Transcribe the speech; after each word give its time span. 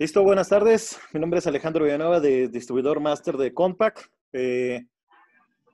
Listo, 0.00 0.22
buenas 0.22 0.48
tardes. 0.48 0.96
Mi 1.12 1.18
nombre 1.18 1.40
es 1.40 1.48
Alejandro 1.48 1.84
Villanueva, 1.84 2.20
de 2.20 2.46
distribuidor 2.46 3.00
máster 3.00 3.36
de 3.36 3.52
Compact. 3.52 3.98
Eh, 4.32 4.86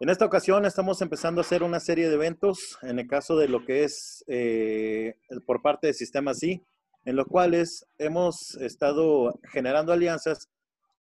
en 0.01 0.09
esta 0.09 0.25
ocasión 0.25 0.65
estamos 0.65 1.03
empezando 1.03 1.43
a 1.43 1.45
hacer 1.45 1.62
una 1.62 1.79
serie 1.79 2.09
de 2.09 2.15
eventos 2.15 2.79
en 2.81 2.99
el 2.99 3.07
caso 3.07 3.37
de 3.37 3.49
lo 3.49 3.67
que 3.67 3.85
es 3.85 4.25
eh, 4.27 5.17
por 5.45 5.61
parte 5.61 5.89
de 5.89 5.93
Sistema 5.93 6.33
C, 6.33 6.65
en 7.05 7.17
los 7.17 7.27
cuales 7.27 7.84
hemos 7.98 8.55
estado 8.55 9.39
generando 9.52 9.93
alianzas 9.93 10.48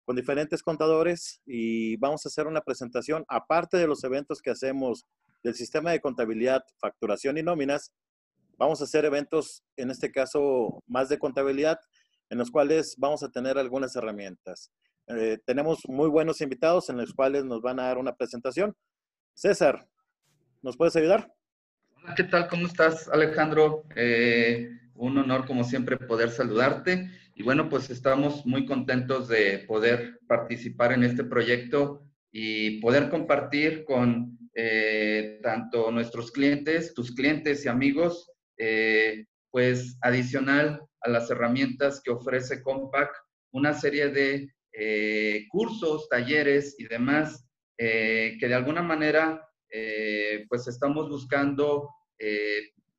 con 0.03 0.15
diferentes 0.15 0.63
contadores 0.63 1.41
y 1.45 1.97
vamos 1.97 2.25
a 2.25 2.29
hacer 2.29 2.47
una 2.47 2.61
presentación, 2.61 3.23
aparte 3.27 3.77
de 3.77 3.85
los 3.85 4.03
eventos 4.03 4.41
que 4.41 4.49
hacemos 4.49 5.05
del 5.43 5.53
sistema 5.53 5.91
de 5.91 6.01
contabilidad, 6.01 6.63
facturación 6.79 7.37
y 7.37 7.43
nóminas, 7.43 7.93
vamos 8.57 8.81
a 8.81 8.85
hacer 8.85 9.05
eventos, 9.05 9.63
en 9.77 9.91
este 9.91 10.11
caso, 10.11 10.83
más 10.87 11.07
de 11.07 11.19
contabilidad, 11.19 11.79
en 12.31 12.37
los 12.37 12.49
cuales 12.49 12.95
vamos 12.97 13.23
a 13.23 13.29
tener 13.29 13.57
algunas 13.57 13.93
herramientas. 13.97 14.71
Eh, 15.07 15.37
tenemos 15.45 15.81
muy 15.87 16.07
buenos 16.07 16.39
invitados 16.39 16.89
en 16.89 16.95
los 16.97 17.13
cuales 17.13 17.43
nos 17.43 17.61
van 17.61 17.77
a 17.79 17.87
dar 17.87 17.97
una 17.97 18.15
presentación. 18.15 18.73
César, 19.33 19.85
¿nos 20.61 20.77
puedes 20.77 20.95
ayudar? 20.95 21.29
Hola, 21.97 22.15
¿qué 22.15 22.23
tal? 22.23 22.47
¿Cómo 22.47 22.67
estás, 22.67 23.09
Alejandro? 23.09 23.83
Eh, 23.97 24.69
un 24.95 25.17
honor, 25.17 25.45
como 25.45 25.65
siempre, 25.65 25.97
poder 25.97 26.31
saludarte. 26.31 27.11
Y 27.35 27.43
bueno, 27.43 27.67
pues 27.67 27.89
estamos 27.89 28.45
muy 28.45 28.65
contentos 28.65 29.27
de 29.27 29.65
poder 29.67 30.21
participar 30.25 30.93
en 30.93 31.03
este 31.03 31.25
proyecto 31.25 32.01
y 32.31 32.79
poder 32.79 33.09
compartir 33.09 33.83
con 33.83 34.39
eh, 34.55 35.41
tanto 35.43 35.91
nuestros 35.91 36.31
clientes, 36.31 36.93
tus 36.93 37.13
clientes 37.13 37.65
y 37.65 37.67
amigos, 37.67 38.31
pues 39.49 39.97
adicional 40.01 40.81
a 41.01 41.09
las 41.09 41.29
herramientas 41.29 42.01
que 42.03 42.11
ofrece 42.11 42.61
Compact, 42.61 43.15
una 43.51 43.73
serie 43.73 44.09
de 44.09 44.51
eh, 44.73 45.47
cursos, 45.49 46.07
talleres 46.07 46.75
y 46.77 46.85
demás 46.87 47.45
eh, 47.77 48.37
que 48.39 48.47
de 48.47 48.53
alguna 48.53 48.81
manera 48.81 49.45
eh, 49.69 50.45
pues 50.47 50.67
estamos 50.67 51.09
buscando 51.09 51.89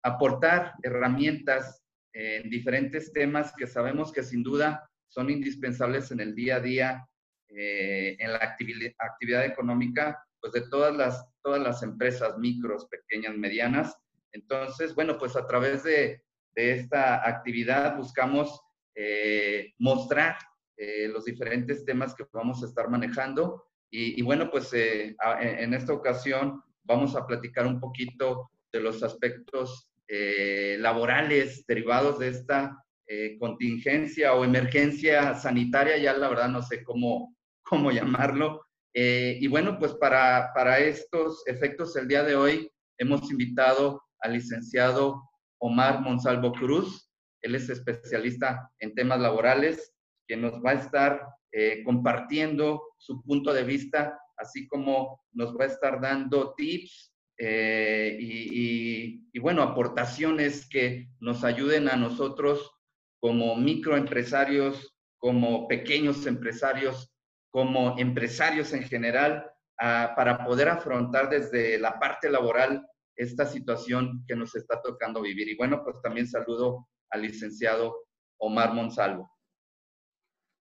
aportar 0.03 0.72
herramientas 0.83 1.84
en 2.12 2.50
diferentes 2.50 3.12
temas 3.12 3.53
que 3.56 3.69
sabemos 3.69 4.12
que 4.12 4.25
sin 4.25 4.42
duda 4.42 4.91
son 5.06 5.31
indispensables 5.31 6.11
en 6.11 6.19
el 6.19 6.34
día 6.34 6.56
a 6.56 6.61
día 6.61 7.09
en 7.48 8.33
la 8.33 8.39
actividad, 8.39 9.44
económica 9.44 10.20
pues 10.41 10.53
de 10.55 10.62
todas 10.69 10.97
las, 10.97 11.25
todas 11.41 11.62
las 11.62 11.84
empresas 11.84 12.37
micros, 12.37 12.89
pequeñas, 12.89 13.37
medianas. 13.37 13.97
Entonces, 14.33 14.92
bueno, 14.97 15.16
pues 15.19 15.37
a 15.37 15.47
través 15.47 15.84
de, 15.84 16.20
de 16.55 16.72
esta 16.72 17.27
actividad 17.27 17.97
buscamos 17.97 18.61
eh, 18.95 19.72
mostrar 19.78 20.36
eh, 20.77 21.09
los 21.09 21.25
diferentes 21.25 21.84
temas 21.84 22.14
que 22.14 22.25
vamos 22.33 22.62
a 22.62 22.67
estar 22.67 22.89
manejando. 22.89 23.64
Y, 23.94 24.22
bueno, 24.22 24.50
pues 24.50 24.72
eh, 24.72 25.14
en 25.39 25.75
esta 25.75 25.92
ocasión 25.92 26.62
vamos 26.83 27.14
a 27.14 27.27
platicar 27.27 27.67
un 27.67 27.78
poquito 27.78 28.50
de 28.72 28.81
los 28.81 29.03
aspectos 29.03 29.91
laborales 30.78 31.64
derivados 31.67 32.19
de 32.19 32.28
esta 32.28 32.77
contingencia 33.39 34.34
o 34.34 34.44
emergencia 34.44 35.34
sanitaria, 35.34 35.98
ya 35.98 36.14
la 36.14 36.28
verdad 36.28 36.48
no 36.48 36.62
sé 36.62 36.83
cómo, 36.83 37.37
cómo 37.62 37.91
llamarlo. 37.91 38.64
y 38.94 39.47
bueno, 39.47 39.78
pues 39.78 39.92
para, 39.94 40.53
para 40.55 40.78
estos 40.78 41.42
efectos 41.47 41.94
el 41.97 42.09
día 42.09 42.25
de 42.25 42.34
hoy 42.34 42.70
hemos 42.98 43.31
invitado 43.31 44.03
al 44.20 44.33
licenciado 44.33 45.22
Omar 45.62 46.00
Monsalvo 46.00 46.52
Cruz. 46.52 47.08
Él 47.41 47.55
es 47.55 47.68
especialista 47.68 48.70
en 48.78 48.94
temas 48.94 49.20
laborales, 49.20 49.94
que 50.27 50.36
nos 50.36 50.54
va 50.54 50.70
a 50.70 50.74
estar 50.74 51.27
eh, 51.52 51.82
compartiendo 51.84 52.82
su 52.98 53.22
punto 53.22 53.52
de 53.52 53.64
vista, 53.64 54.19
así 54.36 54.66
como 54.69 55.20
nos 55.32 55.56
va 55.56 55.64
a 55.64 55.69
estar 55.69 56.00
dando 56.00 56.54
tips 56.54 57.14
eh, 57.38 58.16
y, 58.20 59.28
y, 59.32 59.38
bueno, 59.38 59.62
aportaciones 59.62 60.69
que 60.69 61.09
nos 61.20 61.44
ayuden 61.44 61.88
a 61.88 61.97
nosotros 61.97 62.70
como 63.20 63.56
microempresarios, 63.56 64.94
como 65.19 65.69
pequeños 65.69 66.26
empresarios, 66.26 67.12
como 67.50 67.97
empresarios 67.98 68.72
en 68.72 68.82
general, 68.84 69.48
para 69.76 70.44
poder 70.44 70.69
afrontar 70.69 71.28
desde 71.28 71.76
la 71.76 71.98
parte 71.98 72.31
laboral 72.31 72.87
esta 73.17 73.47
situación 73.47 74.25
que 74.27 74.37
nos 74.37 74.55
está 74.55 74.81
tocando 74.83 75.23
vivir. 75.23 75.49
Y 75.49 75.56
bueno, 75.56 75.83
pues 75.84 75.97
también 76.03 76.27
saludo 76.27 76.89
al 77.11 77.23
licenciado 77.23 77.95
Omar 78.39 78.73
Monsalvo. 78.75 79.31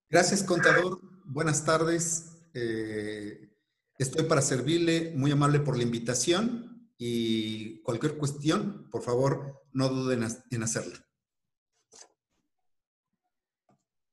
Gracias, 0.09 0.43
contador. 0.43 0.99
Buenas 1.25 1.63
tardes. 1.65 2.37
Eh, 2.53 3.49
estoy 3.97 4.25
para 4.25 4.41
servirle, 4.41 5.13
muy 5.15 5.31
amable 5.31 5.59
por 5.59 5.77
la 5.77 5.83
invitación 5.83 6.91
y 6.97 7.81
cualquier 7.81 8.17
cuestión, 8.17 8.89
por 8.91 9.01
favor, 9.01 9.63
no 9.71 9.89
duden 9.89 10.27
en 10.51 10.63
hacerla. 10.63 10.99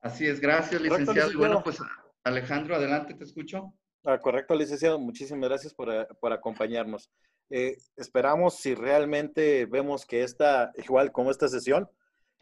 Así 0.00 0.26
es, 0.26 0.40
gracias, 0.40 0.80
licenciado. 0.80 1.32
Y 1.32 1.36
bueno, 1.36 1.62
pues 1.62 1.78
Alejandro, 2.24 2.76
adelante, 2.76 3.14
te 3.14 3.24
escucho. 3.24 3.74
Ah, 4.04 4.18
correcto, 4.20 4.54
licenciado. 4.54 4.98
Muchísimas 4.98 5.48
gracias 5.48 5.74
por, 5.74 5.88
por 6.18 6.32
acompañarnos. 6.32 7.10
Eh, 7.50 7.78
esperamos 7.96 8.56
si 8.56 8.74
realmente 8.74 9.64
vemos 9.66 10.04
que 10.04 10.22
esta, 10.22 10.72
igual 10.76 11.12
como 11.12 11.30
esta 11.30 11.48
sesión, 11.48 11.88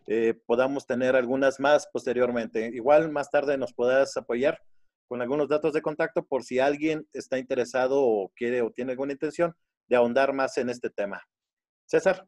eh, 0.08 0.34
podamos 0.46 0.86
tener 0.86 1.16
algunas 1.16 1.60
más 1.60 1.88
posteriormente. 1.92 2.70
Igual 2.74 3.10
más 3.10 3.30
tarde 3.30 3.56
nos 3.56 3.72
puedas 3.72 4.16
apoyar 4.16 4.60
con 5.08 5.22
algunos 5.22 5.48
datos 5.48 5.72
de 5.72 5.82
contacto 5.82 6.24
por 6.24 6.42
si 6.42 6.58
alguien 6.58 7.06
está 7.12 7.38
interesado 7.38 8.02
o 8.02 8.32
quiere 8.34 8.62
o 8.62 8.70
tiene 8.70 8.92
alguna 8.92 9.12
intención 9.12 9.54
de 9.88 9.96
ahondar 9.96 10.32
más 10.32 10.58
en 10.58 10.70
este 10.70 10.90
tema. 10.90 11.22
César. 11.86 12.26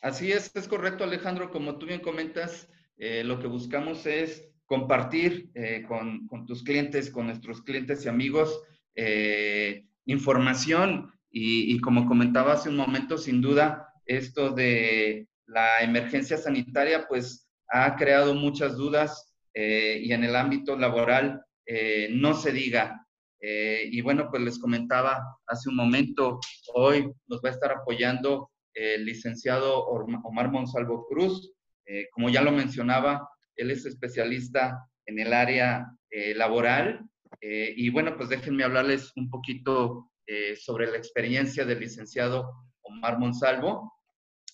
Así 0.00 0.30
es, 0.30 0.54
es 0.54 0.68
correcto 0.68 1.02
Alejandro. 1.02 1.50
Como 1.50 1.78
tú 1.78 1.86
bien 1.86 2.00
comentas, 2.00 2.68
eh, 2.96 3.24
lo 3.24 3.40
que 3.40 3.48
buscamos 3.48 4.06
es 4.06 4.48
compartir 4.64 5.50
con, 5.88 6.28
con, 6.28 6.46
tus 6.46 6.62
clientes, 6.62 7.10
con 7.10 7.26
nuestros 7.26 7.60
clientes 7.62 8.04
y 8.04 8.08
amigos, 8.08 8.62
información 10.04 11.12
y, 11.30 11.78
como 11.80 12.06
comentaba 12.06 12.54
hace 12.54 12.68
un 12.68 12.76
momento, 12.76 13.16
sin 13.16 13.40
duda, 13.40 13.86
esto 14.04 14.50
de 14.50 15.28
la 15.46 15.82
emergencia 15.82 16.36
sanitaria, 16.36 17.06
pues 17.08 17.48
ha 17.68 17.94
creado 17.96 18.34
muchas 18.34 18.76
dudas 18.76 19.32
eh, 19.54 20.00
y 20.02 20.12
en 20.12 20.24
el 20.24 20.34
ámbito 20.34 20.76
laboral 20.76 21.42
eh, 21.66 22.08
no 22.12 22.34
se 22.34 22.52
diga. 22.52 23.06
Eh, 23.40 23.88
y 23.90 24.00
bueno, 24.00 24.28
pues 24.30 24.42
les 24.42 24.58
comentaba 24.58 25.22
hace 25.46 25.68
un 25.68 25.76
momento, 25.76 26.40
hoy 26.74 27.10
nos 27.28 27.40
va 27.42 27.48
a 27.48 27.52
estar 27.52 27.72
apoyando 27.72 28.50
el 28.74 29.04
licenciado 29.04 29.84
Omar 29.86 30.50
Monsalvo 30.50 31.06
Cruz. 31.08 31.52
como 32.12 32.30
ya 32.30 32.40
lo 32.42 32.52
mencionaba, 32.52 33.28
él 33.56 33.70
es 33.70 33.84
especialista 33.84 34.78
en 35.06 35.18
el 35.18 35.32
área 35.32 35.90
laboral. 36.36 37.04
y 37.40 37.90
bueno, 37.90 38.16
pues 38.16 38.28
déjenme 38.28 38.62
hablarles 38.62 39.10
un 39.16 39.28
poquito 39.28 40.10
eh, 40.26 40.56
sobre 40.56 40.90
la 40.90 40.96
experiencia 40.96 41.64
del 41.64 41.80
licenciado 41.80 42.50
Omar 42.82 43.18
Monsalvo. 43.18 43.92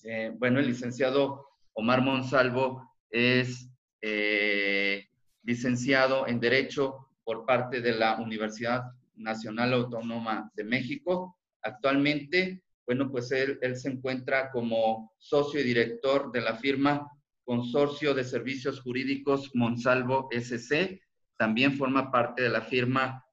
Eh, 0.04 0.32
bueno, 0.38 0.60
el 0.60 0.66
licenciado 0.66 1.46
Omar 1.72 2.02
Monsalvo 2.02 2.94
es 3.10 3.68
eh, 4.00 5.06
licenciado 5.42 6.26
en 6.26 6.40
Derecho 6.40 7.08
por 7.24 7.44
parte 7.44 7.80
de 7.80 7.92
la 7.92 8.16
Universidad 8.16 8.84
Nacional 9.16 9.72
Autónoma 9.72 10.50
de 10.54 10.64
México. 10.64 11.36
Actualmente, 11.62 12.62
bueno, 12.86 13.10
pues 13.10 13.32
él, 13.32 13.58
él 13.62 13.76
se 13.76 13.90
encuentra 13.90 14.50
como 14.50 15.12
socio 15.18 15.60
y 15.60 15.64
director 15.64 16.30
de 16.32 16.40
la 16.40 16.56
firma 16.56 17.10
Consorcio 17.44 18.14
de 18.14 18.24
Servicios 18.24 18.80
Jurídicos 18.80 19.50
Monsalvo 19.54 20.28
SC. 20.30 21.00
También 21.36 21.76
forma 21.76 22.10
parte 22.10 22.42
de 22.42 22.48
la 22.48 22.62
firma 22.62 23.24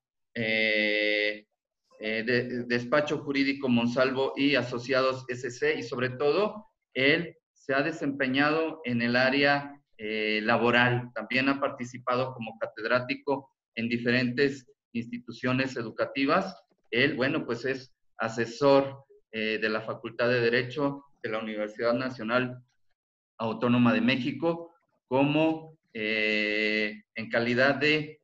eh, 2.05 2.21
de, 2.21 2.65
Despacho 2.65 3.19
Jurídico 3.19 3.69
Monsalvo 3.69 4.33
y 4.35 4.55
Asociados 4.55 5.23
SC 5.29 5.77
y 5.77 5.83
sobre 5.83 6.09
todo 6.09 6.67
él 6.93 7.37
se 7.53 7.73
ha 7.73 7.81
desempeñado 7.81 8.81
en 8.83 9.01
el 9.01 9.15
área 9.15 9.81
eh, 9.97 10.41
laboral. 10.43 11.11
También 11.15 11.47
ha 11.47 11.61
participado 11.61 12.33
como 12.33 12.59
catedrático 12.59 13.49
en 13.75 13.87
diferentes 13.87 14.69
instituciones 14.91 15.77
educativas. 15.77 16.61
Él, 16.91 17.15
bueno, 17.15 17.45
pues 17.45 17.63
es 17.63 17.93
asesor 18.17 19.05
eh, 19.31 19.57
de 19.61 19.69
la 19.69 19.79
Facultad 19.79 20.27
de 20.27 20.41
Derecho 20.41 21.05
de 21.23 21.29
la 21.29 21.39
Universidad 21.39 21.93
Nacional 21.93 22.61
Autónoma 23.37 23.93
de 23.93 24.01
México 24.01 24.73
como 25.07 25.77
en 25.93 27.29
calidad 27.29 27.75
de 27.75 28.19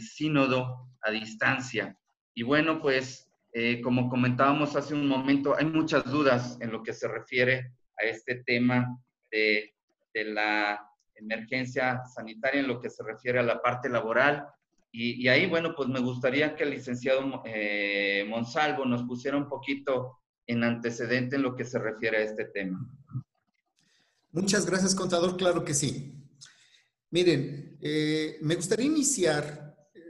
sínodo 0.00 0.88
a 1.02 1.10
distancia. 1.10 1.98
Y 2.34 2.42
bueno, 2.42 2.80
pues 2.80 3.28
eh, 3.52 3.80
como 3.80 4.08
comentábamos 4.08 4.74
hace 4.74 4.94
un 4.94 5.06
momento, 5.06 5.56
hay 5.56 5.66
muchas 5.66 6.04
dudas 6.04 6.58
en 6.60 6.72
lo 6.72 6.82
que 6.82 6.92
se 6.92 7.06
refiere 7.06 7.72
a 7.98 8.04
este 8.04 8.42
tema 8.44 8.98
de, 9.30 9.70
la 10.12 10.80
emergencia 11.16 12.04
sanitaria 12.06 12.60
en 12.60 12.68
lo 12.68 12.80
que 12.80 12.88
se 12.88 13.02
refiere 13.02 13.40
a 13.40 13.42
la 13.42 13.60
parte 13.60 13.88
laboral. 13.88 14.46
Y, 14.92 15.26
ahí, 15.26 15.46
bueno, 15.46 15.74
pues 15.74 15.88
me 15.88 15.98
gustaría 15.98 16.54
que 16.54 16.62
el 16.62 16.70
licenciado 16.70 17.42
eh, 17.44 18.24
Monsalvo 18.28 18.84
nos 18.84 19.02
pusiera 19.02 19.36
un 19.36 19.48
poquito 19.48 20.20
en 20.46 20.62
antecedente 20.62 21.34
en 21.34 21.42
lo 21.42 21.56
que 21.56 21.64
se 21.64 21.80
refiere 21.80 22.18
a 22.18 22.22
este 22.22 22.44
tema. 22.44 22.78
Muchas 24.30 24.66
gracias, 24.66 24.94
contador. 24.94 25.36
Claro 25.36 25.64
que 25.64 25.74
sí. 25.74 26.14
Miren, 27.10 27.76
eh, 27.80 28.38
me 28.40 28.54
gustaría 28.54 28.86
iniciar 28.86 29.63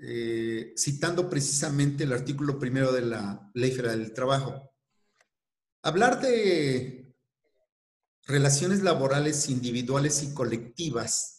eh, 0.07 0.75
citando 0.77 1.31
precisamente 1.31 2.05
el 2.05 2.13
artículo 2.13 2.59
primero 2.59 2.93
de 2.93 3.03
la 3.03 3.51
Ley 3.55 3.73
Federal 3.73 4.01
del 4.01 4.13
Trabajo. 4.13 4.71
Hablar 5.83 6.21
de 6.21 7.15
relaciones 8.27 8.83
laborales 8.83 9.49
individuales 9.49 10.23
y 10.23 10.35
colectivas 10.35 11.35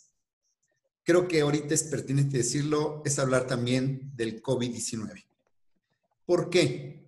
creo 1.06 1.28
que 1.28 1.42
ahorita 1.42 1.74
es 1.74 1.84
pertinente 1.84 2.38
decirlo, 2.38 3.02
es 3.06 3.20
hablar 3.20 3.48
también 3.48 4.12
del 4.16 4.42
COVID-19. 4.42 5.24
¿Por 6.26 6.50
qué? 6.50 7.08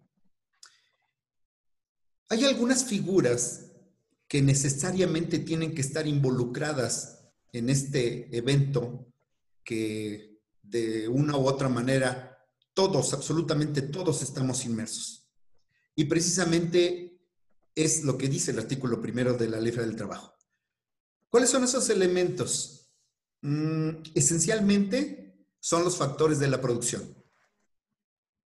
Hay 2.29 2.45
algunas 2.45 2.85
figuras 2.85 3.71
que 4.27 4.41
necesariamente 4.41 5.39
tienen 5.39 5.73
que 5.73 5.81
estar 5.81 6.05
involucradas 6.07 7.27
en 7.51 7.69
este 7.69 8.35
evento 8.37 9.07
que 9.63 10.36
de 10.69 11.07
una 11.07 11.37
u 11.37 11.47
otra 11.47 11.69
manera 11.69 12.37
todos, 12.73 13.13
absolutamente 13.13 13.81
todos 13.81 14.21
estamos 14.21 14.65
inmersos. 14.65 15.29
Y 15.95 16.05
precisamente 16.05 17.19
es 17.73 18.03
lo 18.03 18.17
que 18.17 18.27
dice 18.27 18.51
el 18.51 18.59
artículo 18.59 19.01
primero 19.01 19.33
de 19.33 19.49
la 19.49 19.59
Ley 19.59 19.71
del 19.71 19.95
Trabajo. 19.95 20.35
¿Cuáles 21.29 21.49
son 21.49 21.63
esos 21.63 21.89
elementos? 21.89 22.91
Mm, 23.41 24.03
esencialmente 24.15 25.47
son 25.59 25.83
los 25.83 25.97
factores 25.97 26.39
de 26.39 26.47
la 26.47 26.61
producción. 26.61 27.15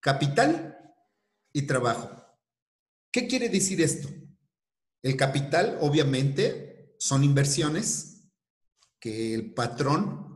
Capital 0.01 0.95
y 1.53 1.63
trabajo. 1.63 2.11
¿Qué 3.11 3.27
quiere 3.27 3.49
decir 3.49 3.81
esto? 3.81 4.09
El 5.03 5.17
capital, 5.17 5.79
obviamente, 5.81 6.95
son 6.99 7.25
inversiones 7.25 8.31
que 9.01 9.35
el 9.35 9.53
patrón, 9.55 10.30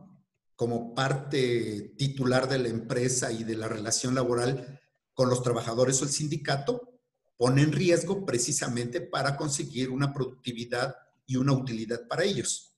como 0.55 0.93
parte 0.93 1.93
titular 1.97 2.47
de 2.47 2.59
la 2.59 2.69
empresa 2.69 3.31
y 3.31 3.43
de 3.43 3.55
la 3.55 3.67
relación 3.67 4.15
laboral 4.15 4.79
con 5.13 5.29
los 5.29 5.43
trabajadores 5.43 6.01
o 6.01 6.05
el 6.05 6.11
sindicato, 6.11 6.99
pone 7.37 7.61
en 7.61 7.71
riesgo 7.71 8.25
precisamente 8.25 9.01
para 9.01 9.35
conseguir 9.35 9.89
una 9.89 10.13
productividad 10.13 10.95
y 11.25 11.37
una 11.37 11.53
utilidad 11.53 12.07
para 12.07 12.23
ellos. 12.23 12.77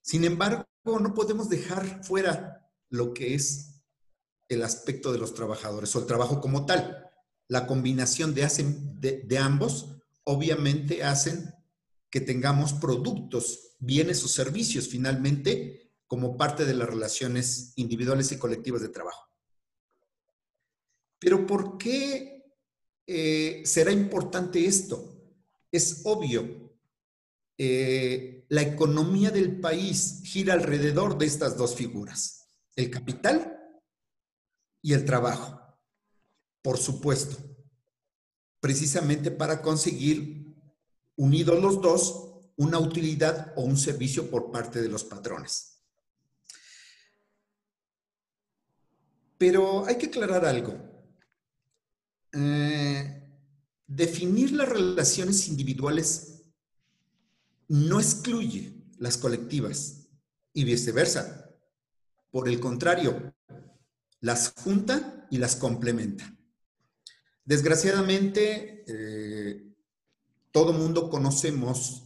Sin 0.00 0.24
embargo, 0.24 0.66
no 0.84 1.14
podemos 1.14 1.48
dejar 1.48 2.04
fuera 2.04 2.70
lo 2.90 3.12
que 3.14 3.34
es 3.34 3.82
el 4.48 4.62
aspecto 4.62 5.12
de 5.12 5.18
los 5.18 5.34
trabajadores 5.34 5.94
o 5.94 5.98
el 6.00 6.06
trabajo 6.06 6.40
como 6.40 6.66
tal. 6.66 7.10
La 7.48 7.66
combinación 7.66 8.34
de, 8.34 9.38
ambos 9.38 9.96
obviamente 10.24 11.02
hacen 11.02 11.54
que 12.10 12.20
tengamos 12.20 12.72
productos, 12.74 13.76
bienes 13.80 14.22
o 14.24 14.28
servicios 14.28 14.88
finalmente 14.88 15.83
como 16.14 16.36
parte 16.36 16.64
de 16.64 16.74
las 16.74 16.88
relaciones 16.88 17.72
individuales 17.74 18.30
y 18.30 18.38
colectivas 18.38 18.80
de 18.80 18.88
trabajo. 18.88 19.28
Pero 21.18 21.44
¿por 21.44 21.76
qué 21.76 22.54
eh, 23.04 23.62
será 23.64 23.90
importante 23.90 24.64
esto? 24.64 25.12
Es 25.72 26.02
obvio, 26.04 26.72
eh, 27.58 28.46
la 28.48 28.62
economía 28.62 29.32
del 29.32 29.58
país 29.58 30.20
gira 30.22 30.54
alrededor 30.54 31.18
de 31.18 31.26
estas 31.26 31.56
dos 31.56 31.74
figuras, 31.74 32.46
el 32.76 32.90
capital 32.90 33.58
y 34.82 34.92
el 34.92 35.04
trabajo, 35.04 35.60
por 36.62 36.78
supuesto, 36.78 37.38
precisamente 38.60 39.32
para 39.32 39.60
conseguir, 39.60 40.54
unidos 41.16 41.60
los 41.60 41.80
dos, 41.80 42.36
una 42.56 42.78
utilidad 42.78 43.52
o 43.56 43.62
un 43.62 43.76
servicio 43.76 44.30
por 44.30 44.52
parte 44.52 44.80
de 44.80 44.88
los 44.88 45.02
patrones. 45.02 45.73
Pero 49.46 49.84
hay 49.84 49.98
que 49.98 50.06
aclarar 50.06 50.46
algo. 50.46 50.74
Eh, 52.32 53.28
definir 53.86 54.52
las 54.52 54.66
relaciones 54.66 55.48
individuales 55.48 56.44
no 57.68 58.00
excluye 58.00 58.72
las 58.96 59.18
colectivas 59.18 60.08
y 60.54 60.64
viceversa. 60.64 61.54
Por 62.30 62.48
el 62.48 62.58
contrario, 62.58 63.34
las 64.20 64.54
junta 64.56 65.26
y 65.30 65.36
las 65.36 65.56
complementa. 65.56 66.24
Desgraciadamente, 67.44 68.82
eh, 68.88 69.74
todo 70.52 70.72
mundo 70.72 71.10
conocemos 71.10 72.04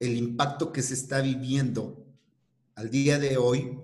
el 0.00 0.16
impacto 0.16 0.72
que 0.72 0.82
se 0.82 0.94
está 0.94 1.20
viviendo 1.20 2.04
al 2.74 2.90
día 2.90 3.20
de 3.20 3.36
hoy 3.36 3.78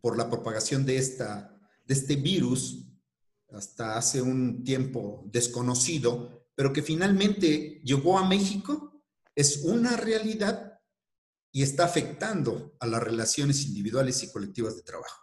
por 0.00 0.16
la 0.16 0.30
propagación 0.30 0.86
de, 0.86 0.96
esta, 0.96 1.57
de 1.88 1.94
este 1.94 2.16
virus 2.16 2.86
hasta 3.50 3.96
hace 3.96 4.20
un 4.20 4.62
tiempo 4.62 5.24
desconocido, 5.32 6.46
pero 6.54 6.72
que 6.72 6.82
finalmente 6.82 7.80
llegó 7.82 8.18
a 8.18 8.28
México 8.28 9.02
es 9.34 9.62
una 9.64 9.96
realidad 9.96 10.80
y 11.50 11.62
está 11.62 11.84
afectando 11.84 12.76
a 12.78 12.86
las 12.86 13.02
relaciones 13.02 13.64
individuales 13.64 14.22
y 14.22 14.30
colectivas 14.30 14.76
de 14.76 14.82
trabajo. 14.82 15.22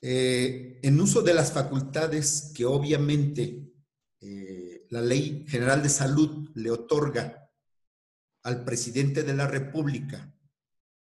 Eh, 0.00 0.80
en 0.82 1.00
uso 1.00 1.20
de 1.22 1.34
las 1.34 1.52
facultades 1.52 2.52
que 2.54 2.64
obviamente 2.64 3.72
eh, 4.20 4.86
la 4.90 5.02
Ley 5.02 5.44
General 5.48 5.82
de 5.82 5.88
Salud 5.88 6.50
le 6.54 6.70
otorga 6.70 7.50
al 8.44 8.64
presidente 8.64 9.24
de 9.24 9.34
la 9.34 9.46
República 9.46 10.32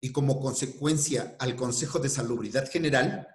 y 0.00 0.10
como 0.10 0.40
consecuencia 0.40 1.36
al 1.38 1.54
Consejo 1.54 1.98
de 1.98 2.08
Salubridad 2.08 2.70
General, 2.70 3.28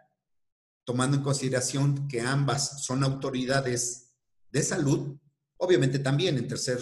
tomando 0.90 1.18
en 1.18 1.24
consideración 1.24 2.08
que 2.08 2.20
ambas 2.20 2.84
son 2.84 3.04
autoridades 3.04 4.16
de 4.50 4.64
salud, 4.64 5.20
obviamente 5.58 6.00
también 6.00 6.36
en 6.40 6.48
tercer 6.48 6.80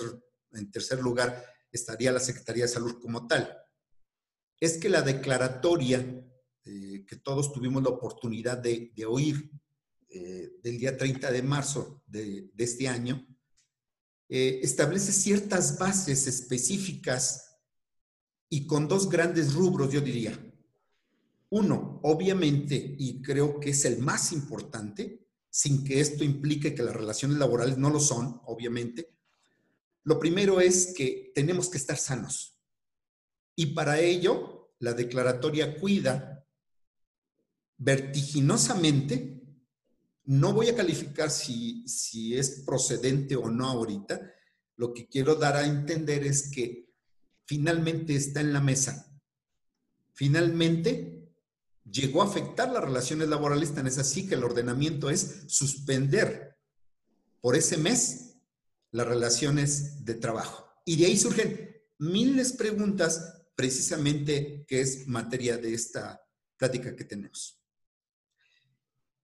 en 0.53 0.71
tercer 0.71 1.01
lugar 1.01 1.43
estaría 1.73 2.13
la 2.13 2.21
Secretaría 2.21 2.63
de 2.63 2.69
Salud 2.69 3.01
como 3.01 3.27
tal, 3.27 3.53
es 4.61 4.77
que 4.77 4.87
la 4.87 5.01
declaratoria 5.01 5.99
eh, 6.63 7.03
que 7.05 7.17
todos 7.17 7.51
tuvimos 7.51 7.83
la 7.83 7.89
oportunidad 7.89 8.57
de, 8.57 8.93
oír 9.05 9.51
eh, 10.07 10.53
del 10.63 10.77
día 10.77 10.95
30 10.95 11.29
de 11.29 11.43
marzo 11.43 12.01
de, 12.07 12.49
este 12.57 12.87
año, 12.87 13.27
eh, 14.29 14.61
establece 14.63 15.11
ciertas 15.11 15.77
bases 15.77 16.27
específicas 16.27 17.57
y 18.47 18.65
con 18.65 18.87
dos 18.87 19.09
grandes 19.09 19.53
rubros, 19.53 19.91
yo 19.91 19.99
diría. 19.99 20.46
Uno, 21.49 21.99
obviamente, 22.03 22.95
y 22.97 23.21
creo 23.21 23.59
que 23.59 23.69
es 23.69 23.85
el 23.85 23.99
más 23.99 24.33
importante, 24.33 25.27
sin 25.49 25.83
que 25.83 26.01
esto 26.01 26.23
implique 26.23 26.75
que 26.75 26.83
las 26.83 26.95
relaciones 26.95 27.37
laborales 27.37 27.77
no 27.77 27.89
lo 27.89 27.99
son, 27.99 28.41
obviamente, 28.45 29.15
lo 30.03 30.19
primero 30.19 30.59
es 30.61 30.93
que 30.95 31.31
tenemos 31.33 31.69
que 31.69 31.77
estar 31.77 31.97
sanos. 31.97 32.57
Y 33.55 33.67
para 33.67 33.99
ello, 33.99 34.71
la 34.79 34.93
declaratoria 34.93 35.77
cuida 35.77 36.45
vertiginosamente, 37.77 39.41
no 40.25 40.53
voy 40.53 40.69
a 40.69 40.75
calificar 40.75 41.29
si, 41.29 41.87
si 41.87 42.37
es 42.37 42.63
procedente 42.65 43.35
o 43.35 43.49
no 43.49 43.67
ahorita, 43.67 44.19
lo 44.75 44.93
que 44.93 45.07
quiero 45.07 45.35
dar 45.35 45.55
a 45.55 45.65
entender 45.65 46.25
es 46.25 46.51
que 46.51 46.89
finalmente 47.45 48.15
está 48.15 48.41
en 48.41 48.53
la 48.53 48.61
mesa. 48.61 49.11
Finalmente 50.13 51.16
llegó 51.91 52.21
a 52.21 52.25
afectar 52.25 52.71
las 52.71 52.83
relaciones 52.83 53.27
laborales, 53.27 53.73
tan 53.73 53.87
es 53.87 53.97
así 53.97 54.27
que 54.27 54.35
el 54.35 54.43
ordenamiento 54.43 55.09
es 55.09 55.43
suspender 55.47 56.57
por 57.41 57.55
ese 57.55 57.77
mes 57.77 58.37
las 58.91 59.07
relaciones 59.07 60.03
de 60.05 60.15
trabajo. 60.15 60.67
Y 60.85 60.97
de 60.97 61.05
ahí 61.05 61.17
surgen 61.17 61.81
miles 61.99 62.51
de 62.51 62.57
preguntas 62.57 63.43
precisamente 63.55 64.65
que 64.67 64.81
es 64.81 65.07
materia 65.07 65.57
de 65.57 65.73
esta 65.73 66.21
plática 66.57 66.95
que 66.95 67.05
tenemos. 67.05 67.61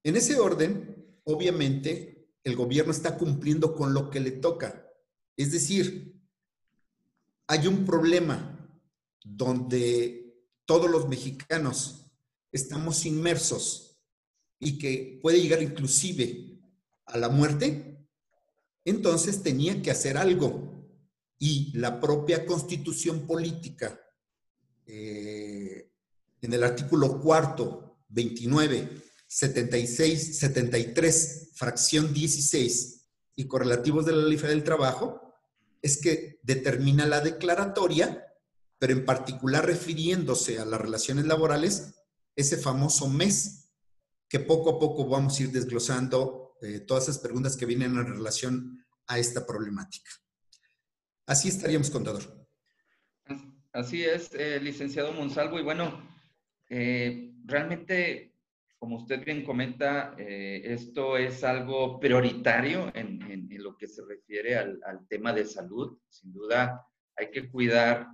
En 0.03 0.15
ese 0.15 0.39
orden, 0.39 1.19
obviamente, 1.23 2.29
el 2.43 2.55
gobierno 2.55 2.91
está 2.91 3.17
cumpliendo 3.17 3.73
con 3.73 3.93
lo 3.93 4.09
que 4.09 4.19
le 4.19 4.31
toca. 4.31 4.85
Es 5.37 5.51
decir, 5.51 6.21
hay 7.47 7.67
un 7.67 7.85
problema 7.85 8.59
donde 9.23 10.43
todos 10.65 10.89
los 10.89 11.07
mexicanos 11.07 12.02
estamos 12.53 13.05
inmersos 13.05 13.97
y 14.59 14.77
que 14.77 15.19
puede 15.21 15.41
llegar 15.41 15.61
inclusive 15.61 16.61
a 17.05 17.17
la 17.17 17.27
muerte, 17.27 18.07
entonces 18.85 19.43
tenía 19.43 19.81
que 19.81 19.91
hacer 19.91 20.17
algo. 20.17 20.71
Y 21.37 21.77
la 21.77 21.99
propia 21.99 22.45
constitución 22.45 23.27
política 23.27 23.99
eh, 24.85 25.91
en 26.41 26.53
el 26.53 26.63
artículo 26.63 27.19
cuarto, 27.19 27.97
29, 28.09 29.01
76, 29.27 30.37
73, 30.37 31.49
fracción 31.55 32.13
16 32.13 33.05
y 33.35 33.45
correlativos 33.47 34.05
de 34.05 34.13
la 34.13 34.23
Ley 34.27 34.37
del 34.37 34.63
Trabajo, 34.63 35.33
es 35.81 35.99
que 35.99 36.39
determina 36.43 37.05
la 37.05 37.19
declaratoria, 37.19 38.25
pero 38.77 38.93
en 38.93 39.05
particular 39.05 39.65
refiriéndose 39.65 40.59
a 40.59 40.65
las 40.65 40.79
relaciones 40.79 41.25
laborales, 41.25 41.93
ese 42.35 42.57
famoso 42.57 43.09
mes, 43.09 43.71
que 44.27 44.39
poco 44.39 44.71
a 44.71 44.79
poco 44.79 45.07
vamos 45.07 45.39
a 45.39 45.43
ir 45.43 45.51
desglosando 45.51 46.55
eh, 46.61 46.79
todas 46.79 47.03
esas 47.03 47.19
preguntas 47.19 47.55
que 47.55 47.65
vienen 47.65 47.95
en 47.97 48.07
relación 48.07 48.83
a 49.07 49.19
esta 49.19 49.45
problemática. 49.45 50.09
Así 51.25 51.49
estaríamos, 51.49 51.91
contador. 51.91 52.23
Así 53.71 54.03
es, 54.03 54.33
eh, 54.33 54.59
licenciado 54.59 55.13
Monsalvo. 55.13 55.59
Y 55.59 55.63
bueno, 55.63 56.09
eh, 56.69 57.33
realmente, 57.45 58.35
como 58.79 58.97
usted 58.97 59.23
bien 59.23 59.43
comenta, 59.45 60.15
esto 60.17 61.17
es 61.17 61.43
algo 61.43 61.99
prioritario 61.99 62.91
en, 62.95 63.21
lo 63.59 63.77
que 63.77 63.87
se 63.87 64.03
refiere 64.03 64.57
al, 64.57 65.07
tema 65.07 65.31
de 65.31 65.45
salud. 65.45 65.97
Sin 66.09 66.33
duda, 66.33 66.85
hay 67.15 67.29
que 67.29 67.49
cuidar 67.49 68.07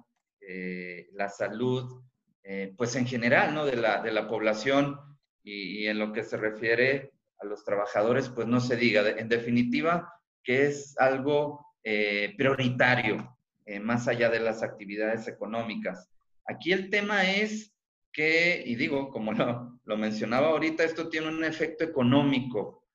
la 1.13 1.29
salud 1.29 2.03
eh, 2.43 2.73
pues 2.77 2.95
en 2.95 3.05
general, 3.05 3.53
¿no? 3.53 3.65
De 3.65 3.75
la, 3.75 4.01
de 4.01 4.11
la 4.11 4.27
población 4.27 4.99
y, 5.43 5.87
en 5.87 5.99
lo 5.99 6.13
que 6.13 6.23
se 6.23 6.37
refiere 6.37 7.11
a 7.39 7.45
los 7.45 7.63
trabajadores, 7.63 8.29
pues 8.29 8.47
no 8.47 8.59
se 8.59 8.75
diga. 8.75 9.07
En 9.09 9.29
definitiva, 9.29 10.13
que 10.43 10.67
es 10.67 10.95
algo 10.97 11.65
eh, 11.83 12.33
prioritario, 12.37 13.37
eh, 13.65 13.79
más 13.79 14.07
allá 14.07 14.29
de 14.29 14.39
las 14.39 14.63
actividades 14.63 15.27
económicas. 15.27 16.09
Aquí 16.45 16.71
el 16.71 16.89
tema 16.89 17.29
es 17.29 17.73
que, 18.11 18.63
y 18.65 18.75
digo, 18.75 19.09
como 19.09 19.33
lo, 19.33 19.79
lo 19.85 19.97
mencionaba 19.97 20.47
ahorita, 20.47 20.83
esto 20.83 21.09
tiene 21.09 21.27
un 21.27 21.43
efecto 21.43 21.83
económico, 21.83 22.85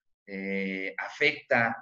afecta 0.97 1.77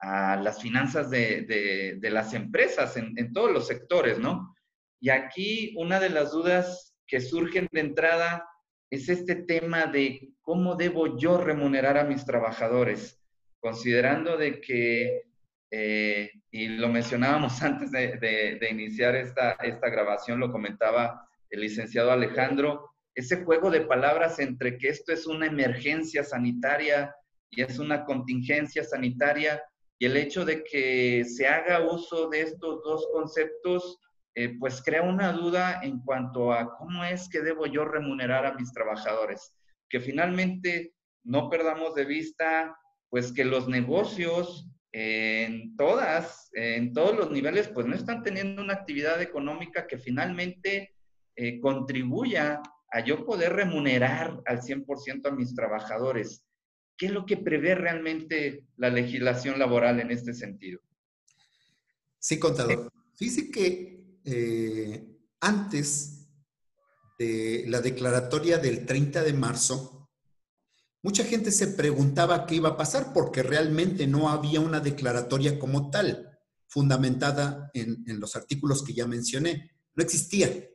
a 0.00 0.36
las 0.36 0.60
finanzas 0.60 1.10
de, 1.10 1.96
de, 1.98 2.10
las 2.10 2.34
empresas 2.34 2.96
en, 2.96 3.32
todos 3.32 3.50
los 3.50 3.66
sectores, 3.66 4.18
¿no? 4.18 4.54
Y 5.00 5.10
aquí 5.10 5.74
una 5.76 6.00
de 6.00 6.10
las 6.10 6.32
dudas 6.32 6.85
que 7.06 7.20
surgen 7.20 7.68
de 7.72 7.80
entrada 7.80 8.48
es 8.90 9.08
este 9.08 9.34
tema 9.34 9.86
de 9.86 10.32
cómo 10.42 10.76
debo 10.76 11.18
yo 11.18 11.38
remunerar 11.38 11.98
a 11.98 12.04
mis 12.04 12.24
trabajadores, 12.24 13.20
considerando 13.60 14.36
de 14.36 14.60
que, 14.60 15.22
eh, 15.70 16.30
y 16.50 16.68
lo 16.68 16.88
mencionábamos 16.88 17.60
antes 17.62 17.90
de, 17.90 18.58
iniciar 18.70 19.16
esta, 19.16 19.52
esta 19.52 19.88
grabación, 19.88 20.40
lo 20.40 20.52
comentaba 20.52 21.28
el 21.50 21.60
licenciado 21.60 22.10
Alejandro, 22.10 22.90
ese 23.14 23.42
juego 23.44 23.70
de 23.70 23.80
palabras 23.80 24.38
entre 24.38 24.76
que 24.76 24.88
esto 24.88 25.12
es 25.12 25.26
una 25.26 25.46
emergencia 25.46 26.22
sanitaria 26.22 27.14
y 27.50 27.62
es 27.62 27.78
una 27.78 28.04
contingencia 28.04 28.84
sanitaria, 28.84 29.62
y 29.98 30.06
el 30.06 30.16
hecho 30.16 30.44
de 30.44 30.62
que 30.62 31.24
se 31.24 31.46
haga 31.46 31.80
uso 31.80 32.28
de 32.28 32.42
estos 32.42 32.82
dos 32.82 33.08
conceptos 33.12 33.98
eh, 34.38 34.54
pues 34.58 34.82
crea 34.82 35.00
una 35.00 35.32
duda 35.32 35.80
en 35.82 36.00
cuanto 36.00 36.52
a 36.52 36.76
cómo 36.76 37.02
es 37.04 37.26
que 37.26 37.40
debo 37.40 37.64
yo 37.64 37.86
remunerar 37.86 38.44
a 38.44 38.52
mis 38.52 38.70
trabajadores. 38.70 39.56
Que 39.88 39.98
finalmente 39.98 40.92
no 41.24 41.48
perdamos 41.48 41.94
de 41.94 42.04
vista, 42.04 42.76
pues 43.08 43.32
que 43.32 43.46
los 43.46 43.66
negocios 43.66 44.68
en 44.92 45.74
todas, 45.76 46.50
en 46.52 46.92
todos 46.92 47.16
los 47.16 47.30
niveles, 47.30 47.68
pues 47.68 47.86
no 47.86 47.94
están 47.94 48.22
teniendo 48.22 48.60
una 48.60 48.74
actividad 48.74 49.22
económica 49.22 49.86
que 49.86 49.96
finalmente 49.96 50.94
eh, 51.34 51.58
contribuya 51.58 52.60
a 52.90 53.00
yo 53.00 53.24
poder 53.24 53.54
remunerar 53.54 54.42
al 54.44 54.60
100% 54.60 55.28
a 55.28 55.30
mis 55.30 55.54
trabajadores. 55.54 56.44
¿Qué 56.98 57.06
es 57.06 57.12
lo 57.12 57.24
que 57.24 57.38
prevé 57.38 57.74
realmente 57.74 58.66
la 58.76 58.90
legislación 58.90 59.58
laboral 59.58 59.98
en 60.00 60.10
este 60.10 60.34
sentido? 60.34 60.80
Sí, 62.18 62.38
contador. 62.38 62.90
Fíjese 63.16 63.50
que 63.50 63.96
eh, 64.26 65.20
antes 65.40 66.28
de 67.18 67.64
la 67.68 67.80
declaratoria 67.80 68.58
del 68.58 68.84
30 68.84 69.22
de 69.22 69.32
marzo, 69.32 70.10
mucha 71.02 71.24
gente 71.24 71.52
se 71.52 71.68
preguntaba 71.68 72.44
qué 72.44 72.56
iba 72.56 72.70
a 72.70 72.76
pasar 72.76 73.12
porque 73.12 73.42
realmente 73.42 74.06
no 74.06 74.28
había 74.28 74.60
una 74.60 74.80
declaratoria 74.80 75.58
como 75.58 75.90
tal, 75.90 76.38
fundamentada 76.66 77.70
en, 77.72 78.04
los 78.20 78.34
artículos 78.36 78.82
que 78.82 78.92
ya 78.92 79.06
mencioné. 79.06 79.70
No 79.94 80.02
existía. 80.02 80.68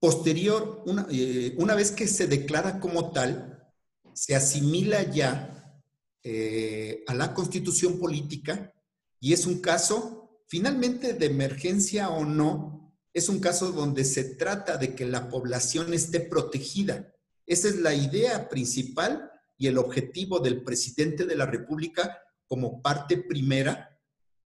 Posterior, 0.00 0.82
una, 0.86 1.06
eh, 1.10 1.54
una 1.58 1.74
vez 1.74 1.90
que 1.90 2.08
se 2.08 2.26
declara 2.26 2.80
como 2.80 3.12
tal, 3.12 3.70
se 4.14 4.34
asimila 4.34 5.02
ya 5.02 5.82
eh, 6.22 7.04
a 7.06 7.14
la 7.14 7.32
constitución 7.32 7.98
política 7.98 8.74
y 9.20 9.32
es 9.32 9.46
un 9.46 9.60
caso 9.60 10.19
Finalmente, 10.50 11.12
de 11.12 11.26
emergencia 11.26 12.08
o 12.08 12.24
no, 12.24 12.92
es 13.14 13.28
un 13.28 13.38
caso 13.38 13.70
donde 13.70 14.04
se 14.04 14.34
trata 14.34 14.78
de 14.78 14.96
que 14.96 15.06
la 15.06 15.28
población 15.28 15.94
esté 15.94 16.18
protegida. 16.18 17.14
Esa 17.46 17.68
es 17.68 17.76
la 17.76 17.94
idea 17.94 18.48
principal 18.48 19.30
y 19.56 19.68
el 19.68 19.78
objetivo 19.78 20.40
del 20.40 20.64
presidente 20.64 21.24
de 21.24 21.36
la 21.36 21.46
República 21.46 22.18
como 22.48 22.82
parte 22.82 23.16
primera 23.16 23.96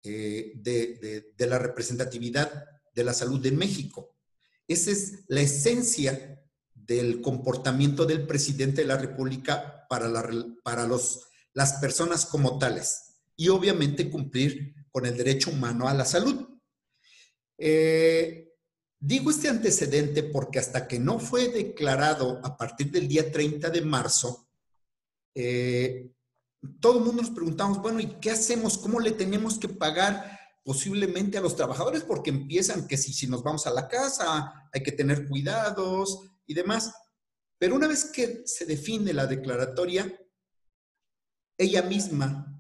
eh, 0.02 0.54
de, 0.56 1.36
la 1.38 1.60
representatividad 1.60 2.66
de 2.96 3.04
la 3.04 3.14
salud 3.14 3.40
de 3.40 3.52
México. 3.52 4.18
Esa 4.68 4.90
es 4.90 5.24
la 5.28 5.42
esencia 5.42 6.42
del 6.74 7.22
comportamiento 7.22 8.08
del 8.08 8.26
presidente 8.26 8.82
de 8.82 8.88
la 8.88 8.98
República 8.98 9.86
para, 9.88 10.12
para 10.64 10.88
los, 10.88 11.28
las 11.54 11.74
personas 11.74 12.26
como 12.26 12.58
tales. 12.58 13.22
Y 13.36 13.50
obviamente 13.50 14.10
cumplir 14.10 14.81
con 14.92 15.06
el 15.06 15.18
derecho 15.18 15.52
humano 15.52 15.88
a 15.88 15.94
la 15.94 16.06
salud. 16.06 16.48
Eh, 17.58 18.52
digo 19.00 19.32
este 19.32 19.50
antecedente 19.50 20.24
porque 20.24 20.60
hasta 20.60 20.88
que 20.88 21.00
no 21.00 21.20
fue 21.20 21.50
declarado 21.50 22.40
a 22.44 22.58
partir 22.58 22.92
del 22.92 23.08
día 23.08 23.32
30 23.32 23.70
de 23.70 23.82
marzo, 23.82 24.50
eh, 25.36 26.12
todo 26.80 27.00
el 27.00 27.06
mundo 27.06 27.24
nos 27.24 27.32
preguntamos, 27.32 27.82
bueno, 27.82 28.00
¿y 28.00 28.20
qué 28.20 28.32
hacemos? 28.32 28.78
¿Cómo 28.78 29.00
le 29.00 29.12
tenemos 29.12 29.58
que 29.58 29.70
pagar 29.70 30.40
posiblemente 30.64 31.38
a 31.38 31.42
los 31.42 31.56
trabajadores? 31.56 32.04
Porque 32.04 32.30
empiezan 32.30 32.88
que 32.88 32.98
si, 32.98 33.14
si 33.14 33.28
nos 33.28 33.44
vamos 33.44 33.66
a 33.66 33.72
la 33.72 33.88
casa 33.88 34.70
hay 34.72 34.84
que 34.84 34.92
tener 34.92 35.28
cuidados 35.28 36.20
y 36.46 36.54
demás. 36.54 36.94
Pero 37.58 37.76
una 37.76 37.88
vez 37.88 38.06
que 38.06 38.44
se 38.46 38.66
define 38.66 39.14
la 39.14 39.28
declaratoria, 39.28 40.12
ella 41.58 41.84
misma 41.84 42.51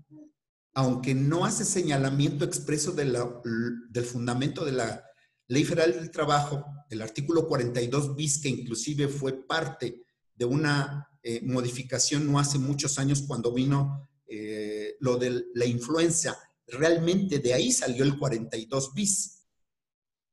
aunque 0.73 1.13
no 1.13 1.45
hace 1.45 1.65
señalamiento 1.65 2.45
expreso 2.45 2.91
del 2.93 4.05
fundamento 4.05 4.63
de 4.63 4.71
la 4.71 5.03
Ley 5.47 5.65
Federal 5.65 5.93
del 5.93 6.11
Trabajo, 6.11 6.65
el 6.89 7.01
artículo 7.01 7.47
42 7.47 8.15
bis, 8.15 8.39
que 8.41 8.49
inclusive 8.49 9.07
fue 9.07 9.45
parte 9.45 10.05
de 10.33 10.45
una 10.45 11.07
eh, 11.23 11.41
modificación 11.43 12.25
no 12.25 12.39
hace 12.39 12.57
muchos 12.57 12.97
años 12.97 13.23
cuando 13.27 13.53
vino 13.53 14.09
eh, 14.27 14.95
lo 15.01 15.17
de 15.17 15.45
la 15.53 15.65
influenza, 15.65 16.37
realmente 16.67 17.39
de 17.39 17.53
ahí 17.53 17.71
salió 17.71 18.03
el 18.03 18.17
42 18.17 18.93
bis. 18.93 19.45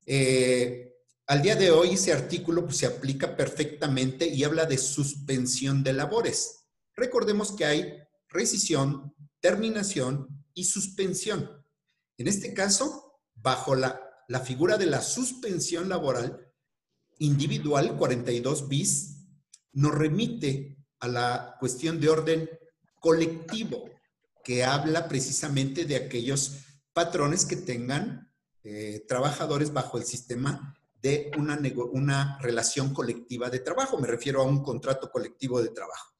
Eh, 0.07 0.95
al 1.26 1.42
día 1.42 1.57
de 1.57 1.71
hoy 1.71 1.90
ese 1.90 2.12
artículo 2.12 2.64
pues, 2.64 2.78
se 2.78 2.87
aplica 2.87 3.37
perfectamente 3.37 4.26
y 4.26 4.45
habla 4.45 4.64
de 4.64 4.78
suspensión 4.78 5.83
de 5.83 5.92
labores. 5.92 6.64
Recordemos 6.95 7.52
que 7.52 7.64
hay 7.64 7.99
rescisión, 8.28 9.14
terminación 9.40 10.45
y 10.54 10.64
suspensión. 10.64 11.64
En 12.16 12.26
este 12.26 12.52
caso, 12.54 13.21
bajo 13.35 13.75
la, 13.75 14.00
figura 14.45 14.76
de 14.76 14.87
la 14.87 15.00
suspensión 15.00 15.88
laboral 15.88 16.52
individual 17.18 17.97
42 17.97 18.68
bis, 18.68 19.16
nos 19.73 19.95
remite 19.95 20.76
a 21.00 21.09
la 21.09 21.57
cuestión 21.61 22.00
de 22.00 22.09
orden 22.09 22.50
colectivo, 23.00 23.88
que 24.45 24.64
habla 24.64 25.09
precisamente 25.09 25.85
de 25.85 25.97
aquellos 25.97 26.59
patrones 26.92 27.45
que 27.45 27.57
tengan 27.57 28.33
eh, 28.64 29.04
trabajadores 29.07 29.73
bajo 29.73 29.99
el 29.99 30.04
sistema 30.04 30.75
de 31.00 31.30
una 31.37 32.38
relación 32.40 32.92
colectiva 32.92 33.50
de 33.50 33.61
trabajo. 33.61 33.99
Me 33.99 34.09
refiero 34.09 34.42
a 34.42 34.45
un 34.47 34.62
contrato 34.64 35.11
colectivo 35.11 35.62
de 35.62 35.68
trabajo. 35.68 36.18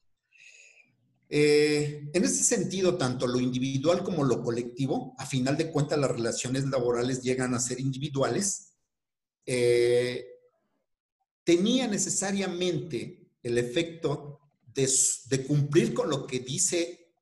Eh, 1.31 2.09
en 2.11 2.23
ese 2.23 2.43
sentido, 2.43 2.97
tanto 2.97 3.27
lo 3.27 3.39
individual 3.39 4.03
como 4.03 4.23
lo 4.23 4.41
colectivo, 4.41 5.13
a 5.19 5.27
final 5.27 5.55
de 5.57 5.71
cuentas 5.71 5.99
las 5.99 6.09
relaciones 6.09 6.65
laborales 6.65 7.21
llegan 7.21 7.53
a 7.53 7.59
ser 7.59 7.79
individuales, 7.79 8.73
eh, 9.45 10.25
tenía 11.43 11.87
necesariamente 11.87 13.31
el 13.43 13.57
efecto 13.59 14.39
de, 14.65 15.45
cumplir 15.45 15.93
con 15.93 16.09
lo 16.09 16.25
que 16.25 16.39
dice 16.39 17.13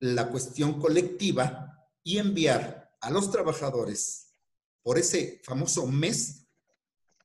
la 0.00 0.30
cuestión 0.30 0.80
colectiva 0.80 1.88
y 2.02 2.18
enviar 2.18 2.90
a 3.00 3.10
los 3.10 3.30
trabajadores 3.30 4.34
por 4.82 4.98
ese 4.98 5.40
famoso 5.44 5.86
mes 5.86 6.46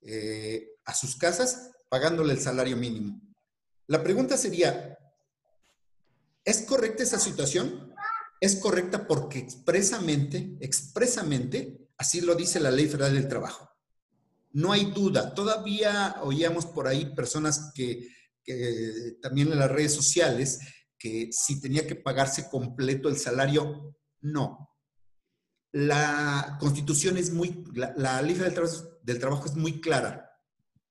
eh, 0.01 0.75
a 0.86 0.94
sus 0.94 1.15
casas 1.15 1.72
pagándole 1.89 2.34
el 2.34 2.39
salario 2.39 2.77
mínimo. 2.77 3.22
La 3.88 4.03
pregunta 4.03 4.38
sería, 4.38 4.98
¿es 6.46 6.62
correcta 6.62 7.04
esa 7.04 7.20
situación? 7.20 7.94
Es 8.40 8.58
correcta 8.58 9.08
porque 9.08 9.40
expresamente, 9.40 10.58
expresamente, 10.60 11.88
así 11.98 12.22
lo 12.22 12.36
dice 12.36 12.60
la 12.60 12.72
Ley 12.72 12.88
Federal 12.88 13.14
del 13.14 13.28
Trabajo. 13.28 13.70
No 14.52 14.72
hay 14.72 14.92
duda. 14.92 15.34
Todavía 15.34 16.18
oíamos 16.22 16.66
por 16.66 16.88
ahí 16.88 17.14
personas 17.16 17.72
que, 17.74 18.10
también 19.22 19.52
en 19.52 19.60
las 19.60 19.72
redes 19.72 19.94
sociales 19.94 20.60
que 20.98 21.30
si 21.32 21.62
tenía 21.62 21.88
que 21.88 21.96
pagarse 21.96 22.50
completo 22.50 23.10
el 23.10 23.18
salario, 23.18 23.96
no. 24.22 24.70
La 25.72 26.58
constitución 26.60 27.18
es 27.18 27.32
muy, 27.32 27.64
la, 27.74 28.22
ley 28.22 28.36
del 28.36 28.54
del 29.02 29.20
trabajo 29.20 29.46
es 29.46 29.56
muy 29.56 29.82
clara. 29.82 30.30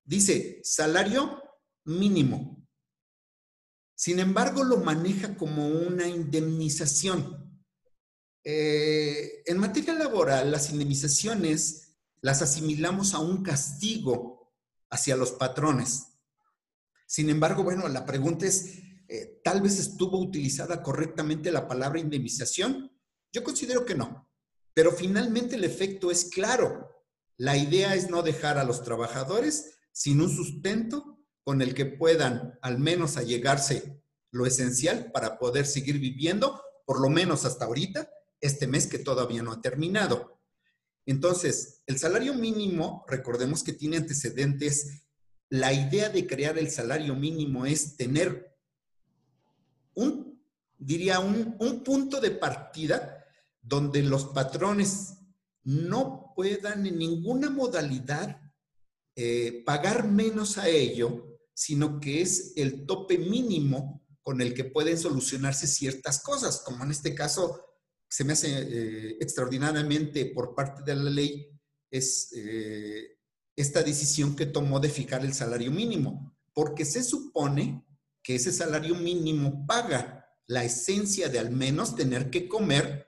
Dice 0.03 0.59
salario 0.63 1.41
mínimo. 1.85 2.62
Sin 4.03 4.19
embargo, 4.19 4.65
lo 4.65 4.79
maneja 4.79 5.37
como 5.37 5.65
una 5.65 6.05
indemnización. 6.05 7.63
Eh, 8.43 9.43
en 9.45 9.57
materia 9.57 9.93
laboral, 9.93 10.51
las 10.51 10.71
indemnizaciones 10.71 11.95
las 12.19 12.41
asimilamos 12.41 13.13
a 13.13 13.19
un 13.19 13.43
castigo 13.43 14.51
hacia 14.89 15.15
los 15.15 15.31
patrones. 15.31 16.19
Sin 17.07 17.29
embargo, 17.29 17.63
bueno, 17.63 17.87
la 17.87 18.05
pregunta 18.05 18.45
es, 18.45 18.79
eh, 19.07 19.39
¿tal 19.41 19.61
vez 19.61 19.79
estuvo 19.79 20.19
utilizada 20.19 20.83
correctamente 20.83 21.49
la 21.49 21.65
palabra 21.65 22.01
indemnización? 22.01 22.91
Yo 23.31 23.41
considero 23.41 23.85
que 23.85 23.95
no, 23.95 24.29
pero 24.73 24.91
finalmente 24.91 25.55
el 25.55 25.63
efecto 25.63 26.11
es 26.11 26.25
claro. 26.25 26.89
La 27.37 27.55
idea 27.55 27.95
es 27.95 28.09
no 28.09 28.21
dejar 28.21 28.57
a 28.57 28.65
los 28.65 28.83
trabajadores 28.83 29.77
sin 29.93 30.19
un 30.19 30.29
sustento 30.29 31.12
con 31.43 31.61
el 31.61 31.73
que 31.73 31.85
puedan 31.85 32.57
al 32.61 32.79
menos 32.79 33.17
allegarse 33.17 34.01
lo 34.31 34.45
esencial 34.45 35.11
para 35.11 35.37
poder 35.37 35.65
seguir 35.65 35.99
viviendo, 35.99 36.61
por 36.85 36.99
lo 36.99 37.09
menos 37.09 37.45
hasta 37.45 37.65
ahorita, 37.65 38.09
este 38.41 38.67
mes 38.67 38.87
que 38.87 38.99
todavía 38.99 39.43
no 39.43 39.51
ha 39.51 39.61
terminado. 39.61 40.41
Entonces, 41.05 41.81
el 41.85 41.99
salario 41.99 42.33
mínimo, 42.33 43.05
recordemos 43.07 43.63
que 43.63 43.73
tiene 43.73 43.97
antecedentes, 43.97 45.03
la 45.49 45.71
idea 45.71 46.09
de 46.09 46.25
crear 46.25 46.57
el 46.57 46.71
salario 46.71 47.15
mínimo 47.15 47.65
es 47.65 47.95
tener 47.95 48.57
un, 49.93 50.41
diría, 50.77 51.19
un, 51.19 51.83
punto 51.83 52.19
de 52.19 52.31
partida 52.31 53.23
donde 53.61 54.01
los 54.01 54.25
patrones 54.25 55.15
no 55.63 56.33
puedan 56.35 56.87
en 56.87 56.97
ninguna 56.97 57.49
modalidad 57.49 58.41
eh, 59.15 59.61
pagar 59.65 60.07
menos 60.07 60.57
a 60.57 60.67
ello, 60.67 61.32
sino 61.53 61.99
que 61.99 62.21
es 62.21 62.53
el 62.55 62.85
tope 62.85 63.17
mínimo 63.17 64.03
con 64.21 64.41
el 64.41 64.53
que 64.53 64.63
pueden 64.63 64.97
solucionarse 64.97 65.67
ciertas 65.67 66.21
cosas, 66.21 66.61
como 66.65 66.83
en 66.83 66.91
este 66.91 67.13
caso 67.13 67.61
se 68.09 68.23
me 68.23 68.33
hace 68.33 68.47
eh, 68.49 69.17
extraordinariamente 69.19 70.27
por 70.27 70.55
parte 70.55 70.83
de 70.83 70.95
la 70.95 71.09
ley, 71.09 71.49
es 71.91 72.31
eh, 72.35 73.17
esta 73.55 73.83
decisión 73.83 74.35
que 74.35 74.45
tomó 74.45 74.79
de 74.79 74.89
fijar 74.89 75.25
el 75.25 75.33
salario 75.33 75.71
mínimo, 75.71 76.35
porque 76.53 76.85
se 76.85 77.03
supone 77.03 77.85
que 78.21 78.35
ese 78.35 78.53
salario 78.53 78.95
mínimo 78.95 79.65
paga 79.67 80.23
la 80.47 80.63
esencia 80.63 81.29
de 81.29 81.39
al 81.39 81.51
menos 81.51 81.95
tener 81.95 82.29
que 82.29 82.47
comer 82.47 83.07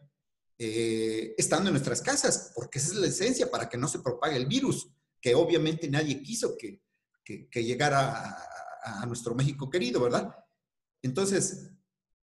eh, 0.58 1.36
estando 1.38 1.70
en 1.70 1.74
nuestras 1.74 2.02
casas, 2.02 2.52
porque 2.56 2.80
esa 2.80 2.94
es 2.94 2.96
la 2.96 3.08
esencia 3.08 3.50
para 3.50 3.70
que 3.70 3.78
no 3.78 3.88
se 3.88 4.00
propague 4.00 4.38
el 4.38 4.46
virus, 4.46 4.88
que 5.22 5.36
obviamente 5.36 5.90
nadie 5.90 6.22
quiso 6.22 6.56
que, 6.58 6.82
llegara 7.54 8.38
a, 8.84 9.06
nuestro 9.06 9.34
México 9.34 9.70
querido, 9.70 10.00
¿verdad? 10.00 10.36
Entonces, 11.02 11.72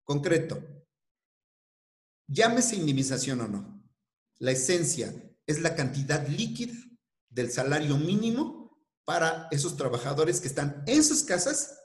concreto, 0.04 0.62
llámese 2.28 2.76
indemnización 2.76 3.42
o 3.42 3.48
no, 3.48 3.84
la 4.40 4.52
esencia 4.52 5.14
es 5.48 5.62
la 5.62 5.76
cantidad 5.76 6.28
líquida 6.28 6.74
del 7.30 7.52
salario 7.52 7.98
mínimo 7.98 8.62
para 9.06 9.48
esos 9.52 9.76
trabajadores 9.76 10.40
que 10.40 10.48
están 10.48 10.84
en 10.86 11.04
sus 11.04 11.24
casas 11.24 11.80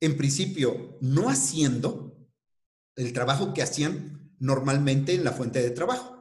en 0.00 0.16
principio, 0.16 0.98
no 1.00 1.28
haciendo 1.28 2.16
el 2.96 3.12
trabajo 3.12 3.52
que 3.52 3.62
hacían 3.62 4.34
normalmente 4.38 5.14
en 5.14 5.24
la 5.24 5.32
fuente 5.32 5.60
de 5.62 5.70
trabajo. 5.70 6.17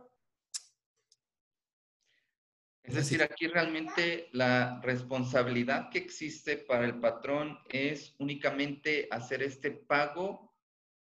Es 2.87 2.95
decir, 2.95 3.21
aquí 3.21 3.47
realmente 3.47 4.29
la 4.31 4.79
responsabilidad 4.81 5.89
que 5.89 5.97
existe 5.97 6.55
para 6.55 6.85
el 6.85 7.01
patrón 7.01 7.59
es 7.67 8.15
únicamente 8.17 9.09
hacer 9.11 9.43
este 9.43 9.71
pago 9.71 10.55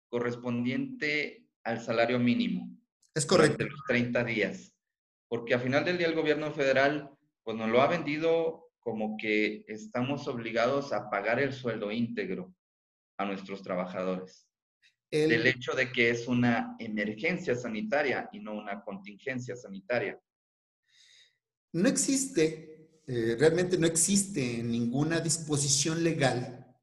correspondiente 0.10 1.50
al 1.66 1.82
salario 1.82 2.18
mínimo. 2.18 2.74
Es 3.14 3.26
correcto. 3.26 3.66
De 3.66 3.70
los 3.70 3.82
30 3.90 4.24
días. 4.24 4.74
Porque 5.28 5.54
a 5.54 5.60
final 5.60 5.84
del 5.84 5.98
día 5.98 6.08
el 6.08 6.16
gobierno 6.16 6.50
federal 6.54 7.12
pues 7.44 7.58
nos 7.58 7.70
lo 7.70 7.82
ha 7.82 7.88
vendido 7.88 8.72
como 8.80 9.18
que 9.18 9.66
estamos 9.68 10.30
obligados 10.30 10.94
a 10.94 11.10
pagar 11.10 11.42
el 11.42 11.52
sueldo 11.52 11.92
íntegro 11.92 12.56
a 13.18 13.26
nuestros 13.26 13.62
trabajadores. 13.62 14.48
El, 15.12 15.30
del 15.30 15.48
hecho 15.48 15.74
de 15.74 15.92
que 15.92 16.10
es 16.10 16.30
una 16.30 16.78
emergencia 16.80 17.54
sanitaria 17.54 18.30
y 18.32 18.40
no 18.40 18.54
una 18.54 18.82
contingencia 18.82 19.58
sanitaria. 19.58 20.18
No 21.76 21.90
existe, 21.90 23.02
eh, 23.06 23.36
realmente 23.38 23.78
no 23.78 23.86
existe 23.86 24.64
ninguna 24.64 25.20
disposición 25.20 26.06
legal. 26.06 26.74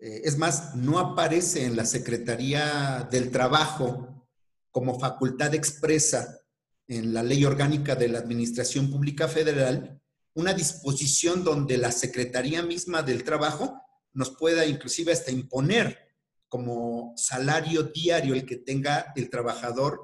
Eh, 0.00 0.22
es 0.24 0.36
más, 0.36 0.74
no 0.74 0.98
aparece 0.98 1.64
en 1.64 1.76
la 1.76 1.84
Secretaría 1.84 3.06
del 3.08 3.30
Trabajo 3.30 4.28
como 4.72 4.98
facultad 4.98 5.54
expresa 5.54 6.40
en 6.88 7.14
la 7.14 7.22
Ley 7.22 7.44
Orgánica 7.44 7.94
de 7.94 8.08
la 8.08 8.18
Administración 8.18 8.90
Pública 8.90 9.28
Federal 9.28 10.02
una 10.34 10.52
disposición 10.52 11.44
donde 11.44 11.78
la 11.78 11.92
Secretaría 11.92 12.64
misma 12.64 13.04
del 13.04 13.22
Trabajo 13.22 13.80
nos 14.12 14.36
pueda 14.36 14.66
inclusive 14.66 15.12
hasta 15.12 15.30
imponer 15.30 16.00
como 16.48 17.14
salario 17.16 17.84
diario 17.84 18.34
el 18.34 18.44
que 18.44 18.56
tenga 18.56 19.12
el 19.14 19.30
trabajador 19.30 20.00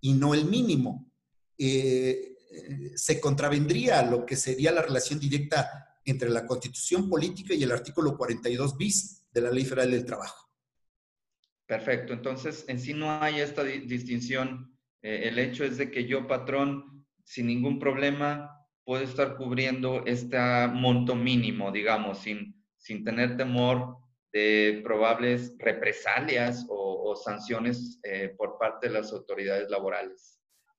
y 0.00 0.14
no 0.14 0.32
el 0.32 0.46
mínimo. 0.46 1.12
Eh, 1.58 2.35
se 2.94 3.20
contravendría 3.20 4.02
lo 4.02 4.24
que 4.24 4.36
sería 4.36 4.72
la 4.72 4.82
relación 4.82 5.18
directa 5.18 5.96
entre 6.04 6.30
la 6.30 6.46
constitución 6.46 7.08
política 7.08 7.54
y 7.54 7.62
el 7.62 7.72
artículo 7.72 8.16
42 8.16 8.76
bis 8.76 9.24
de 9.32 9.40
la 9.40 9.50
Ley 9.50 9.64
Federal 9.64 9.90
del 9.90 10.04
Trabajo. 10.04 10.50
Perfecto, 11.66 12.12
entonces 12.12 12.64
en 12.68 12.78
sí 12.78 12.94
no 12.94 13.20
hay 13.20 13.40
esta 13.40 13.64
distinción. 13.64 14.78
Eh, 15.02 15.28
el 15.28 15.38
hecho 15.38 15.64
es 15.64 15.76
de 15.78 15.90
que 15.90 16.06
yo, 16.06 16.28
patrón, 16.28 17.04
sin 17.24 17.48
ningún 17.48 17.80
problema, 17.80 18.50
puede 18.84 19.04
estar 19.04 19.36
cubriendo 19.36 20.04
este 20.06 20.38
monto 20.68 21.16
mínimo, 21.16 21.72
digamos, 21.72 22.20
sin, 22.20 22.64
sin 22.76 23.04
tener 23.04 23.36
temor 23.36 23.96
de 24.32 24.80
probables 24.84 25.54
represalias 25.58 26.64
o, 26.68 27.16
sanciones 27.16 27.98
eh, 28.02 28.34
por 28.36 28.58
parte 28.58 28.88
de 28.88 28.92
las 28.92 29.10
autoridades 29.10 29.70
laborales. 29.70 30.35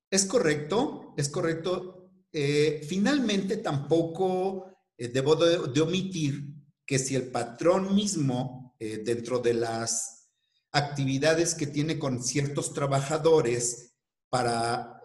Es 0.09 0.25
correcto, 0.25 1.13
es 1.17 1.29
correcto. 1.29 2.11
Eh, 2.31 2.85
finalmente, 2.87 3.57
tampoco 3.57 4.71
eh, 4.97 5.09
debo 5.09 5.35
de, 5.35 5.81
omitir 5.81 6.43
que 6.85 6.99
si 6.99 7.15
el 7.15 7.29
patrón 7.31 7.93
mismo, 7.93 8.75
dentro 8.79 9.39
de 9.39 9.55
las 9.55 10.29
actividades 10.71 11.55
que 11.55 11.65
tiene 11.65 11.97
con 11.97 12.23
ciertos 12.23 12.73
trabajadores 12.73 13.95
para 14.29 15.01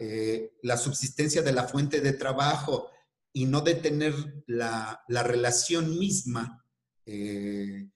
la 0.63 0.77
subsistencia 0.77 1.41
de 1.41 1.53
la 1.53 1.67
fuente 1.67 2.01
de 2.03 2.13
trabajo, 2.13 2.91
y 3.33 3.47
no 3.47 3.63
detener 3.63 4.15
la, 4.47 5.03
la 5.09 5.23
relación 5.23 5.99
misma, 5.99 6.65
eh, 7.07 7.89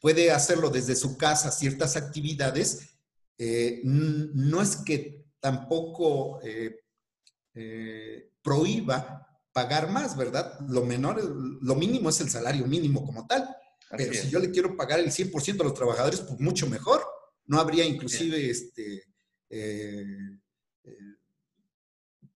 puede 0.00 0.30
hacerlo 0.30 0.70
desde 0.70 0.94
su 0.94 1.16
casa, 1.16 1.50
ciertas 1.50 1.96
actividades, 1.96 2.90
eh, 3.38 3.80
no 3.84 4.62
es 4.62 4.76
que 4.76 5.19
tampoco 5.40 6.40
eh, 6.42 8.30
prohíba 8.42 9.26
pagar 9.52 9.90
más, 9.90 10.16
¿verdad? 10.16 10.58
Lo 10.68 10.84
menor, 10.84 11.22
lo 11.22 11.74
mínimo 11.74 12.10
es 12.10 12.20
el 12.20 12.30
salario 12.30 12.66
mínimo 12.66 13.04
como 13.04 13.26
tal. 13.26 13.48
Pero 13.96 14.14
si 14.14 14.30
yo 14.30 14.38
le 14.38 14.52
quiero 14.52 14.76
pagar 14.76 15.00
el 15.00 15.10
100% 15.10 15.60
a 15.60 15.64
los 15.64 15.74
trabajadores, 15.74 16.20
pues 16.20 16.38
mucho 16.38 16.68
mejor. 16.68 17.04
No 17.46 17.58
habría 17.58 17.84
inclusive 17.84 18.48
este, 18.48 19.02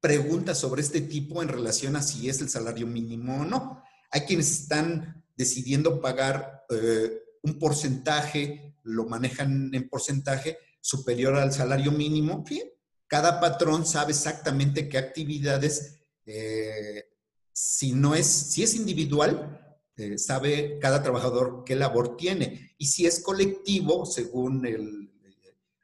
preguntas 0.05 0.59
sobre 0.59 0.83
este 0.83 1.01
tipo 1.01 1.43
en 1.43 1.49
relación 1.49 1.97
a 1.97 2.03
si 2.03 2.29
es 2.29 2.43
el 2.43 2.51
salario 2.51 2.87
mínimo 2.87 3.41
o 3.41 3.45
no. 3.47 3.83
Hay 4.11 4.21
quienes 4.27 4.51
están 4.51 5.25
decidiendo 5.35 5.99
pagar 6.03 6.67
eh, 6.69 7.23
un 7.43 7.59
porcentaje, 7.59 8.77
lo 8.83 9.07
manejan 9.07 9.75
en 9.75 9.89
porcentaje 9.89 10.59
superior 10.79 11.37
al 11.37 11.55
salario 11.55 11.91
mínimo. 11.91 12.45
Cada 13.15 13.39
patrón 13.39 13.87
sabe 13.87 14.11
exactamente 14.11 14.89
qué 14.89 14.99
actividades 14.99 16.01
eh, 16.27 17.05
Si 17.53 17.93
no 17.93 18.13
es, 18.13 18.27
si 18.27 18.65
es 18.65 18.75
individual, 18.75 19.79
eh, 19.97 20.19
sabe 20.19 20.81
cada 20.81 21.01
trabajador 21.01 21.63
qué 21.65 21.77
labor 21.77 22.17
tiene. 22.17 22.75
Y 22.77 22.87
si 22.87 23.07
es 23.07 23.23
colectivo, 23.23 24.05
según 24.05 24.67
el, 24.67 25.13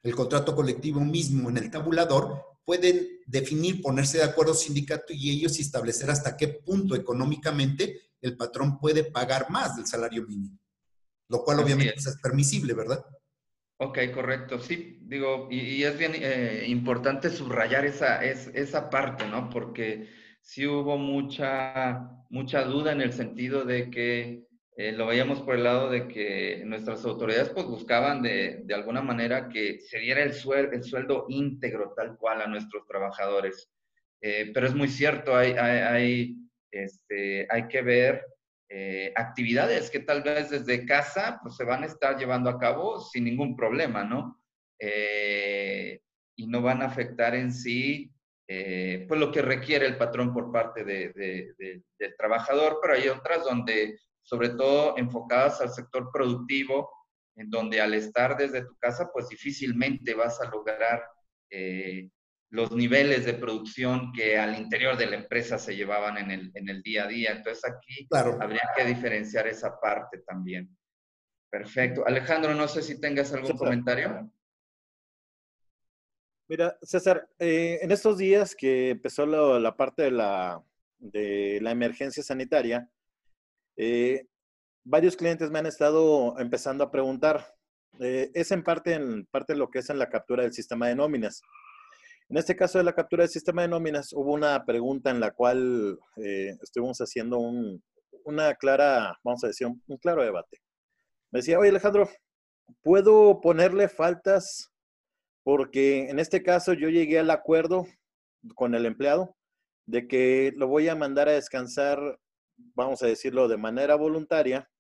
el 0.03 0.14
contrato 0.16 0.57
colectivo 0.57 0.99
mismo 1.03 1.51
en 1.51 1.59
el 1.59 1.71
tabulador, 1.71 2.43
pueden 2.64 3.07
definir, 3.27 3.81
ponerse 3.81 4.19
de 4.19 4.25
acuerdo 4.25 4.53
sindicato 4.53 5.12
y 5.12 5.31
ellos 5.31 5.57
establecer 5.61 6.11
hasta 6.11 6.37
qué 6.37 6.49
punto 6.49 6.97
económicamente 6.97 8.11
el 8.21 8.37
patrón 8.37 8.77
puede 8.81 9.05
pagar 9.05 9.51
más 9.51 9.77
del 9.77 9.87
salario 9.87 10.27
mínimo, 10.27 10.59
lo 11.29 11.45
cual 11.45 11.61
obviamente 11.61 11.95
es. 11.97 12.16
permisible, 12.21 12.75
¿verdad? 12.75 13.05
Ok, 13.83 13.99
correcto. 14.12 14.59
Sí, 14.59 14.99
digo, 15.01 15.49
y, 15.51 15.83
es 15.85 15.97
bien 15.99 16.12
eh, 16.14 16.64
importante 16.66 17.31
subrayar 17.31 17.87
esa, 17.87 18.23
esa 18.23 18.90
parte, 18.90 19.27
¿no? 19.27 19.49
Porque 19.49 20.07
sí 20.43 20.66
hubo 20.66 20.99
mucha, 20.99 22.11
mucha 22.29 22.62
duda 22.64 22.93
en 22.93 23.01
el 23.01 23.14
sentido 23.14 23.64
de 23.64 23.88
que 23.90 24.45
eh, 24.77 24.93
lo 24.93 25.07
veíamos 25.07 25.40
por 25.40 25.55
el 25.55 25.64
lado 25.64 25.88
de 25.88 26.09
que 26.09 26.62
nuestras 26.66 27.07
autoridades 27.07 27.49
pues 27.49 27.64
buscaban 27.64 28.21
de, 28.21 28.61
de 28.64 28.75
alguna 28.75 29.01
manera 29.01 29.49
que 29.49 29.79
se 29.81 29.99
diera 29.99 30.23
el, 30.23 30.33
el 30.73 30.85
sueldo 30.85 31.25
íntegro 31.31 31.95
tal 31.97 32.19
cual 32.19 32.43
a 32.43 32.49
nuestros 32.49 32.87
trabajadores. 32.87 33.71
Eh, 34.21 34.51
pero 34.53 34.66
es 34.66 34.75
muy 34.75 34.88
cierto, 34.88 35.35
hay, 35.35 35.53
hay, 35.53 36.37
este, 36.71 37.47
hay 37.51 37.66
que 37.66 37.81
ver 37.81 38.27
eh, 38.71 39.13
actividades 39.17 39.91
que 39.91 40.01
tal 40.01 40.23
vez 40.23 40.49
desde 40.49 40.87
casa 40.87 41.39
pues 41.43 41.57
se 41.57 41.65
van 41.65 41.83
a 41.83 41.87
estar 41.87 42.17
llevando 42.17 42.49
a 42.49 42.59
cabo 42.59 43.01
sin 43.01 43.25
ningún 43.25 43.57
problema, 43.57 44.05
¿no? 44.05 44.37
y 46.37 46.47
no 46.47 46.63
van 46.63 46.81
a 46.81 46.87
afectar 46.87 47.35
en 47.35 47.53
sí 47.53 48.11
eh, 48.53 49.05
pues 49.07 49.21
lo 49.21 49.31
que 49.31 49.43
requiere 49.43 49.87
el 49.87 49.97
patrón 49.97 50.33
por 50.33 50.51
parte 50.51 50.83
de, 50.83 51.13
del 51.97 52.17
trabajador, 52.17 52.81
pero 52.83 52.95
hay 52.95 53.07
otras 53.07 53.45
donde, 53.45 53.97
sobre 54.23 54.49
todo 54.49 54.99
enfocadas 54.99 55.61
al 55.61 55.71
sector 55.71 56.11
productivo, 56.13 56.91
en 57.37 57.49
donde 57.49 57.81
al 57.81 57.95
estar 57.95 58.37
desde 58.37 58.63
tu 58.63 58.75
casa, 58.79 59.09
pues 59.13 59.29
difícilmente 59.29 60.15
vas 60.15 60.41
a 60.41 60.51
lograr 60.51 61.01
eh, 61.49 62.11
los 62.51 62.73
niveles 62.73 63.25
de 63.25 63.35
producción 63.35 64.13
que 64.13 64.37
al 64.37 64.59
interior 64.59 64.97
de 64.97 65.07
la 65.07 65.17
empresa 65.17 65.59
se 65.59 65.77
llevaban 65.77 66.19
en 66.19 66.31
el, 66.33 66.51
en 66.55 66.69
el 66.69 66.83
día 66.83 67.05
a 67.05 67.07
día. 67.07 67.33
Entonces 67.33 67.65
aquí 67.65 68.09
habría 68.13 68.63
que 68.77 68.85
diferenciar 68.85 69.47
esa 69.47 69.79
parte 69.81 70.19
también. 70.27 70.69
Perfecto. 71.49 72.07
Alejandro, 72.07 72.55
no 72.55 72.67
sé 72.67 72.83
si 72.83 73.01
tengas 73.01 73.33
algún 73.33 73.57
comentario. 73.57 74.33
Mira, 76.49 76.77
César, 76.83 77.29
eh, 77.39 77.79
en 77.83 77.93
estos 77.93 78.19
días 78.19 78.57
que 78.57 78.91
empezó 78.91 79.25
la, 79.25 79.77
parte 79.77 80.03
de 80.03 80.11
la, 80.11 80.61
de 80.99 81.61
la, 81.63 81.71
emergencia 81.71 82.25
sanitaria, 82.25 82.91
eh, 83.77 84.27
varios 84.83 85.17
clientes 85.17 85.51
me 85.53 85.61
han 85.61 85.67
estado 85.67 86.37
empezando 86.41 86.83
a 86.83 86.91
preguntar. 86.91 87.55
Eh, 88.01 88.33
es 88.35 88.51
en 88.51 88.65
parte, 88.65 88.95
en 88.95 89.27
parte 89.27 89.55
lo 89.55 89.71
que 89.71 89.79
es 89.79 89.91
en 89.91 90.01
la 90.01 90.09
captura 90.09 90.43
del 90.43 90.53
sistema 90.53 90.89
de 90.89 90.97
nóminas. 90.97 91.41
En 92.31 92.37
este 92.37 92.55
caso 92.55 92.79
de 92.79 92.85
la 92.85 92.95
captura 92.95 93.25
del 93.25 93.31
sistema 93.31 93.62
de 93.62 93.69
nóminas, 93.69 94.12
hubo 94.12 94.33
una 94.33 94.64
pregunta 94.64 95.11
en 95.11 95.19
la 95.19 95.33
cual 95.33 95.99
estuvimos 96.62 96.99
haciendo 97.01 97.38
un, 97.38 97.83
una 98.25 98.55
clara, 98.55 99.19
vamos 99.25 99.43
a 99.43 99.49
decir, 99.49 99.66
un 99.66 99.99
claro 99.99 100.23
debate. 100.23 100.59
Me 101.33 101.40
decía, 101.40 101.59
oye 101.59 101.71
Alejandro, 101.71 102.09
¿puedo 102.83 103.40
ponerle 103.40 103.88
faltas 103.88 104.71
porque 105.43 106.09
en 106.09 106.21
este 106.21 106.45
caso 106.45 106.73
yo 106.73 106.88
llegué 106.88 107.19
al 107.19 107.31
acuerdo 107.31 107.87
con 108.55 108.77
el 108.77 108.87
empleado 108.87 109.37
de 109.87 110.07
que 110.07 110.53
lo 110.57 110.69
voy 110.69 110.88
a 110.88 110.95
mandar 110.95 111.29
a 111.29 111.33
descansar, 111.33 111.99
vamos 112.57 113.03
a 113.03 113.09
decirlo, 113.09 113.49
de 113.49 113.57
manera 113.57 113.97
voluntaria, 113.97 114.71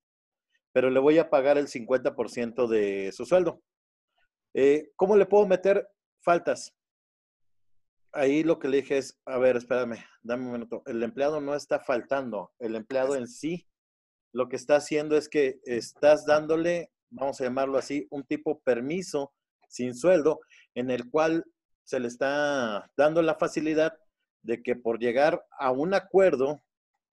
pero 0.72 0.88
le 0.88 1.00
voy 1.00 1.18
a 1.18 1.30
pagar 1.30 1.58
el 1.58 1.66
50% 1.66 2.68
de 2.68 3.10
su 3.10 3.26
sueldo. 3.26 3.60
Eh, 4.54 4.92
¿Cómo 4.94 5.16
le 5.16 5.26
puedo 5.26 5.48
meter 5.48 5.88
faltas? 6.20 6.72
Ahí 8.12 8.42
lo 8.42 8.58
que 8.58 8.68
le 8.68 8.78
dije 8.78 8.98
es, 8.98 9.20
a 9.24 9.38
ver, 9.38 9.56
espérame, 9.56 10.04
dame 10.22 10.46
un 10.46 10.52
minuto. 10.52 10.82
El 10.86 11.02
empleado 11.02 11.40
no 11.40 11.54
está 11.54 11.80
faltando, 11.80 12.52
el 12.58 12.74
empleado 12.74 13.14
en 13.14 13.28
sí 13.28 13.68
lo 14.32 14.48
que 14.48 14.56
está 14.56 14.76
haciendo 14.76 15.16
es 15.16 15.28
que 15.28 15.60
estás 15.64 16.24
dándole, 16.24 16.90
vamos 17.10 17.40
a 17.40 17.44
llamarlo 17.44 17.78
así, 17.78 18.06
un 18.10 18.24
tipo 18.24 18.60
permiso 18.60 19.32
sin 19.68 19.94
sueldo, 19.94 20.40
en 20.74 20.90
el 20.90 21.10
cual 21.10 21.44
se 21.84 22.00
le 22.00 22.08
está 22.08 22.90
dando 22.96 23.22
la 23.22 23.34
facilidad 23.34 23.98
de 24.42 24.62
que 24.62 24.76
por 24.76 24.98
llegar 24.98 25.44
a 25.58 25.70
un 25.70 25.94
acuerdo, 25.94 26.60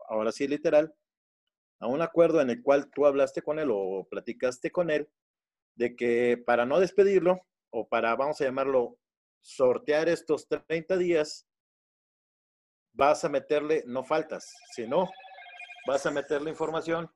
ahora 0.07 0.31
sí 0.31 0.47
literal, 0.47 0.93
a 1.79 1.87
un 1.87 2.01
acuerdo 2.01 2.41
en 2.41 2.49
el 2.49 2.61
cual 2.61 2.89
tú 2.89 3.05
hablaste 3.05 3.41
con 3.41 3.59
él 3.59 3.69
o 3.71 4.07
platicaste 4.09 4.71
con 4.71 4.89
él, 4.89 5.09
de 5.75 5.95
que 5.95 6.41
para 6.45 6.65
no 6.65 6.79
despedirlo 6.79 7.41
o 7.69 7.87
para, 7.87 8.15
vamos 8.15 8.39
a 8.41 8.45
llamarlo, 8.45 8.97
sortear 9.47 10.09
estos 10.09 10.45
30 10.49 10.97
días, 10.97 11.47
vas 12.91 13.23
a 13.23 13.29
meterle, 13.29 13.81
no 13.87 14.03
faltas, 14.03 14.53
sino 14.73 15.09
vas 15.87 16.05
a 16.05 16.11
meterle 16.11 16.49
información 16.49 17.09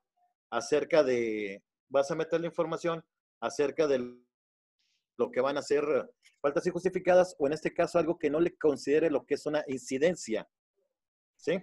acerca 0.49 1.03
de, 1.03 1.61
vas 1.89 2.09
a 2.09 2.15
meterle 2.15 2.47
información 2.47 3.03
acerca 3.41 3.85
del 3.85 4.25
lo 5.17 5.29
que 5.29 5.41
van 5.41 5.57
a 5.57 5.61
ser 5.61 5.83
faltas 6.41 6.65
injustificadas 6.65 7.35
o 7.37 7.47
en 7.47 7.53
este 7.53 7.73
caso 7.73 7.99
algo 7.99 8.17
que 8.17 8.29
no 8.29 8.39
le 8.39 8.57
considere 8.57 9.11
lo 9.11 9.25
que 9.25 9.33
es 9.33 9.45
una 9.45 9.65
incidencia. 9.67 10.49
¿Sí? 11.35 11.59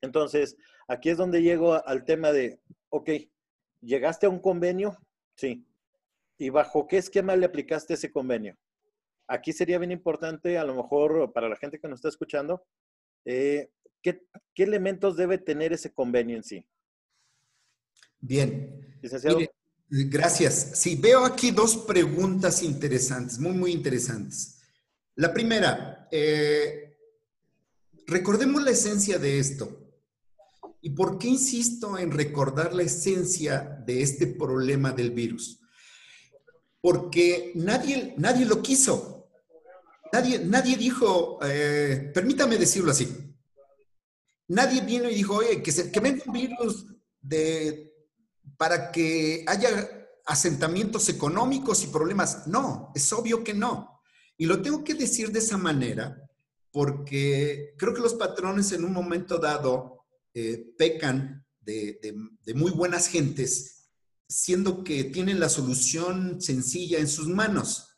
Entonces, 0.00 0.56
aquí 0.86 1.10
es 1.10 1.18
donde 1.18 1.42
llego 1.42 1.84
al 1.86 2.04
tema 2.04 2.30
de, 2.30 2.60
ok, 2.88 3.10
llegaste 3.80 4.26
a 4.26 4.30
un 4.30 4.38
convenio, 4.38 4.96
sí. 5.34 5.66
¿Y 6.38 6.50
bajo 6.50 6.86
qué 6.86 6.98
esquema 6.98 7.34
le 7.34 7.46
aplicaste 7.46 7.94
ese 7.94 8.12
convenio? 8.12 8.56
Aquí 9.30 9.52
sería 9.52 9.78
bien 9.78 9.92
importante, 9.92 10.58
a 10.58 10.64
lo 10.64 10.74
mejor 10.74 11.32
para 11.32 11.48
la 11.48 11.54
gente 11.54 11.78
que 11.78 11.86
nos 11.86 11.98
está 11.98 12.08
escuchando, 12.08 12.66
eh, 13.24 13.70
¿qué, 14.02 14.26
elementos 14.56 15.16
debe 15.16 15.38
tener 15.38 15.72
ese 15.72 15.92
convenio 15.92 16.36
en 16.36 16.42
sí? 16.42 16.66
Bien. 18.18 18.98
Licenciado. 19.00 19.38
Gracias. 19.88 20.72
Sí, 20.74 20.96
veo 20.96 21.24
aquí 21.24 21.52
dos 21.52 21.76
preguntas 21.76 22.64
interesantes, 22.64 23.38
muy, 23.38 23.52
muy 23.52 23.70
interesantes. 23.70 24.58
La 25.14 25.32
primera, 25.32 26.08
eh, 26.10 26.96
recordemos 28.08 28.64
la 28.64 28.72
esencia 28.72 29.20
de 29.20 29.38
esto. 29.38 29.92
¿Y 30.80 30.90
por 30.90 31.18
qué 31.18 31.28
insisto 31.28 31.96
en 31.96 32.10
recordar 32.10 32.74
la 32.74 32.82
esencia 32.82 33.80
de 33.86 34.02
este 34.02 34.26
problema 34.26 34.90
del 34.90 35.12
virus? 35.12 35.60
Porque 36.80 37.52
nadie, 37.54 38.14
nadie 38.16 38.44
lo 38.44 38.60
quiso. 38.60 39.19
Nadie, 40.12 40.40
nadie 40.40 40.76
dijo, 40.76 41.38
eh, 41.42 42.10
permítame 42.12 42.56
decirlo 42.58 42.90
así. 42.90 43.08
Nadie 44.48 44.80
vino 44.80 45.08
y 45.08 45.14
dijo, 45.14 45.36
oye, 45.36 45.62
que, 45.62 45.70
se, 45.70 45.92
que 45.92 46.00
venga 46.00 46.22
un 46.26 46.32
virus 46.32 46.86
de 47.20 47.86
para 48.56 48.90
que 48.90 49.44
haya 49.46 50.08
asentamientos 50.26 51.08
económicos 51.08 51.82
y 51.84 51.88
problemas. 51.88 52.46
No, 52.46 52.92
es 52.94 53.12
obvio 53.12 53.42
que 53.42 53.54
no. 53.54 54.00
Y 54.36 54.46
lo 54.46 54.60
tengo 54.60 54.84
que 54.84 54.94
decir 54.94 55.30
de 55.30 55.38
esa 55.38 55.56
manera 55.56 56.30
porque 56.72 57.74
creo 57.76 57.94
que 57.94 58.00
los 58.00 58.14
patrones 58.14 58.72
en 58.72 58.84
un 58.84 58.92
momento 58.92 59.38
dado 59.38 60.04
eh, 60.34 60.72
pecan 60.78 61.44
de, 61.60 61.98
muy 62.54 62.72
buenas 62.72 63.06
gentes, 63.06 63.88
siendo 64.28 64.82
que 64.82 65.04
tienen 65.04 65.38
la 65.38 65.48
solución 65.48 66.40
sencilla 66.40 66.98
en 66.98 67.08
sus 67.08 67.28
manos. 67.28 67.96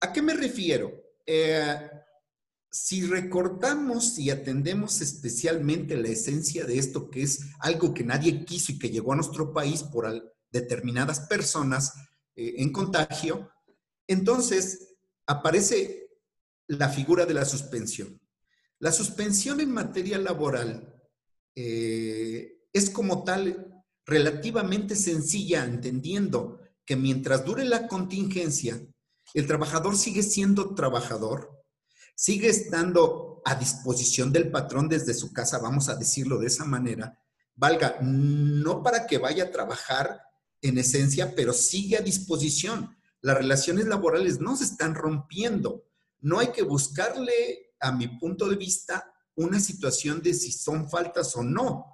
¿A 0.00 0.12
qué 0.12 0.22
me 0.22 0.34
refiero? 0.34 0.92
Eh, 1.32 1.88
si 2.72 3.06
recordamos 3.06 4.18
y 4.18 4.30
atendemos 4.30 5.00
especialmente 5.00 5.96
la 5.96 6.08
esencia 6.08 6.64
de 6.64 6.76
esto, 6.76 7.08
que 7.08 7.22
es 7.22 7.52
algo 7.60 7.94
que 7.94 8.02
nadie 8.02 8.44
quiso 8.44 8.72
y 8.72 8.80
que 8.80 8.90
llegó 8.90 9.12
a 9.12 9.16
nuestro 9.16 9.52
país 9.52 9.84
por 9.84 10.34
determinadas 10.50 11.20
personas 11.20 11.94
eh, 12.34 12.54
en 12.56 12.72
contagio, 12.72 13.48
entonces 14.08 14.96
aparece 15.24 16.08
la 16.66 16.88
figura 16.88 17.26
de 17.26 17.34
la 17.34 17.44
suspensión. 17.44 18.20
La 18.80 18.90
suspensión 18.90 19.60
en 19.60 19.70
materia 19.70 20.18
laboral 20.18 21.00
eh, 21.54 22.64
es 22.72 22.90
como 22.90 23.22
tal 23.22 23.84
relativamente 24.04 24.96
sencilla, 24.96 25.64
entendiendo 25.64 26.60
que 26.84 26.96
mientras 26.96 27.44
dure 27.44 27.64
la 27.64 27.86
contingencia, 27.86 28.80
el 29.34 29.46
trabajador 29.46 29.96
sigue 29.96 30.22
siendo 30.22 30.74
trabajador, 30.74 31.62
sigue 32.14 32.48
estando 32.48 33.42
a 33.44 33.54
disposición 33.54 34.32
del 34.32 34.50
patrón 34.50 34.88
desde 34.88 35.14
su 35.14 35.32
casa, 35.32 35.58
vamos 35.58 35.88
a 35.88 35.96
decirlo 35.96 36.38
de 36.38 36.48
esa 36.48 36.64
manera, 36.64 37.18
valga, 37.54 37.98
no 38.00 38.82
para 38.82 39.06
que 39.06 39.18
vaya 39.18 39.44
a 39.44 39.50
trabajar 39.50 40.20
en 40.62 40.78
esencia, 40.78 41.34
pero 41.34 41.52
sigue 41.52 41.96
a 41.96 42.02
disposición. 42.02 42.96
Las 43.22 43.36
relaciones 43.36 43.86
laborales 43.86 44.40
no 44.40 44.56
se 44.56 44.64
están 44.64 44.94
rompiendo. 44.94 45.84
No 46.20 46.38
hay 46.38 46.48
que 46.48 46.62
buscarle, 46.62 47.74
a 47.80 47.92
mi 47.92 48.08
punto 48.08 48.48
de 48.48 48.56
vista, 48.56 49.12
una 49.36 49.60
situación 49.60 50.22
de 50.22 50.34
si 50.34 50.52
son 50.52 50.90
faltas 50.90 51.34
o 51.36 51.42
no. 51.42 51.86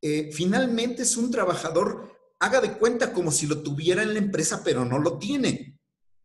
Eh, 0.00 0.30
finalmente 0.32 1.02
es 1.02 1.16
un 1.16 1.30
trabajador, 1.30 2.12
haga 2.40 2.60
de 2.60 2.76
cuenta 2.76 3.12
como 3.12 3.32
si 3.32 3.46
lo 3.46 3.62
tuviera 3.62 4.02
en 4.02 4.12
la 4.12 4.18
empresa, 4.18 4.62
pero 4.62 4.84
no 4.84 4.98
lo 4.98 5.18
tiene. 5.18 5.73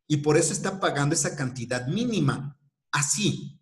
Y 0.10 0.18
por 0.18 0.36
eso 0.36 0.52
está 0.52 0.78
pagando 0.82 1.16
esa 1.16 1.38
cantidad 1.38 1.88
mínima. 1.88 2.60
Así. 2.92 3.62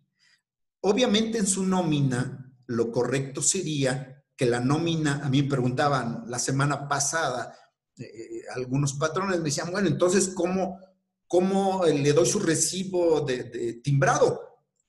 Obviamente 0.80 1.38
en 1.38 1.46
su 1.46 1.64
nómina, 1.64 2.52
lo 2.66 2.90
correcto 2.90 3.42
sería 3.42 4.24
que 4.36 4.46
la 4.46 4.58
nómina, 4.58 5.20
a 5.24 5.28
mí 5.28 5.42
me 5.42 5.48
preguntaban 5.48 6.24
la 6.26 6.40
semana 6.40 6.88
pasada, 6.88 7.56
eh, 7.96 8.42
algunos 8.54 8.94
patrones 8.94 9.38
me 9.38 9.44
decían, 9.44 9.70
bueno, 9.70 9.88
entonces, 9.88 10.28
¿cómo, 10.28 10.80
cómo 11.26 11.84
le 11.84 12.12
doy 12.12 12.26
su 12.26 12.40
recibo 12.40 13.20
de 13.20 13.80
timbrado? 13.84 14.48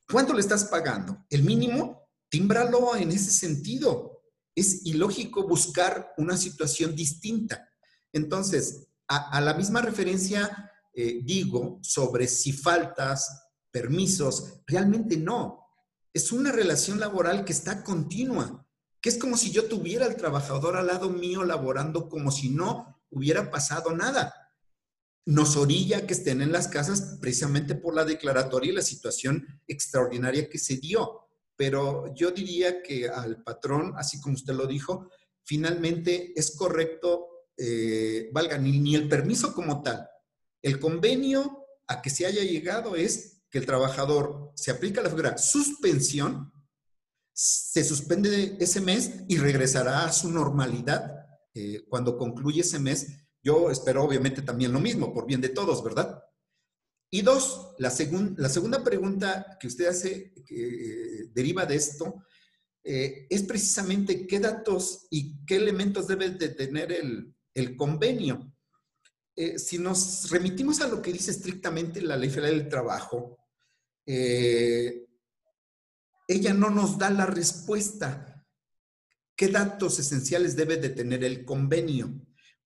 ¿Cuánto 0.10 0.34
le 0.34 0.40
estás 0.42 0.66
pagando? 0.66 1.26
¿El 1.30 1.44
mínimo? 1.44 2.10
Tímbralo 2.30 2.96
en 2.96 3.12
ese 3.12 3.30
sentido. 3.30 4.24
Es 4.56 4.86
ilógico 4.86 5.48
buscar 5.48 6.14
una 6.18 6.36
situación 6.36 6.96
distinta. 6.96 7.70
Entonces, 8.12 8.88
a, 9.08 9.42
la 9.42 9.54
misma 9.54 9.82
referencia 9.82 10.72
eh, 11.02 11.20
digo 11.24 11.80
sobre 11.82 12.28
si 12.28 12.54
faltas, 12.54 13.48
permisos, 13.72 14.62
realmente 14.66 15.18
no. 15.18 15.66
Es 16.14 16.32
una 16.32 16.52
relación 16.52 17.00
laboral 17.00 17.46
que 17.46 17.54
está 17.54 17.84
continua, 17.84 18.66
que 19.02 19.10
es 19.10 19.18
como 19.18 19.38
si 19.38 19.52
yo 19.52 19.66
tuviera 19.66 20.06
al 20.06 20.16
trabajador 20.16 20.76
al 20.76 20.88
lado 20.88 21.10
mío 21.10 21.44
laborando 21.44 22.10
como 22.10 22.32
si 22.32 22.50
no 22.50 23.00
hubiera 23.12 23.52
pasado 23.52 23.96
nada 23.96 24.34
nos 25.30 25.58
orilla 25.58 26.08
que 26.08 26.14
estén 26.14 26.42
en 26.42 26.52
las 26.52 26.68
casas 26.68 27.18
precisamente 27.22 27.76
por 27.76 27.94
la 27.94 28.04
declaratoria 28.04 28.72
y 28.72 28.76
la 28.76 28.82
situación 28.82 29.46
extraordinaria 29.68 30.50
que 30.50 30.58
se 30.58 30.78
dio. 30.78 31.28
Pero 31.56 32.12
yo 32.16 32.32
diría 32.32 32.82
que 32.82 33.08
al 33.08 33.44
patrón, 33.44 33.94
así 33.96 34.20
como 34.20 34.34
usted 34.34 34.56
lo 34.56 34.66
dijo, 34.66 35.12
finalmente 35.44 36.34
es 36.36 36.56
correcto, 36.56 37.28
eh, 37.56 38.30
valga, 38.32 38.58
ni, 38.58 38.96
el 38.96 39.08
permiso 39.08 39.54
como 39.54 39.84
tal. 39.84 40.10
El 40.62 40.80
convenio 40.80 41.66
a 41.88 42.02
que 42.02 42.10
se 42.10 42.26
haya 42.26 42.44
llegado 42.44 42.96
es 42.96 43.42
que 43.50 43.58
el 43.58 43.66
trabajador 43.66 44.52
se 44.56 44.72
aplica 44.72 45.02
la 45.02 45.10
figura 45.10 45.38
suspensión, 45.38 46.52
se 47.34 47.84
suspende 47.84 48.58
ese 48.60 48.82
mes 48.82 49.22
y 49.28 49.38
regresará 49.38 50.06
a 50.06 50.12
su 50.12 50.30
normalidad 50.30 51.16
eh, 51.54 51.86
cuando 51.88 52.18
concluye 52.18 52.62
ese 52.62 52.80
mes 52.80 53.08
yo 53.44 53.72
espero 53.72 54.04
obviamente 54.04 54.42
también 54.42 54.74
lo 54.74 54.80
mismo, 54.80 55.14
por 55.14 55.26
bien 55.26 55.42
de 55.42 55.50
todos, 55.50 55.84
¿verdad? 55.84 56.22
Y 57.12 57.22
dos, 57.22 57.74
la, 57.80 57.90
segunda 57.90 58.84
pregunta 58.84 59.58
que 59.60 59.68
usted 59.68 59.88
hace, 59.88 60.34
que 60.46 61.22
eh, 61.24 61.30
deriva 61.34 61.66
de 61.66 61.76
esto, 61.76 62.24
eh, 62.84 63.28
es 63.30 63.44
precisamente 63.44 64.28
qué 64.28 64.40
datos 64.40 65.08
y 65.10 65.44
qué 65.46 65.56
elementos 65.56 66.08
debe 66.08 66.30
de 66.30 66.50
tener 66.50 66.92
el, 66.92 67.36
convenio. 67.76 68.54
Eh, 69.42 69.58
si 69.58 69.78
nos 69.78 70.30
remitimos 70.30 70.82
a 70.82 70.88
lo 70.88 71.02
que 71.02 71.14
dice 71.14 71.32
estrictamente 71.32 72.02
la 72.02 72.18
Ley 72.18 72.30
Federal 72.30 72.60
del 72.60 72.70
Trabajo, 72.70 73.38
ella 74.06 75.04
no 76.54 76.70
nos 76.72 76.98
da 76.98 77.12
la 77.12 77.28
respuesta. 77.28 78.44
¿Qué 79.36 79.50
datos 79.50 80.00
esenciales 80.00 80.56
debe 80.56 80.78
de 80.78 80.90
tener 80.90 81.24
el 81.24 81.46
convenio? 81.46 82.20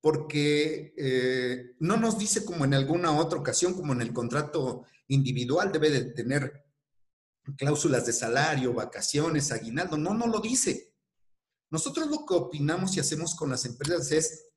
porque 0.04 0.94
eh, 0.98 1.76
no 1.80 1.96
nos 1.96 2.18
dice 2.18 2.44
como 2.44 2.66
en 2.66 2.74
alguna 2.74 3.18
otra 3.18 3.40
ocasión, 3.40 3.74
como 3.74 3.94
en 3.94 4.02
el 4.02 4.12
contrato 4.12 4.84
individual, 5.08 5.72
debe 5.72 5.92
de 5.92 6.04
tener 6.12 6.66
cláusulas 7.56 8.06
de 8.06 8.12
salario, 8.12 8.74
vacaciones, 8.74 9.54
aguinaldo. 9.54 9.96
No, 9.96 10.14
no 10.14 10.28
lo 10.28 10.42
dice. 10.42 10.94
Nosotros 11.70 12.10
lo 12.10 12.26
que 12.26 12.34
opinamos 12.34 12.98
y 12.98 13.00
hacemos 13.00 13.34
con 13.34 13.50
las 13.50 13.64
empresas 13.64 14.12
es 14.12 14.50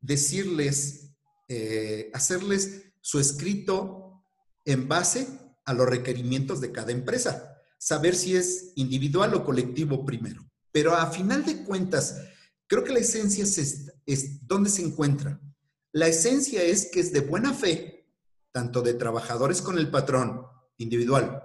decirles, 0.00 1.11
eh, 1.54 2.10
hacerles 2.14 2.92
su 3.00 3.18
escrito 3.18 4.24
en 4.64 4.88
base 4.88 5.26
a 5.64 5.74
los 5.74 5.88
requerimientos 5.88 6.60
de 6.60 6.72
cada 6.72 6.92
empresa, 6.92 7.56
saber 7.78 8.14
si 8.14 8.36
es 8.36 8.72
individual 8.76 9.34
o 9.34 9.44
colectivo 9.44 10.04
primero. 10.04 10.44
Pero 10.70 10.94
a 10.94 11.10
final 11.10 11.44
de 11.44 11.64
cuentas, 11.64 12.16
Creo 12.72 12.84
que 12.84 12.94
la 12.94 13.00
esencia 13.00 13.44
es, 13.44 13.92
es 14.06 14.46
dónde 14.46 14.70
se 14.70 14.80
encuentra. 14.80 15.38
La 15.92 16.08
esencia 16.08 16.62
es 16.62 16.88
que 16.90 17.00
es 17.00 17.12
de 17.12 17.20
buena 17.20 17.52
fe, 17.52 18.08
tanto 18.50 18.80
de 18.80 18.94
trabajadores 18.94 19.60
con 19.60 19.76
el 19.76 19.90
patrón 19.90 20.46
individual 20.78 21.42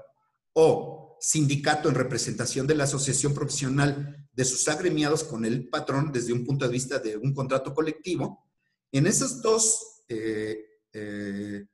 o 0.54 1.18
sindicato 1.20 1.90
en 1.90 1.96
representación 1.96 2.66
de 2.66 2.76
la 2.76 2.86
asociación 2.86 3.34
profesional 3.34 4.26
de 4.32 4.46
sus 4.46 4.70
agremiados 4.70 5.26
con 5.26 5.44
el 5.44 5.68
patrón 5.68 6.14
desde 6.14 6.32
un 6.32 6.46
punto 6.46 6.64
de 6.64 6.72
vista 6.72 6.98
de 7.00 7.18
un 7.18 7.34
contrato 7.34 7.74
colectivo. 7.74 8.48
En 8.94 9.06
esos 9.06 9.42
dos 9.42 9.97
eh, 10.08 11.66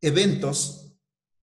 eventos 0.00 0.86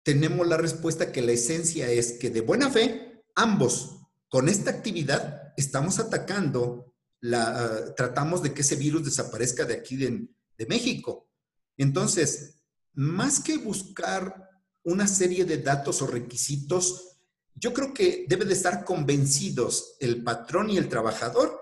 tenemos 0.03 0.47
la 0.47 0.57
respuesta 0.57 1.11
que 1.11 1.23
la 1.23 1.33
esencia 1.33 1.91
es 1.91 2.13
que 2.13 2.31
de 2.31 2.43
buena 2.43 2.71
fe, 2.71 3.25
ambos 3.35 4.01
con 4.29 4.49
esta 4.49 4.71
actividad 4.71 5.55
estamos 5.57 5.99
atacando 5.99 6.95
la, 7.21 7.95
tratamos 7.95 8.43
de 8.43 8.53
que 8.53 8.61
ese 8.61 8.77
virus 8.77 9.05
desaparezca 9.05 9.65
de 9.65 9.75
aquí 9.75 9.97
de, 9.97 10.29
de 10.59 10.67
México. 10.67 11.31
Entonces, 11.79 12.63
más 12.93 13.41
que 13.41 13.57
buscar 13.57 14.51
una 14.83 15.07
serie 15.07 15.47
de 15.47 15.59
datos 15.59 16.03
o 16.03 16.07
requisitos, 16.07 17.17
yo 17.55 17.73
creo 17.73 17.95
que 17.95 18.27
debe 18.29 18.45
de 18.45 18.53
estar 18.53 18.85
convencidos 18.85 19.97
el 20.01 20.23
patrón 20.23 20.69
y 20.69 20.77
el 20.77 20.89
trabajador 20.89 21.59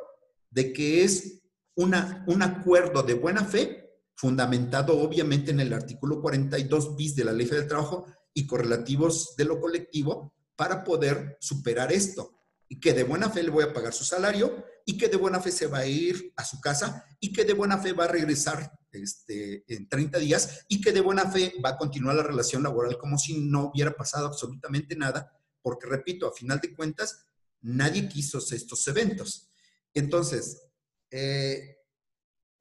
de 0.51 0.73
que 0.73 1.05
es 1.05 1.43
una, 1.75 2.25
un 2.27 2.43
acuerdo 2.43 3.03
de 3.03 3.15
buena 3.15 3.45
fe, 3.45 3.82
fundamentado 4.15 4.99
obviamente 4.99 5.51
en 5.51 5.61
el 5.61 5.73
artículo 5.73 6.21
42 6.21 6.97
bis 6.97 7.17
de 7.17 7.25
la 7.25 7.33
Ley 7.33 7.47
del 7.47 7.67
Trabajo 7.67 8.07
y 8.35 8.47
correlativos 8.47 9.35
de 9.37 9.45
lo 9.45 9.61
colectivo, 9.61 10.33
para 10.57 10.85
poder 10.85 11.37
superar 11.41 11.93
esto. 11.93 12.39
Y 12.69 12.81
que 12.81 12.95
de 12.95 13.05
buena 13.05 13.29
fe 13.29 13.43
le 13.43 13.51
voy 13.51 13.65
a 13.65 13.73
pagar 13.73 13.93
su 13.93 14.05
salario 14.05 14.65
y 14.87 14.97
que 14.97 15.09
de 15.09 15.17
buena 15.17 15.41
fe 15.41 15.51
se 15.51 15.67
va 15.67 15.79
a 15.79 15.87
ir 15.87 16.33
a 16.37 16.45
su 16.45 16.61
casa 16.61 17.05
y 17.21 17.33
que 17.33 17.45
de 17.45 17.53
buena 17.53 17.79
fe 17.79 17.93
va 17.93 18.05
a 18.05 18.09
regresar 18.09 18.73
este, 18.93 19.65
en 19.67 19.89
30 19.89 20.19
días 20.19 20.65
y 20.69 20.81
que 20.81 20.93
de 20.93 21.01
buena 21.01 21.31
fe 21.31 21.55
va 21.65 21.71
a 21.71 21.77
continuar 21.77 22.17
la 22.17 22.23
relación 22.23 22.63
laboral 22.63 22.99
como 22.99 23.19
si 23.19 23.41
no 23.41 23.71
hubiera 23.75 23.93
pasado 23.93 24.27
absolutamente 24.27 24.97
nada, 24.97 25.31
porque 25.61 25.87
repito, 25.87 26.27
a 26.27 26.33
final 26.33 26.61
de 26.61 26.75
cuentas, 26.75 27.27
nadie 27.61 28.09
quiso 28.09 28.39
estos 28.39 28.87
eventos. 28.89 29.51
Entonces, 29.95 30.63
eh, 31.11 31.72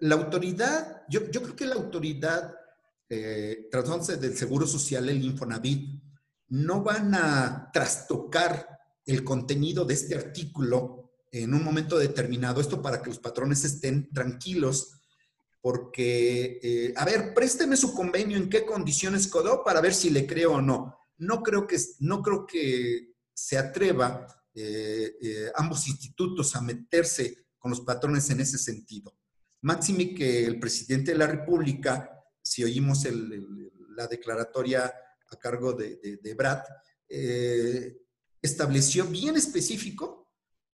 la 0.01 0.15
autoridad, 0.15 1.03
yo, 1.09 1.25
creo 1.29 1.55
que 1.55 1.65
la 1.65 1.75
autoridad 1.75 2.53
eh, 3.09 3.69
del 4.19 4.37
Seguro 4.37 4.67
Social, 4.67 5.09
el 5.09 5.23
Infonavit, 5.23 6.01
no 6.49 6.83
van 6.83 7.15
a 7.15 7.69
trastocar 7.71 8.67
el 9.05 9.23
contenido 9.23 9.85
de 9.85 9.93
este 9.93 10.15
artículo 10.15 11.13
en 11.31 11.53
un 11.53 11.63
momento 11.63 11.97
determinado, 11.97 12.59
esto 12.59 12.81
para 12.81 13.01
que 13.01 13.09
los 13.09 13.19
patrones 13.19 13.63
estén 13.63 14.09
tranquilos, 14.11 15.01
porque, 15.61 16.59
eh, 16.61 16.93
a 16.97 17.05
ver, 17.05 17.33
présteme 17.33 17.77
su 17.77 17.93
convenio, 17.93 18.37
en 18.37 18.49
qué 18.49 18.65
condiciones 18.65 19.27
quedó 19.31 19.63
para 19.63 19.81
ver 19.81 19.93
si 19.93 20.09
le 20.09 20.25
creo 20.25 20.53
o 20.53 20.61
no. 20.61 20.97
No 21.19 21.43
creo 21.43 21.67
que, 21.67 21.77
no 21.99 22.21
creo 22.21 22.45
que 22.47 23.13
se 23.33 23.57
atreva 23.57 24.25
eh, 24.53 25.15
eh, 25.21 25.51
ambos 25.55 25.87
institutos 25.87 26.55
a 26.55 26.61
meterse 26.61 27.45
con 27.57 27.69
los 27.69 27.81
patrones 27.81 28.29
en 28.31 28.41
ese 28.41 28.57
sentido. 28.57 29.15
Máxime 29.62 30.13
que 30.15 30.45
el 30.45 30.60
presidente 30.60 31.12
de 31.12 31.17
la 31.17 31.28
República, 31.28 32.24
si 32.41 32.63
oímos 32.63 33.06
la 33.95 34.08
declaratoria 34.08 34.86
a 34.86 35.36
cargo 35.38 35.74
de, 35.74 36.34
Brad, 36.36 36.62
estableció 38.41 39.06
bien 39.06 39.38
específico 39.38 40.32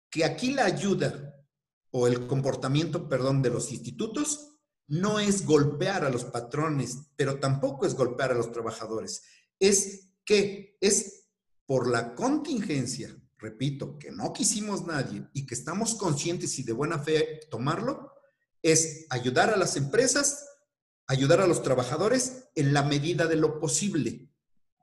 que 0.10 0.24
aquí 0.24 0.54
la 0.54 0.66
ayuda 0.66 1.36
o 1.92 2.08
el 2.08 2.28
comportamiento, 2.28 3.10
perdón, 3.10 3.42
de 3.42 3.50
los 3.50 3.72
institutos 3.72 4.54
no 4.88 5.20
es 5.20 5.46
golpear 5.46 6.06
a 6.06 6.10
los 6.10 6.24
patrones, 6.24 6.98
pero 7.18 7.40
tampoco 7.40 7.86
es 7.86 7.94
golpear 7.94 8.32
a 8.32 8.36
los 8.36 8.52
trabajadores. 8.52 9.24
Es 9.60 10.14
que 10.24 10.78
es 10.80 11.28
por 11.66 11.90
la 11.90 12.16
contingencia, 12.16 13.14
repito, 13.38 13.98
que 14.00 14.12
no 14.12 14.32
quisimos 14.32 14.86
nadie 14.86 15.28
y 15.34 15.46
que 15.46 15.56
estamos 15.56 15.96
conscientes 15.96 16.58
y 16.60 16.64
de 16.64 16.72
buena 16.72 17.00
fe 17.00 17.42
tomarlo, 17.50 18.14
es 18.62 19.06
ayudar 19.10 19.50
a 19.52 19.58
las 19.58 19.76
empresas, 19.76 20.46
ayudar 21.08 21.42
a 21.42 21.48
los 21.48 21.64
trabajadores 21.64 22.50
en 22.56 22.74
la 22.74 22.84
medida 22.84 23.28
de 23.28 23.36
lo 23.36 23.60
posible. 23.60 24.30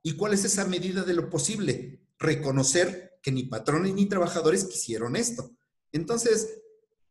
¿Y 0.02 0.16
cuál 0.16 0.34
es 0.34 0.44
esa 0.44 0.64
medida 0.66 1.02
de 1.02 1.14
lo 1.14 1.30
posible? 1.30 2.00
Reconocer 2.18 3.18
que 3.22 3.32
ni 3.32 3.44
patrones 3.44 3.94
ni 3.94 4.06
trabajadores 4.06 4.64
quisieron 4.64 5.16
esto. 5.16 5.56
Entonces, 5.92 6.62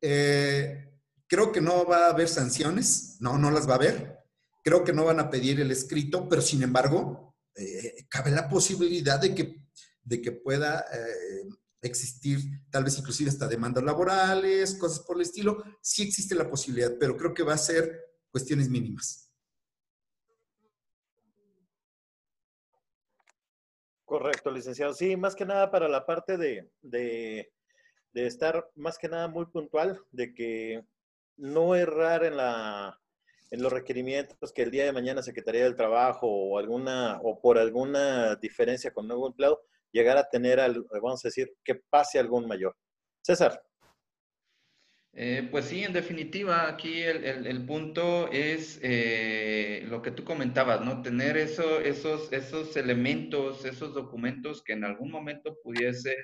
eh, 0.02 0.91
creo 1.28 1.52
que 1.52 1.62
no 1.62 1.86
va 1.86 2.08
a 2.08 2.10
haber 2.12 2.30
sanciones, 2.30 3.17
no, 3.19 3.38
no 3.38 3.49
las 3.49 3.67
va 3.67 3.73
a 3.73 3.78
haber. 3.78 4.19
Creo 4.63 4.84
que 4.84 4.93
no 4.93 5.06
van 5.06 5.19
a 5.19 5.30
pedir 5.30 5.60
el 5.60 5.71
escrito, 5.71 6.30
pero 6.30 6.41
sin 6.41 6.62
embargo, 6.62 7.36
eh, 7.56 8.06
cabe 8.10 8.32
la 8.32 8.49
posibilidad 8.49 9.19
de 9.19 9.34
que, 9.34 9.65
de 10.04 10.21
que 10.21 10.32
pueda 10.32 10.86
eh, 10.93 11.49
existir 11.87 12.39
tal 12.69 12.83
vez 12.83 12.97
inclusive 12.97 13.29
hasta 13.29 13.47
demandas 13.47 13.83
laborales, 13.83 14.75
cosas 14.75 14.99
por 15.01 15.17
el 15.17 15.23
estilo. 15.23 15.63
Sí 15.81 16.03
existe 16.03 16.35
la 16.35 16.49
posibilidad, 16.49 16.91
pero 16.99 17.17
creo 17.17 17.33
que 17.33 17.43
va 17.43 17.53
a 17.53 17.57
ser 17.57 18.13
cuestiones 18.31 18.69
mínimas. 18.69 19.23
Correcto, 24.05 24.51
licenciado. 24.51 24.93
Sí, 24.93 25.15
más 25.15 25.35
que 25.35 25.43
nada 25.43 25.71
para 25.71 25.87
la 25.87 26.05
parte 26.05 26.37
de, 26.37 26.69
de, 26.81 27.49
estar 28.13 28.69
más 28.75 28.97
que 28.97 29.09
nada 29.09 29.27
muy 29.27 29.47
puntual, 29.47 29.99
de 30.11 30.33
que 30.35 30.85
no 31.35 31.75
errar 31.75 32.23
en 32.23 32.37
la 32.37 32.99
en 33.49 33.61
los 33.61 33.71
requerimientos 33.71 34.51
que 34.51 34.63
el 34.63 34.71
día 34.71 34.85
de 34.85 34.91
mañana 34.91 35.21
Secretaría 35.21 35.63
del 35.63 35.75
Trabajo 35.75 36.27
o 36.27 36.57
alguna 36.57 37.19
o 37.23 37.39
por 37.39 37.59
alguna 37.59 38.35
diferencia 38.35 38.91
con 38.91 39.07
nuevo 39.07 39.27
empleado 39.27 39.61
llegar 39.93 40.17
a 40.17 40.27
tener, 40.29 40.60
al, 40.60 40.86
vamos 40.91 41.23
a 41.23 41.29
decir, 41.29 41.53
que 41.63 41.75
pase 41.75 42.19
algún 42.19 42.47
mayor. 42.47 42.75
César. 43.21 43.63
Eh, 45.15 45.47
pues 45.51 45.65
sí, 45.65 45.84
en 45.84 45.93
definitiva, 45.93 46.67
aquí 46.67 47.03
el, 47.03 47.65
punto 47.67 48.32
es 48.32 48.79
eh, 48.82 49.86
lo 49.88 50.01
que 50.01 50.10
tú 50.10 50.23
comentabas, 50.23 50.82
¿no? 50.82 51.03
Tener 51.03 51.38
eso, 51.38 51.79
esos, 51.79 52.34
esos 52.34 52.75
elementos, 52.75 53.63
esos 53.63 53.93
documentos 53.93 54.63
que 54.63 54.73
en 54.73 54.84
algún 54.84 55.12
momento 55.12 55.56
pudiese, 55.63 56.15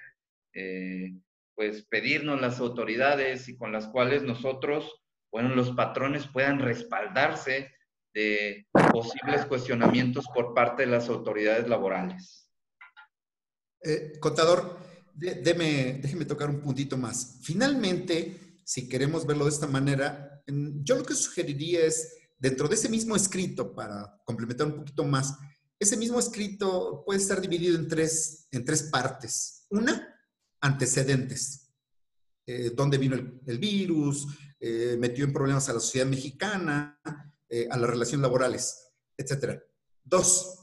eh, 0.54 1.14
pues, 1.54 1.84
pedirnos 1.86 2.42
las 2.42 2.60
autoridades 2.60 3.48
y 3.48 3.56
con 3.56 3.72
las 3.72 3.88
cuales 3.88 4.24
nosotros, 4.24 5.04
bueno, 5.32 5.50
los 5.50 5.72
patrones 5.72 6.28
puedan 6.28 6.58
respaldarse 6.58 7.72
de 8.16 8.66
posibles 8.92 9.46
cuestionamientos 9.46 10.26
por 10.34 10.56
parte 10.56 10.84
de 10.84 10.92
las 10.92 11.10
autoridades 11.10 11.70
laborales. 11.70 12.49
Eh, 13.82 14.20
contador, 14.20 14.78
déjeme 15.14 16.26
tocar 16.26 16.50
un 16.50 16.62
puntito 16.62 16.98
más. 16.98 17.38
Finalmente, 17.42 18.60
si 18.64 18.88
queremos 18.88 19.26
verlo 19.26 19.46
de 19.46 19.52
esta 19.52 19.68
manera, 19.68 20.44
yo 20.48 20.96
lo 20.96 21.04
que 21.04 21.16
sugeriría 21.16 21.86
es, 21.86 22.14
dentro 22.38 22.68
de 22.68 22.76
ese 22.76 22.90
mismo 22.90 23.16
escrito, 23.16 23.74
para 23.74 24.22
complementar 24.26 24.68
un 24.68 24.78
poquito 24.78 25.04
más, 25.04 25.36
ese 25.78 25.98
mismo 25.98 26.20
escrito 26.20 27.04
puede 27.06 27.20
estar 27.20 27.40
dividido 27.40 27.78
en 27.78 27.88
tres, 27.88 28.48
en 28.52 28.66
tres 28.66 28.84
partes. 28.84 29.66
Una, 29.70 30.16
antecedentes. 30.62 31.72
Eh, 32.46 32.72
¿Dónde 32.76 32.98
vino 32.98 33.16
el, 33.16 33.58
virus? 33.60 34.28
Eh, 34.60 34.98
¿Metió 35.00 35.24
en 35.24 35.34
problemas 35.34 35.70
a 35.70 35.74
la 35.74 35.80
sociedad 35.80 36.08
mexicana? 36.08 37.00
a 37.72 37.78
las 37.80 37.90
relaciones 37.90 38.22
laborales, 38.22 38.92
etcétera. 39.18 39.60
Dos, 40.04 40.60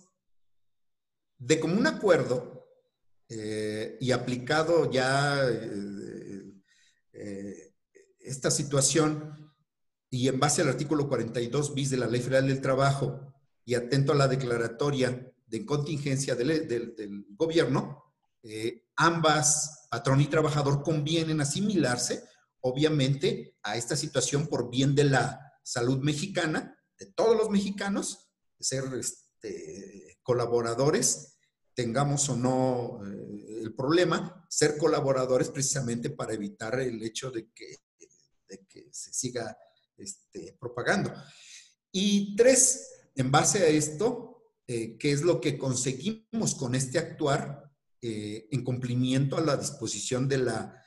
de 1.37 1.59
común 1.59 1.85
acuerdo, 1.87 2.56
eh, 3.29 3.97
y 4.01 4.13
aplicado 4.13 4.89
ya 4.89 5.49
eh, 5.51 6.53
eh, 7.13 7.75
esta 8.21 8.53
situación 8.53 9.53
y 10.09 10.29
en 10.29 10.39
base 10.39 10.63
al 10.63 10.69
artículo 10.69 11.09
42 11.09 11.75
bis 11.75 11.91
de 11.91 11.97
la 11.97 12.07
Ley 12.07 12.21
Federal 12.21 12.47
del 12.47 12.61
Trabajo 12.61 13.35
y 13.65 13.75
atento 13.75 14.13
a 14.13 14.15
la 14.17 14.29
declaratoria 14.29 15.33
de 15.45 15.67
contingencia 15.67 16.37
del, 16.37 17.27
gobierno, 17.31 18.15
ambas, 18.95 19.89
patrón 19.91 20.21
y 20.21 20.29
trabajador, 20.29 20.85
convienen 20.85 21.41
asimilarse, 21.41 22.23
obviamente, 22.61 23.57
a 23.65 23.77
esta 23.77 23.97
situación 23.97 24.47
por 24.47 24.71
bien 24.71 24.95
de 24.95 25.05
la 25.05 25.53
salud 25.65 25.99
mexicana, 25.99 26.79
de 26.97 27.07
todos 27.07 27.37
los 27.37 27.51
mexicanos, 27.51 28.31
ser 28.61 28.85
este, 28.95 30.19
colaboradores 30.23 31.36
tengamos 31.77 32.29
o 32.31 32.37
no 32.37 33.01
eh, 33.07 33.61
el 33.63 33.75
problema, 33.75 34.47
ser 34.49 34.79
colaboradores 34.79 35.51
precisamente 35.51 36.11
para 36.11 36.33
evitar 36.33 36.81
el 36.81 37.01
hecho 37.03 37.31
de 37.31 37.51
que, 37.55 37.77
que 38.67 38.89
se 38.91 39.13
siga 39.13 39.57
este, 39.97 40.57
propagando. 40.59 41.13
Y 41.93 42.35
tres, 42.35 43.11
en 43.15 43.31
base 43.31 43.59
a 43.59 43.67
esto, 43.67 44.55
eh, 44.67 44.97
¿qué 44.99 45.13
es 45.13 45.23
lo 45.23 45.41
que 45.41 45.59
conseguimos 45.59 46.55
con 46.55 46.75
este 46.75 46.99
actuar 46.99 47.71
eh, 48.01 48.49
en 48.51 48.65
cumplimiento 48.65 49.37
a 49.37 49.43
la 49.43 49.57
disposición 49.57 50.29
de 50.29 50.39
la, 50.39 50.83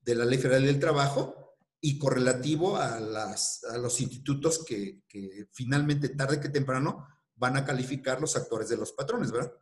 de 0.00 0.14
la 0.14 0.24
Ley 0.24 0.38
Federal 0.38 0.66
del 0.66 0.80
Trabajo 0.80 1.56
y 1.80 1.98
correlativo 1.98 2.76
a, 2.76 3.00
las, 3.00 3.64
a 3.64 3.76
los 3.76 4.00
institutos 4.00 4.64
que, 4.64 5.02
que 5.08 5.48
finalmente, 5.52 6.10
tarde 6.10 6.40
que 6.40 6.48
temprano, 6.48 7.08
van 7.34 7.56
a 7.56 7.64
calificar 7.64 8.20
los 8.20 8.36
actores 8.36 8.68
de 8.68 8.76
los 8.76 8.92
patrones, 8.92 9.32
¿verdad? 9.32 9.52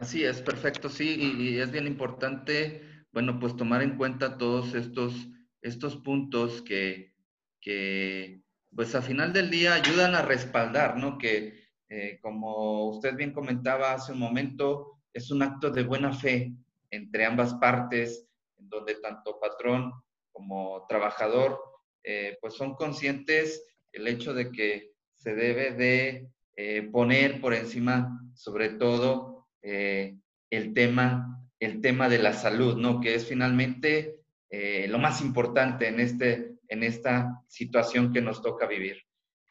Así 0.00 0.24
es, 0.24 0.40
perfecto, 0.40 0.88
sí, 0.88 1.36
y, 1.38 1.58
es 1.58 1.70
bien 1.70 1.86
importante, 1.86 3.04
bueno, 3.12 3.38
pues 3.38 3.54
tomar 3.54 3.82
en 3.82 3.98
cuenta 3.98 4.38
todos 4.38 4.72
estos, 4.74 5.28
estos 5.60 5.98
puntos 5.98 6.62
que, 6.62 7.12
que, 7.60 8.42
pues 8.74 8.94
a 8.94 9.02
final 9.02 9.34
del 9.34 9.50
día 9.50 9.74
ayudan 9.74 10.14
a 10.14 10.22
respaldar, 10.22 10.96
¿no? 10.96 11.18
Que 11.18 11.68
eh, 11.90 12.18
como 12.22 12.88
usted 12.88 13.14
bien 13.14 13.34
comentaba 13.34 13.92
hace 13.92 14.12
un 14.12 14.20
momento, 14.20 15.02
es 15.12 15.30
un 15.30 15.42
acto 15.42 15.70
de 15.70 15.82
buena 15.82 16.14
fe 16.14 16.54
entre 16.90 17.26
ambas 17.26 17.52
partes, 17.56 18.26
en 18.56 18.70
donde 18.70 18.94
tanto 18.94 19.38
patrón 19.38 19.92
como 20.32 20.86
trabajador, 20.88 21.60
eh, 22.04 22.38
pues 22.40 22.54
son 22.54 22.74
conscientes 22.74 23.66
el 23.92 24.08
hecho 24.08 24.32
de 24.32 24.50
que 24.50 24.92
se 25.12 25.34
debe 25.34 25.72
de 25.72 26.30
eh, 26.56 26.88
poner 26.90 27.38
por 27.42 27.52
encima, 27.52 28.18
sobre 28.32 28.70
todo, 28.70 29.39
eh, 29.62 30.16
el, 30.50 30.74
tema, 30.74 31.40
el 31.58 31.80
tema 31.80 32.08
de 32.08 32.18
la 32.18 32.32
salud, 32.32 32.76
¿no? 32.76 33.00
Que 33.00 33.14
es 33.14 33.26
finalmente 33.26 34.20
eh, 34.50 34.86
lo 34.88 34.98
más 34.98 35.20
importante 35.20 35.88
en, 35.88 36.00
este, 36.00 36.54
en 36.68 36.82
esta 36.82 37.42
situación 37.48 38.12
que 38.12 38.20
nos 38.20 38.42
toca 38.42 38.66
vivir. 38.66 39.02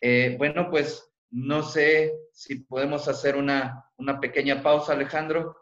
Eh, 0.02 0.36
bueno, 0.38 0.70
pues 0.70 1.12
no 1.32 1.64
sé 1.64 2.14
si 2.34 2.62
podemos 2.62 3.08
hacer 3.08 3.36
una, 3.36 3.86
una 3.98 4.20
pequeña 4.20 4.64
pausa, 4.64 4.94
Alejandro, 4.94 5.56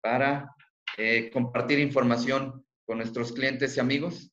para 0.00 0.52
compartir 1.32 1.78
información 1.78 2.64
con 2.86 2.98
nuestros 2.98 3.32
clientes 3.32 3.76
y 3.76 3.80
amigos. 3.80 4.32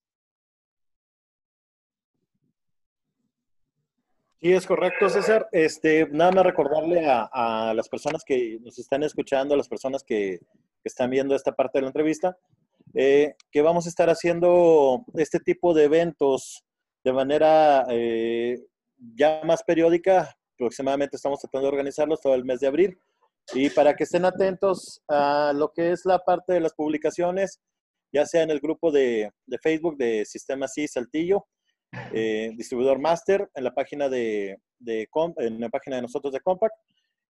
Sí, 4.44 4.52
es 4.52 4.68
correcto, 4.68 5.08
César. 5.08 5.48
Este, 5.54 6.06
nada 6.12 6.34
más 6.34 6.44
recordarle 6.46 7.08
a, 7.08 7.74
las 7.74 7.88
personas 7.88 8.26
que 8.26 8.60
nos 8.60 8.78
están 8.78 9.02
escuchando, 9.02 9.54
a 9.54 9.58
las 9.58 9.70
personas 9.70 10.04
que, 10.04 10.42
están 10.84 11.10
viendo 11.10 11.34
esta 11.34 11.54
parte 11.54 11.78
de 11.78 11.84
la 11.84 11.88
entrevista, 11.88 12.38
eh, 12.94 13.36
que 13.50 13.62
vamos 13.62 13.86
a 13.86 13.90
estar 13.90 14.10
haciendo 14.10 15.06
este 15.14 15.40
tipo 15.40 15.74
de 15.74 15.86
eventos 15.86 16.66
de 17.06 17.14
manera 17.14 17.86
eh, 17.90 18.60
ya 19.16 19.40
más 19.46 19.64
periódica. 19.64 20.36
Aproximadamente 20.56 21.16
estamos 21.16 21.40
tratando 21.40 21.68
de 21.68 21.76
organizarlos 21.78 22.20
todo 22.20 22.36
el 22.36 22.44
mes 22.44 22.60
de 22.60 22.68
abril. 22.68 23.00
Y 23.54 23.70
para 23.70 23.96
que 23.96 24.04
estén 24.04 24.26
atentos 24.26 25.02
a 25.08 25.54
lo 25.56 25.72
que 25.72 25.92
es 25.94 26.02
la 26.04 26.20
parte 26.20 26.52
de 26.52 26.60
las 26.60 26.74
publicaciones, 26.74 27.62
ya 28.12 28.26
sea 28.26 28.44
en 28.44 28.52
el 28.52 28.60
grupo 28.60 28.92
de, 28.92 29.32
de 29.46 29.58
Facebook 29.60 29.96
de 29.96 30.26
Sistema 30.26 30.68
C 30.68 30.86
Saltillo, 30.86 31.46
eh, 32.14 32.52
distribuidor 32.56 33.00
master 33.00 33.50
en 33.56 33.64
la 33.64 33.74
página 33.74 34.10
de, 34.10 34.60
de, 34.80 35.08
en 35.38 35.60
la 35.60 35.70
página 35.70 35.98
de 35.98 36.02
nosotros 36.02 36.34
de 36.34 36.40
Compact 36.40 36.76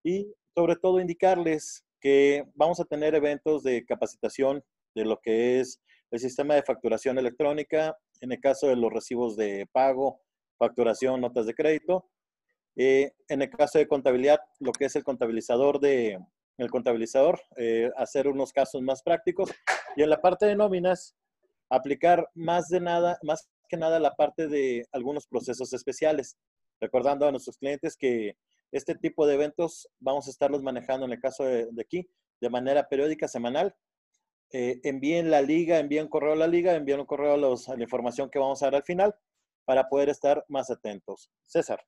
y 0.04 0.34
sobre 0.56 0.76
todo 0.76 0.99
indicarles 0.99 1.86
que 1.99 2.45
vamos 2.56 2.80
a 2.80 2.86
tener 2.86 3.15
eventos 3.15 3.63
de 3.63 3.86
capacitación 3.86 4.63
de 4.93 5.06
lo 5.06 5.19
que 5.19 5.60
es 5.60 5.82
el 6.12 6.19
sistema 6.19 6.54
de 6.54 6.63
facturación 6.63 7.17
electrónica, 7.17 7.97
en 8.21 8.32
el 8.32 8.39
caso 8.39 8.67
de 8.67 8.76
los 8.76 8.93
recibos 8.93 9.36
de 9.36 9.67
pago, 9.71 10.21
facturación, 10.58 11.21
notas 11.21 11.47
de 11.47 11.56
crédito. 11.56 12.08
Eh, 12.76 13.13
en 13.28 13.41
el 13.41 13.49
caso 13.49 13.80
de 13.80 13.88
contabilidad, 13.88 14.40
lo 14.60 14.71
que 14.71 14.85
es 14.85 14.96
el 14.96 15.04
contabilizador 15.04 15.79
de 15.79 16.19
el 16.58 16.69
contabilizador, 16.69 17.42
eh, 17.58 17.90
hacer 17.98 18.27
unos 18.27 18.54
casos 18.54 18.81
más 18.81 19.02
prácticos. 19.02 19.52
Y 19.96 20.04
en 20.04 20.10
la 20.10 20.21
parte 20.21 20.46
de 20.46 20.56
nóminas, 20.56 21.15
aplicar 21.69 22.29
más 22.35 22.67
de 22.67 22.79
nada, 22.79 23.17
más 23.23 23.50
nada 23.78 24.00
la 24.00 24.15
parte 24.15 24.48
de 24.48 24.88
algunos 24.92 25.28
procesos 25.28 25.74
especiales, 25.74 26.38
recordando 26.80 27.28
a 27.28 27.32
nuestros 27.32 27.58
clientes 27.58 27.96
que 27.98 28.36
este 28.71 28.96
tipo 28.96 29.28
de 29.28 29.36
eventos 29.36 29.88
vamos 30.00 30.28
a 30.28 30.32
estarlos 30.32 30.63
manejando 30.63 31.06
en 31.06 31.13
el 31.13 31.19
caso 31.19 31.44
de, 31.44 31.67
aquí 31.80 32.10
de 32.42 32.50
manera 32.50 32.90
periódica, 32.90 33.28
semanal. 33.28 33.76
Eh, 34.52 34.80
envíen 34.84 35.32
la 35.32 35.42
liga, 35.42 35.80
envíen 35.80 36.08
correo 36.08 36.34
a 36.34 36.36
la 36.36 36.48
liga, 36.48 36.76
envíen 36.76 37.00
un 37.00 37.06
correo 37.06 37.34
a, 37.34 37.38
la 37.78 37.84
información 37.84 38.30
que 38.30 38.40
vamos 38.40 38.62
a 38.62 38.65
dar 38.65 38.76
al 38.76 38.84
final 38.84 39.15
para 39.65 39.88
poder 39.88 40.10
estar 40.10 40.44
más 40.48 40.69
atentos. 40.69 41.30
César. 41.44 41.80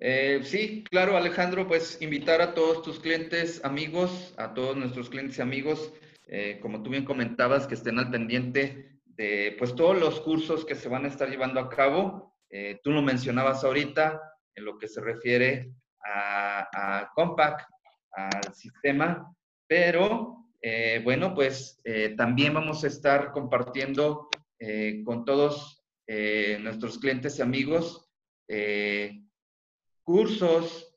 Eh, 0.00 0.40
sí, 0.44 0.84
claro, 0.84 1.16
Alejandro, 1.16 1.66
pues 1.66 2.00
invitar 2.00 2.40
a 2.40 2.54
todos 2.54 2.82
tus 2.82 3.00
clientes, 3.00 3.64
amigos, 3.64 4.34
a 4.36 4.54
todos 4.54 4.76
nuestros 4.76 5.08
clientes 5.08 5.38
y 5.38 5.42
amigos, 5.42 5.92
eh, 6.26 6.58
como 6.60 6.82
tú 6.82 6.90
bien 6.90 7.04
comentabas, 7.04 7.66
que 7.66 7.74
estén 7.74 7.98
al 7.98 8.10
pendiente 8.10 8.97
pues 9.58 9.74
todos 9.74 9.98
los 9.98 10.20
cursos 10.20 10.64
que 10.64 10.76
se 10.76 10.88
van 10.88 11.04
a 11.04 11.08
estar 11.08 11.28
llevando 11.28 11.58
a 11.58 11.68
cabo. 11.68 12.36
Eh, 12.50 12.78
tú 12.84 12.92
lo 12.92 13.02
mencionabas 13.02 13.64
ahorita 13.64 14.22
en 14.54 14.64
lo 14.64 14.78
que 14.78 14.86
se 14.86 15.00
refiere 15.00 15.72
a, 16.04 17.00
a 17.00 17.10
Compact, 17.14 17.68
al 18.12 18.54
sistema. 18.54 19.34
pero 19.66 20.36
bueno, 21.04 21.34
pues 21.34 21.80
también 22.16 22.54
vamos 22.54 22.82
a 22.82 22.88
estar 22.88 23.30
compartiendo 23.30 24.28
con 25.04 25.24
todos 25.24 25.84
nuestros 26.08 26.98
clientes 26.98 27.38
y 27.38 27.42
amigos 27.42 28.10
cursos, 30.02 30.96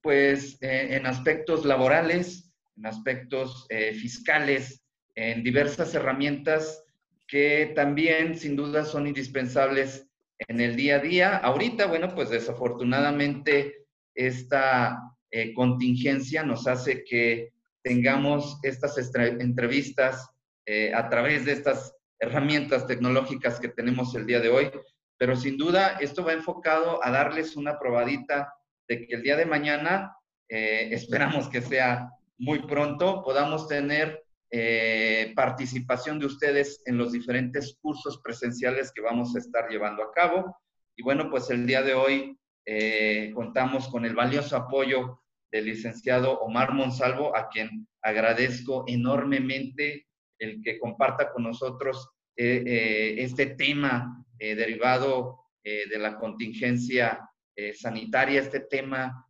pues 0.00 0.56
en 0.62 1.06
aspectos 1.06 1.66
laborales, 1.66 2.50
en 2.76 2.86
aspectos 2.86 3.66
fiscales, 4.00 4.82
en 5.20 5.42
diversas 5.42 5.94
herramientas 5.94 6.82
que 7.28 7.72
también 7.76 8.38
sin 8.38 8.56
duda 8.56 8.86
son 8.86 9.06
indispensables 9.06 10.08
en 10.48 10.60
el 10.60 10.76
día 10.76 10.96
a 10.96 11.00
día. 11.00 11.36
Ahorita, 11.36 11.86
bueno, 11.86 12.14
pues 12.14 12.30
desafortunadamente 12.30 13.84
esta 14.14 14.98
eh, 15.30 15.52
contingencia 15.52 16.42
nos 16.42 16.66
hace 16.66 17.04
que 17.04 17.52
tengamos 17.82 18.58
estas 18.62 18.96
entrevistas 19.14 20.30
eh, 20.64 20.92
a 20.94 21.10
través 21.10 21.44
de 21.44 21.52
estas 21.52 21.94
herramientas 22.18 22.86
tecnológicas 22.86 23.60
que 23.60 23.68
tenemos 23.68 24.14
el 24.14 24.26
día 24.26 24.40
de 24.40 24.48
hoy, 24.48 24.70
pero 25.18 25.36
sin 25.36 25.58
duda 25.58 25.98
esto 26.00 26.24
va 26.24 26.32
enfocado 26.32 27.04
a 27.04 27.10
darles 27.10 27.56
una 27.56 27.78
probadita 27.78 28.54
de 28.88 29.06
que 29.06 29.16
el 29.16 29.22
día 29.22 29.36
de 29.36 29.46
mañana, 29.46 30.16
eh, 30.48 30.88
esperamos 30.92 31.48
que 31.50 31.60
sea 31.60 32.10
muy 32.38 32.60
pronto, 32.60 33.22
podamos 33.22 33.68
tener 33.68 34.24
eh, 34.52 35.32
participación 35.36 36.18
de 36.18 36.26
ustedes 36.26 36.82
en 36.84 36.98
los 36.98 37.12
diferentes 37.12 37.78
cursos 37.80 38.20
presenciales 38.20 38.90
que 38.92 39.00
vamos 39.00 39.36
a 39.36 39.38
estar 39.38 39.68
llevando 39.68 40.02
a 40.02 40.10
cabo. 40.12 40.56
Y 40.96 41.04
bueno, 41.04 41.30
pues 41.30 41.50
el 41.50 41.68
día 41.68 41.82
de 41.82 41.94
hoy 41.94 42.36
eh, 42.66 43.30
contamos 43.32 43.86
con 43.86 44.04
el 44.04 44.16
valioso 44.16 44.56
apoyo 44.56 45.22
del 45.52 45.66
licenciado 45.66 46.40
Omar 46.40 46.74
Monsalvo, 46.74 47.36
a 47.36 47.48
quien 47.48 47.86
agradezco 48.02 48.82
enormemente 48.88 50.08
el 50.40 50.60
que 50.62 50.80
comparta 50.80 51.30
con 51.30 51.44
nosotros 51.44 52.08
eh, 52.36 53.14
este 53.18 53.46
tema 53.46 54.24
derivado 54.38 55.38
de 55.62 55.98
la 55.98 56.16
contingencia 56.16 57.28
sanitaria, 57.74 58.40
este 58.40 58.60
tema 58.60 59.26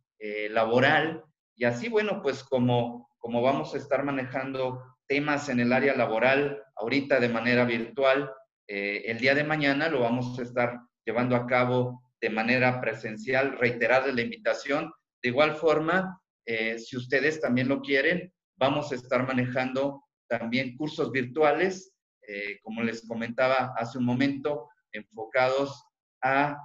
laboral. 0.49 1.21
Y 1.57 1.65
así, 1.65 1.89
bueno, 1.89 2.21
pues 2.21 2.45
como, 2.45 3.09
como 3.19 3.41
vamos 3.41 3.73
a 3.73 3.77
estar 3.77 4.05
manejando 4.05 4.81
temas 5.11 5.49
en 5.49 5.59
el 5.59 5.73
área 5.73 5.93
laboral 5.93 6.63
ahorita 6.73 7.19
de 7.19 7.27
manera 7.27 7.65
virtual. 7.65 8.31
Eh, 8.65 9.03
el 9.07 9.17
día 9.17 9.35
de 9.35 9.43
mañana 9.43 9.89
lo 9.89 9.99
vamos 9.99 10.39
a 10.39 10.41
estar 10.41 10.79
llevando 11.05 11.35
a 11.35 11.45
cabo 11.45 12.01
de 12.21 12.29
manera 12.29 12.79
presencial, 12.79 13.57
reiterar 13.59 14.07
la 14.07 14.21
invitación. 14.21 14.89
De 15.21 15.27
igual 15.27 15.55
forma, 15.55 16.17
eh, 16.45 16.79
si 16.79 16.95
ustedes 16.95 17.41
también 17.41 17.67
lo 17.67 17.81
quieren, 17.81 18.31
vamos 18.55 18.93
a 18.93 18.95
estar 18.95 19.27
manejando 19.27 20.01
también 20.29 20.77
cursos 20.77 21.11
virtuales, 21.11 21.91
eh, 22.25 22.59
como 22.61 22.81
les 22.81 23.05
comentaba 23.05 23.73
hace 23.75 23.97
un 23.97 24.05
momento, 24.05 24.69
enfocados 24.93 25.83
a 26.23 26.57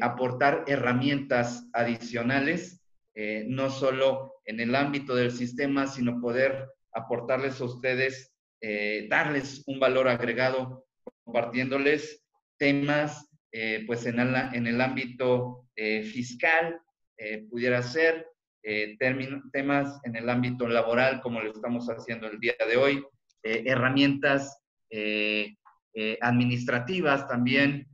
aportar 0.00 0.64
herramientas 0.66 1.68
adicionales, 1.74 2.80
no 3.44 3.68
solo 3.68 4.36
en 4.46 4.60
el 4.60 4.74
ámbito 4.74 5.14
del 5.14 5.30
sistema, 5.30 5.86
sino 5.86 6.18
poder 6.18 6.70
aportarles 6.92 7.60
a 7.60 7.64
ustedes, 7.64 8.32
eh, 8.60 9.06
darles 9.08 9.64
un 9.66 9.80
valor 9.80 10.08
agregado, 10.08 10.86
compartiéndoles 11.24 12.24
temas 12.58 13.28
eh, 13.50 13.84
pues 13.86 14.06
en 14.06 14.20
el, 14.20 14.34
en 14.54 14.66
el 14.66 14.80
ámbito 14.80 15.68
eh, 15.76 16.04
fiscal, 16.04 16.80
pudiera 17.50 17.80
ser, 17.82 18.26
temas 19.52 20.00
en 20.02 20.16
el 20.16 20.28
ámbito 20.28 20.66
laboral, 20.66 21.20
como 21.20 21.40
lo 21.40 21.52
estamos 21.52 21.86
haciendo 21.86 22.26
el 22.26 22.40
día 22.40 22.56
de 22.68 22.76
hoy, 22.76 23.06
herramientas 23.44 24.58
administrativas 26.20 27.28
también, 27.28 27.86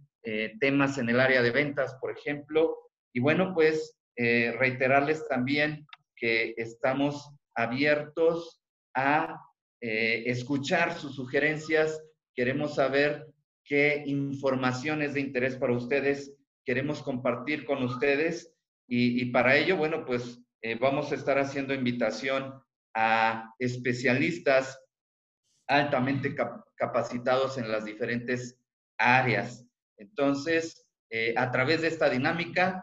temas 0.61 0.96
en 0.96 1.11
el 1.11 1.20
área 1.20 1.42
de 1.42 1.51
ventas, 1.51 1.94
por 2.01 2.11
ejemplo. 2.11 2.74
Y 3.12 3.20
bueno, 3.20 3.53
pues 3.53 3.99
reiterarles 4.16 5.28
también 5.28 5.86
que 6.16 6.55
estamos 6.57 7.30
abiertos 7.55 8.62
a 8.95 9.41
eh, 9.80 10.24
escuchar 10.26 10.99
sus 10.99 11.14
sugerencias, 11.14 12.03
queremos 12.34 12.74
saber 12.74 13.32
qué 13.64 14.03
información 14.07 15.03
es 15.03 15.14
de 15.14 15.20
interés 15.20 15.57
para 15.57 15.74
ustedes, 15.74 16.34
queremos 16.64 17.03
compartir 17.03 17.64
con 17.64 17.82
ustedes 17.82 18.53
y, 18.91 19.26
para 19.26 19.57
ello, 19.57 19.76
bueno, 19.76 20.07
pues 20.07 20.41
eh, 20.62 20.76
vamos 20.78 21.12
a 21.12 21.14
estar 21.14 21.39
haciendo 21.39 21.74
invitación 21.74 22.55
a 22.95 23.55
especialistas 23.59 24.80
altamente 25.68 26.34
capacitados 26.74 27.59
en 27.59 27.70
las 27.70 27.84
diferentes 27.84 28.59
áreas. 28.99 29.66
Entonces, 29.99 30.86
eh, 31.11 31.34
a 31.36 31.51
través 31.51 31.82
de 31.82 31.89
esta 31.89 32.09
dinámica, 32.09 32.82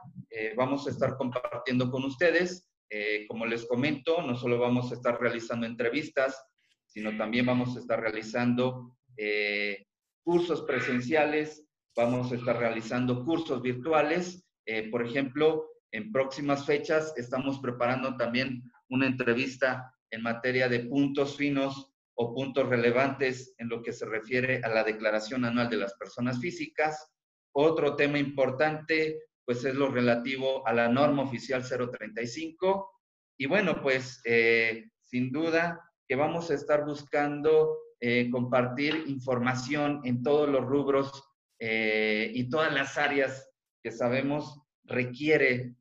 vamos 0.58 0.86
a 0.86 0.90
estar 0.90 1.16
compartiendo 1.16 1.90
con 1.90 2.04
ustedes 2.04 2.68
eh, 2.90 3.26
como 3.28 3.46
les 3.46 3.66
comento, 3.66 4.22
no 4.22 4.36
solo 4.36 4.60
vamos 4.60 4.92
a 4.92 4.96
estar 4.96 5.20
realizando 5.20 5.66
entrevistas, 5.66 6.42
sino 6.86 7.16
también 7.18 7.46
vamos 7.46 7.76
a 7.76 7.80
estar 7.80 8.00
realizando 8.00 8.96
eh, 9.18 9.86
cursos 10.24 10.64
presenciales, 10.64 11.66
vamos 11.96 12.32
a 12.32 12.36
estar 12.36 12.58
realizando 12.58 13.24
cursos 13.26 13.62
virtuales. 13.62 14.46
Eh, 14.66 14.90
por 14.90 15.06
ejemplo, 15.06 15.70
en 15.92 16.12
próximas 16.12 16.66
fechas 16.66 17.14
estamos 17.18 17.60
preparando 17.60 18.18
también 18.18 18.64
una 18.90 19.08
entrevista 19.08 19.94
en 20.12 20.22
materia 20.22 20.70
de 20.70 20.82
puntos 20.82 21.36
finos 21.36 21.92
o 22.16 22.34
puntos 22.34 22.68
relevantes 22.70 23.54
en 23.58 23.70
lo 23.70 23.82
que 23.82 23.92
se 23.92 24.06
refiere 24.06 24.62
a 24.64 24.70
la 24.70 24.84
declaración 24.84 25.46
anual 25.46 25.70
de 25.70 25.78
las 25.78 25.94
personas 25.96 26.40
físicas. 26.40 27.12
Otro 27.54 27.96
tema 27.96 28.20
importante, 28.20 29.20
pues 29.46 29.64
es 29.64 29.76
lo 29.76 29.90
relativo 29.90 30.68
a 30.68 30.74
la 30.74 30.90
norma 30.90 31.24
oficial 31.24 31.64
035. 31.64 32.92
Y 33.38 33.46
bueno, 33.46 33.82
pues 33.82 34.22
eh, 34.26 34.90
sin 35.02 35.32
duda 35.32 35.80
que 36.08 36.16
vamos 36.16 36.50
a 36.50 36.56
estar 36.56 36.84
buscando 36.86 37.78
eh, 38.00 38.30
compartir 38.32 39.06
información 39.08 40.02
en 40.04 40.24
todos 40.24 40.50
los 40.50 40.66
rubros 40.66 41.24
eh, 41.60 42.32
y 42.34 42.50
todas 42.50 42.74
las 42.74 42.98
áreas 42.98 43.50
que 43.84 43.92
sabemos 43.92 44.62
requiere 44.84 45.76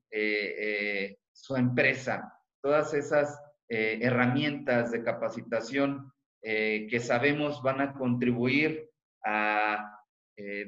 su 1.32 1.56
empresa. 1.56 2.32
Todas 2.62 2.94
esas 2.94 3.36
herramientas 3.68 4.92
de 4.92 5.02
capacitación 5.02 6.12
que 6.40 7.00
sabemos 7.02 7.60
van 7.62 7.80
a 7.80 7.94
contribuir 7.94 8.88
a 9.24 9.98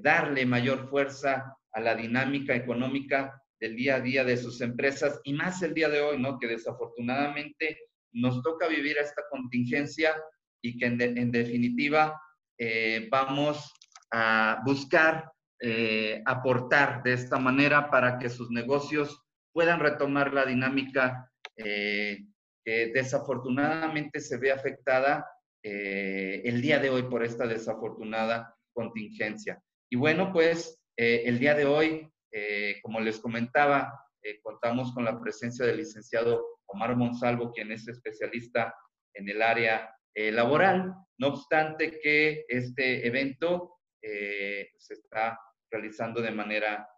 darle 0.02 0.46
mayor 0.46 0.88
fuerza 0.90 1.56
a 1.76 1.80
la 1.80 1.94
dinámica 1.94 2.54
económica 2.54 3.42
del 3.60 3.76
día 3.76 3.96
a 3.96 4.00
día 4.00 4.24
de 4.24 4.38
sus 4.38 4.62
empresas 4.62 5.20
y 5.24 5.34
más 5.34 5.62
el 5.62 5.74
día 5.74 5.90
de 5.90 6.00
hoy, 6.00 6.18
¿no? 6.18 6.38
Que 6.38 6.48
desafortunadamente 6.48 7.78
nos 8.12 8.42
toca 8.42 8.66
vivir 8.66 8.96
esta 8.96 9.22
contingencia 9.30 10.16
y 10.62 10.78
que 10.78 10.86
en, 10.86 11.30
definitiva 11.30 12.18
eh, 12.58 13.08
vamos 13.10 13.74
a 14.10 14.62
buscar 14.64 15.30
eh, 15.60 16.22
aportar 16.24 17.02
de 17.02 17.12
esta 17.12 17.38
manera 17.38 17.90
para 17.90 18.18
que 18.18 18.30
sus 18.30 18.50
negocios 18.50 19.22
puedan 19.52 19.80
retomar 19.80 20.32
la 20.32 20.46
dinámica 20.46 21.30
eh, 21.58 22.24
que 22.64 22.86
desafortunadamente 22.94 24.20
se 24.20 24.38
ve 24.38 24.50
afectada 24.50 25.26
el 25.62 26.62
día 26.62 26.78
de 26.78 26.90
hoy 26.90 27.02
por 27.02 27.24
esta 27.24 27.44
desafortunada 27.44 28.56
contingencia. 28.72 29.60
Y 29.90 29.96
bueno, 29.96 30.32
pues 30.32 30.80
eh, 30.98 31.24
el 31.26 31.38
día 31.38 31.54
de 31.54 31.66
hoy, 31.66 32.10
eh, 32.32 32.78
como 32.82 33.00
les 33.00 33.18
comentaba, 33.18 33.92
eh, 34.22 34.40
contamos 34.40 34.92
con 34.92 35.04
la 35.04 35.20
presencia 35.20 35.66
del 35.66 35.76
licenciado 35.76 36.60
Omar 36.66 36.96
Monsalvo, 36.96 37.52
quien 37.52 37.70
es 37.70 37.86
especialista 37.86 38.74
en 39.14 39.28
el 39.28 39.42
área 39.42 39.92
laboral. 40.14 40.94
No 41.18 41.28
obstante 41.28 42.00
que 42.00 42.46
este 42.48 43.06
evento 43.06 43.80
se 44.00 44.94
está 44.94 45.38
realizando 45.70 46.22
de 46.22 46.30
manera 46.30 46.88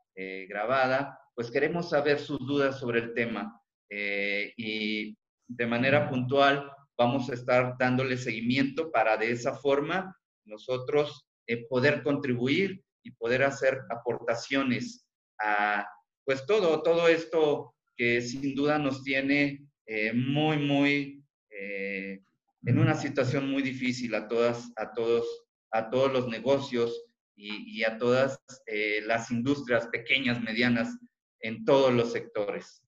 grabada, 0.48 1.18
pues 1.34 1.50
queremos 1.50 1.90
saber 1.90 2.20
sus 2.20 2.38
dudas 2.38 2.78
sobre 2.78 3.00
el 3.00 3.14
tema 3.14 3.60
y 3.90 5.18
de 5.48 5.66
manera 5.66 6.08
puntual 6.08 6.70
vamos 6.96 7.28
a 7.28 7.34
estar 7.34 7.76
dándole 7.76 8.16
seguimiento 8.16 8.92
para 8.92 9.16
de 9.16 9.32
esa 9.32 9.52
forma 9.52 10.16
nosotros 10.44 11.26
poder 11.68 12.04
contribuir 12.04 12.84
y 13.08 13.12
poder 13.12 13.42
hacer 13.42 13.80
aportaciones 13.90 15.06
a 15.40 15.86
pues 16.24 16.44
todo, 16.44 16.82
todo 16.82 17.08
esto 17.08 17.74
que 17.96 18.20
sin 18.20 18.54
duda 18.54 18.78
nos 18.78 19.02
tiene 19.02 19.66
eh, 19.86 20.12
muy, 20.12 20.58
muy 20.58 21.24
eh, 21.48 22.20
en 22.66 22.78
una 22.78 22.94
situación 22.94 23.50
muy 23.50 23.62
difícil 23.62 24.14
a 24.14 24.28
todas, 24.28 24.70
a 24.76 24.92
todos, 24.92 25.26
a 25.70 25.88
todos 25.88 26.12
los 26.12 26.28
negocios 26.28 27.06
y, 27.34 27.82
a 27.84 27.96
todas 27.96 28.38
eh, 28.66 29.00
las 29.06 29.30
industrias 29.30 29.86
pequeñas, 29.86 30.42
medianas, 30.42 30.98
en 31.40 31.64
todos 31.64 31.94
los 31.94 32.12
sectores. 32.12 32.82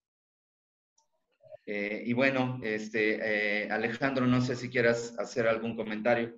Y 1.65 2.11
bueno, 2.11 2.59
este, 2.63 3.71
Alejandro, 3.71 4.27
no 4.27 4.41
sé 4.41 4.57
si 4.57 4.69
quieras 4.69 5.15
hacer 5.17 5.47
algún 5.47 5.77
comentario. 5.77 6.37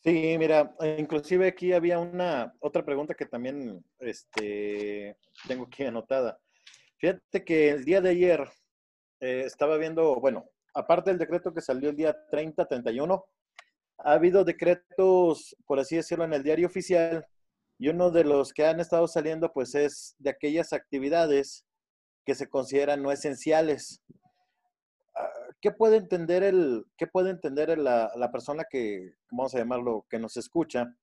Sí, 0.00 0.36
mira, 0.38 0.74
inclusive 0.96 1.48
aquí 1.48 1.72
había 1.72 1.98
una 1.98 2.54
otra 2.60 2.84
pregunta 2.84 3.14
que 3.14 3.26
también 3.26 3.84
este, 3.98 5.16
tengo 5.46 5.64
aquí 5.64 5.84
anotada. 5.84 6.38
Fíjate 6.98 7.44
que 7.44 7.70
el 7.70 7.84
día 7.84 8.00
de 8.00 8.10
ayer 8.10 8.48
eh, 9.20 9.42
estaba 9.44 9.76
viendo, 9.76 10.20
bueno, 10.20 10.48
aparte 10.74 11.10
del 11.10 11.18
decreto 11.18 11.52
que 11.52 11.60
salió 11.60 11.90
el 11.90 11.96
día 11.96 12.16
30, 12.30 12.66
31, 12.66 13.24
ha 13.98 14.12
habido 14.12 14.44
decretos, 14.44 15.56
por 15.66 15.80
así 15.80 15.96
decirlo, 15.96 16.24
en 16.24 16.32
el 16.32 16.44
diario 16.44 16.68
oficial 16.68 17.26
y 17.78 17.88
uno 17.88 18.10
de 18.10 18.24
los 18.24 18.52
que 18.52 18.66
han 18.66 18.80
estado 18.80 19.08
saliendo, 19.08 19.52
pues 19.52 19.74
es 19.74 20.14
de 20.18 20.30
aquellas 20.30 20.72
actividades 20.72 21.64
que 22.24 22.34
se 22.34 22.48
consideran 22.48 23.02
no 23.02 23.10
esenciales. 23.10 24.02
¿Qué 25.60 25.72
puede 25.72 25.96
entender, 25.96 26.42
el, 26.42 26.84
qué 26.96 27.06
puede 27.06 27.30
entender 27.30 27.76
la, 27.78 28.12
la 28.14 28.30
persona 28.30 28.64
que, 28.70 29.14
vamos 29.30 29.54
a 29.54 29.58
llamarlo, 29.58 30.06
que 30.08 30.18
nos 30.18 30.36
escucha, 30.36 30.94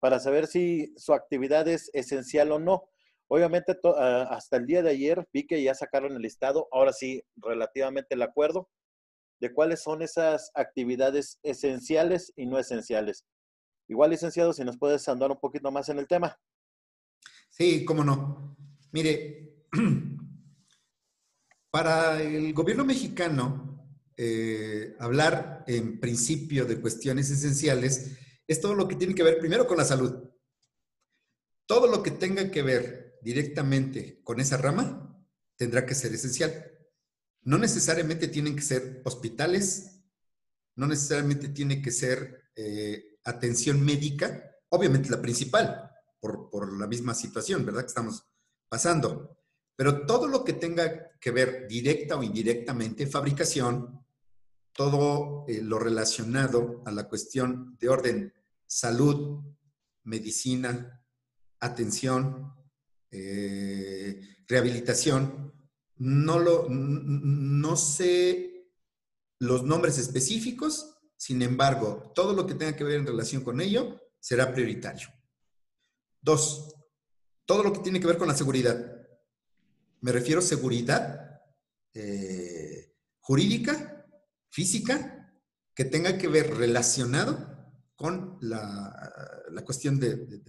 para 0.00 0.20
saber 0.20 0.46
si 0.46 0.94
su 0.96 1.12
actividad 1.12 1.66
es 1.66 1.90
esencial 1.92 2.52
o 2.52 2.58
no? 2.58 2.84
Obviamente, 3.28 3.76
ah, 3.96 4.28
hasta 4.30 4.56
el 4.56 4.66
día 4.66 4.82
de 4.82 4.90
ayer 4.90 5.26
vi 5.32 5.46
que 5.46 5.62
ya 5.62 5.74
sacaron 5.74 6.12
el 6.12 6.22
listado, 6.22 6.68
ahora 6.70 6.92
sí, 6.92 7.22
relativamente 7.36 8.14
el 8.14 8.22
acuerdo, 8.22 8.68
de 9.40 9.52
cuáles 9.52 9.82
son 9.82 10.02
esas 10.02 10.50
actividades 10.54 11.38
esenciales 11.42 12.32
y 12.36 12.46
no 12.46 12.58
esenciales. 12.58 13.24
Igual, 13.88 14.10
licenciado, 14.10 14.52
si 14.52 14.64
nos 14.64 14.78
puedes 14.78 15.08
andar 15.08 15.30
un 15.30 15.40
poquito 15.40 15.70
más 15.70 15.88
en 15.88 15.98
el 15.98 16.06
tema. 16.06 16.38
Sí, 17.48 17.84
cómo 17.84 18.04
no. 18.04 18.56
Mire, 18.92 19.66
para 21.70 22.22
el 22.22 22.52
gobierno 22.54 22.84
mexicano, 22.84 23.73
eh, 24.16 24.94
hablar 24.98 25.64
en 25.66 25.98
principio 25.98 26.64
de 26.66 26.80
cuestiones 26.80 27.30
esenciales 27.30 28.12
es 28.46 28.60
todo 28.60 28.74
lo 28.74 28.86
que 28.86 28.96
tiene 28.96 29.14
que 29.14 29.22
ver 29.22 29.38
primero 29.38 29.66
con 29.66 29.76
la 29.76 29.84
salud. 29.84 30.30
Todo 31.66 31.86
lo 31.86 32.02
que 32.02 32.10
tenga 32.10 32.50
que 32.50 32.62
ver 32.62 33.18
directamente 33.22 34.20
con 34.22 34.38
esa 34.38 34.56
rama 34.56 35.26
tendrá 35.56 35.86
que 35.86 35.94
ser 35.94 36.12
esencial. 36.12 36.70
No 37.42 37.58
necesariamente 37.58 38.28
tienen 38.28 38.56
que 38.56 38.62
ser 38.62 39.02
hospitales, 39.04 40.02
no 40.76 40.86
necesariamente 40.86 41.48
tiene 41.48 41.80
que 41.80 41.90
ser 41.90 42.50
eh, 42.56 43.18
atención 43.24 43.82
médica, 43.84 44.50
obviamente 44.68 45.10
la 45.10 45.22
principal, 45.22 45.90
por, 46.20 46.78
la 46.78 46.86
misma 46.86 47.14
situación, 47.14 47.64
¿verdad? 47.64 47.82
Que 47.82 47.88
estamos 47.88 48.24
pasando. 48.68 49.38
Pero 49.76 50.06
todo 50.06 50.26
lo 50.28 50.44
que 50.44 50.54
tenga 50.54 51.10
que 51.18 51.30
ver 51.30 51.66
directa 51.68 52.16
o 52.16 52.22
indirectamente, 52.22 53.06
fabricación, 53.06 54.03
todo 54.74 55.46
eh, 55.48 55.62
lo 55.62 55.78
relacionado 55.78 56.82
a 56.84 56.90
la 56.90 57.08
cuestión 57.08 57.76
de 57.78 57.88
orden 57.88 58.32
salud, 58.66 59.42
medicina, 60.02 61.00
atención, 61.60 62.54
eh, 63.10 64.20
rehabilitación, 64.48 65.52
no, 65.96 66.38
lo, 66.38 66.66
no 66.68 67.76
sé 67.76 68.68
los 69.38 69.62
nombres 69.62 69.98
específicos, 69.98 70.96
sin 71.16 71.42
embargo, 71.42 72.12
todo 72.14 72.32
lo 72.32 72.46
que 72.46 72.54
tenga 72.54 72.76
que 72.76 72.84
ver 72.84 72.98
en 72.98 73.06
relación 73.06 73.44
con 73.44 73.60
ello 73.60 74.00
será 74.18 74.52
prioritario. 74.52 75.08
Dos, 76.20 76.74
todo 77.44 77.62
lo 77.62 77.72
que 77.72 77.80
tiene 77.80 78.00
que 78.00 78.06
ver 78.06 78.18
con 78.18 78.28
la 78.28 78.36
seguridad. 78.36 79.06
Me 80.00 80.12
refiero 80.12 80.40
a 80.40 80.42
seguridad 80.42 81.40
eh, 81.92 82.94
jurídica, 83.20 83.93
física, 84.54 85.34
que 85.74 85.84
tenga 85.84 86.16
que 86.16 86.28
ver 86.28 86.54
relacionado 86.54 87.72
con 87.96 88.38
la, 88.40 89.62
cuestión 89.64 89.98
del, 89.98 90.44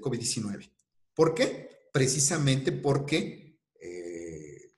COVID-19. 0.00 0.68
¿Por 1.14 1.32
qué? 1.32 1.70
Precisamente 1.92 2.72
porque 2.72 3.60
eh, 3.80 4.72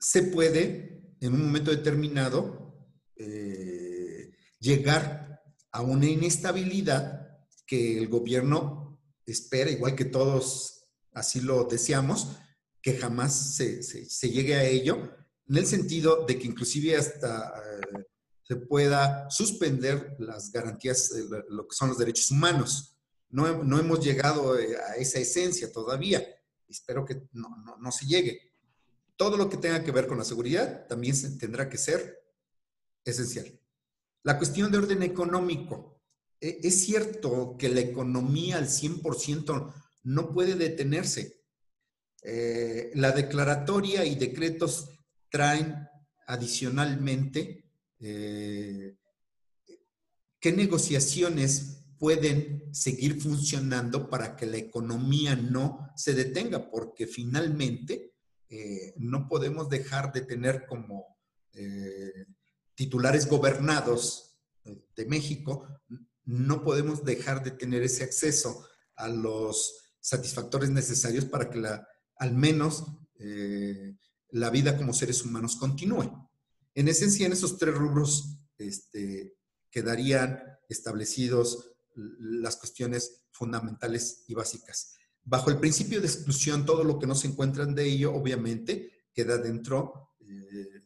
se 0.00 0.24
puede, 0.24 1.14
en 1.20 1.34
un 1.34 1.44
momento 1.44 1.70
determinado, 1.70 2.74
eh, 3.14 4.32
llegar 4.58 5.40
a 5.70 5.82
una 5.82 6.06
inestabilidad 6.06 7.38
que 7.66 7.98
el 7.98 8.08
gobierno 8.08 9.00
espera, 9.26 9.70
igual 9.70 9.94
que 9.94 10.06
todos 10.06 10.88
así 11.12 11.40
lo 11.40 11.64
deseamos, 11.66 12.36
que 12.82 12.96
jamás 12.96 13.54
se, 13.54 13.82
llegue 14.28 14.56
a 14.56 14.64
ello, 14.64 15.19
en 15.50 15.56
el 15.56 15.66
sentido 15.66 16.24
de 16.26 16.38
que 16.38 16.46
inclusive 16.46 16.96
hasta 16.96 17.52
eh, 17.58 18.06
se 18.44 18.54
pueda 18.54 19.28
suspender 19.30 20.14
las 20.20 20.52
garantías, 20.52 21.10
de 21.10 21.44
lo 21.48 21.66
que 21.66 21.74
son 21.74 21.88
los 21.88 21.98
derechos 21.98 22.30
humanos. 22.30 22.96
No, 23.30 23.64
no 23.64 23.80
hemos 23.80 23.98
llegado 23.98 24.56
eh, 24.56 24.76
a 24.76 24.94
esa 24.94 25.18
esencia 25.18 25.72
todavía. 25.72 26.24
Espero 26.68 27.04
que 27.04 27.28
no, 27.32 27.48
no, 27.64 27.76
no 27.78 27.90
se 27.90 28.06
llegue. 28.06 28.52
Todo 29.16 29.36
lo 29.36 29.50
que 29.50 29.56
tenga 29.56 29.82
que 29.82 29.90
ver 29.90 30.06
con 30.06 30.18
la 30.18 30.24
seguridad 30.24 30.86
también 30.86 31.16
se, 31.16 31.30
tendrá 31.30 31.68
que 31.68 31.78
ser 31.78 32.22
esencial. 33.04 33.60
La 34.22 34.38
cuestión 34.38 34.70
de 34.70 34.78
orden 34.78 35.02
económico. 35.02 36.00
E, 36.40 36.60
es 36.62 36.84
cierto 36.84 37.56
que 37.58 37.70
la 37.70 37.80
economía 37.80 38.58
al 38.58 38.68
100% 38.68 39.74
no 40.04 40.32
puede 40.32 40.54
detenerse. 40.54 41.42
Eh, 42.22 42.92
la 42.94 43.10
declaratoria 43.10 44.04
y 44.04 44.14
decretos 44.14 44.90
traen 45.30 45.88
adicionalmente 46.26 47.64
eh, 47.98 48.96
qué 50.38 50.52
negociaciones 50.52 51.84
pueden 51.98 52.74
seguir 52.74 53.20
funcionando 53.20 54.08
para 54.08 54.36
que 54.36 54.46
la 54.46 54.56
economía 54.56 55.36
no 55.36 55.90
se 55.96 56.14
detenga, 56.14 56.70
porque 56.70 57.06
finalmente 57.06 58.14
eh, 58.48 58.94
no 58.96 59.28
podemos 59.28 59.68
dejar 59.68 60.12
de 60.12 60.22
tener 60.22 60.66
como 60.66 61.18
titulares 62.74 63.28
gobernados 63.28 64.38
de 64.64 65.04
México, 65.04 65.68
no 66.24 66.62
podemos 66.62 67.04
dejar 67.04 67.42
de 67.42 67.50
tener 67.50 67.82
ese 67.82 68.04
acceso 68.04 68.66
a 68.96 69.08
los 69.08 69.80
satisfactores 70.00 70.70
necesarios 70.70 71.24
para 71.24 71.50
que 71.50 71.58
la, 71.58 71.86
al 72.16 72.34
menos 72.34 72.84
eh, 73.18 73.96
la 74.32 74.50
vida 74.50 74.76
como 74.76 74.92
seres 74.92 75.24
humanos 75.24 75.56
continúe. 75.56 76.28
En 76.74 76.88
esencia, 76.88 77.26
en 77.26 77.32
esos 77.32 77.58
tres 77.58 77.74
rubros 77.74 78.38
este, 78.58 79.36
quedarían 79.70 80.42
establecidos 80.68 81.72
las 81.94 82.56
cuestiones 82.56 83.24
fundamentales 83.32 84.24
y 84.28 84.34
básicas. 84.34 84.96
Bajo 85.24 85.50
el 85.50 85.58
principio 85.58 86.00
de 86.00 86.06
exclusión, 86.06 86.64
todo 86.64 86.84
lo 86.84 86.98
que 86.98 87.06
no 87.06 87.14
se 87.14 87.28
encuentran 87.28 87.74
de 87.74 87.84
ello, 87.84 88.14
obviamente, 88.14 89.04
queda 89.12 89.38
dentro 89.38 90.14
eh, 90.20 90.82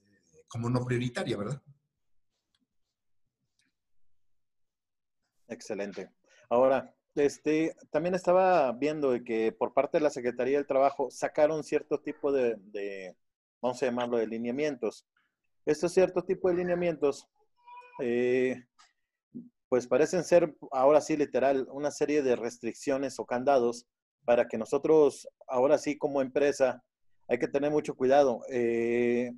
como 0.48 0.68
no 0.70 0.84
prioritaria, 0.84 1.36
¿verdad? 1.36 1.62
Excelente. 5.48 6.10
Ahora, 6.48 6.94
este, 7.14 7.76
también 7.90 8.14
estaba 8.14 8.72
viendo 8.72 9.12
que 9.24 9.52
por 9.52 9.72
parte 9.72 9.98
de 9.98 10.04
la 10.04 10.10
Secretaría 10.10 10.58
del 10.58 10.66
Trabajo 10.66 11.10
sacaron 11.10 11.62
cierto 11.62 12.00
tipo 12.00 12.32
de, 12.32 13.16
vamos 13.64 13.82
a 13.82 13.86
llamarlo, 13.86 14.18
de 14.18 14.26
lineamientos. 14.26 15.06
Estos 15.64 15.90
ciertos 15.90 16.26
tipos 16.26 16.50
de 16.50 16.58
lineamientos, 16.58 17.26
eh, 17.98 18.62
pues 19.70 19.86
parecen 19.86 20.22
ser, 20.22 20.54
ahora 20.70 21.00
sí, 21.00 21.16
literal, 21.16 21.66
una 21.70 21.90
serie 21.90 22.22
de 22.22 22.36
restricciones 22.36 23.18
o 23.18 23.24
candados 23.24 23.86
para 24.26 24.48
que 24.48 24.58
nosotros, 24.58 25.26
ahora 25.48 25.78
sí, 25.78 25.96
como 25.96 26.20
empresa, 26.20 26.84
hay 27.26 27.38
que 27.38 27.48
tener 27.48 27.70
mucho 27.70 27.94
cuidado. 27.94 28.42
Eh, 28.50 29.32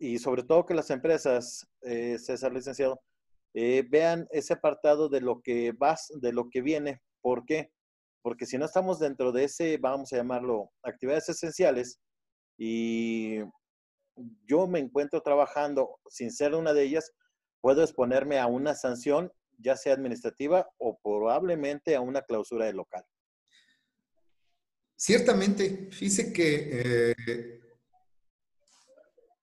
y 0.00 0.18
sobre 0.18 0.42
todo 0.42 0.66
que 0.66 0.74
las 0.74 0.90
empresas, 0.90 1.64
eh, 1.82 2.18
César 2.18 2.52
Licenciado, 2.52 3.00
vean 3.54 4.26
ese 4.30 4.54
apartado 4.54 5.08
de 5.08 5.20
lo 5.20 5.40
que 5.40 5.72
vas, 5.72 6.12
de 6.20 6.32
lo 6.32 6.50
que 6.50 6.62
viene. 6.62 7.00
¿Por 7.20 7.44
qué? 7.44 7.70
Porque 8.22 8.44
si 8.44 8.58
no 8.58 8.64
estamos 8.64 8.98
dentro 8.98 9.30
de 9.30 9.44
ese, 9.44 9.78
vamos 9.78 10.12
a 10.12 10.16
llamarlo, 10.16 10.72
actividades 10.82 11.28
esenciales, 11.28 12.00
y 12.58 13.38
yo 14.46 14.66
me 14.66 14.78
encuentro 14.78 15.22
trabajando 15.22 15.98
sin 16.08 16.32
ser 16.32 16.54
una 16.54 16.72
de 16.72 16.82
ellas, 16.82 17.12
puedo 17.60 17.82
exponerme 17.82 18.38
a 18.38 18.46
una 18.46 18.74
sanción, 18.74 19.32
ya 19.58 19.76
sea 19.76 19.94
administrativa 19.94 20.68
o 20.78 20.98
probablemente 21.02 21.96
a 21.96 22.00
una 22.00 22.22
clausura 22.22 22.66
de 22.66 22.72
local. 22.72 23.04
Ciertamente, 24.96 25.88
fíjese 25.92 26.32
que 26.32 26.70
eh, 26.72 27.60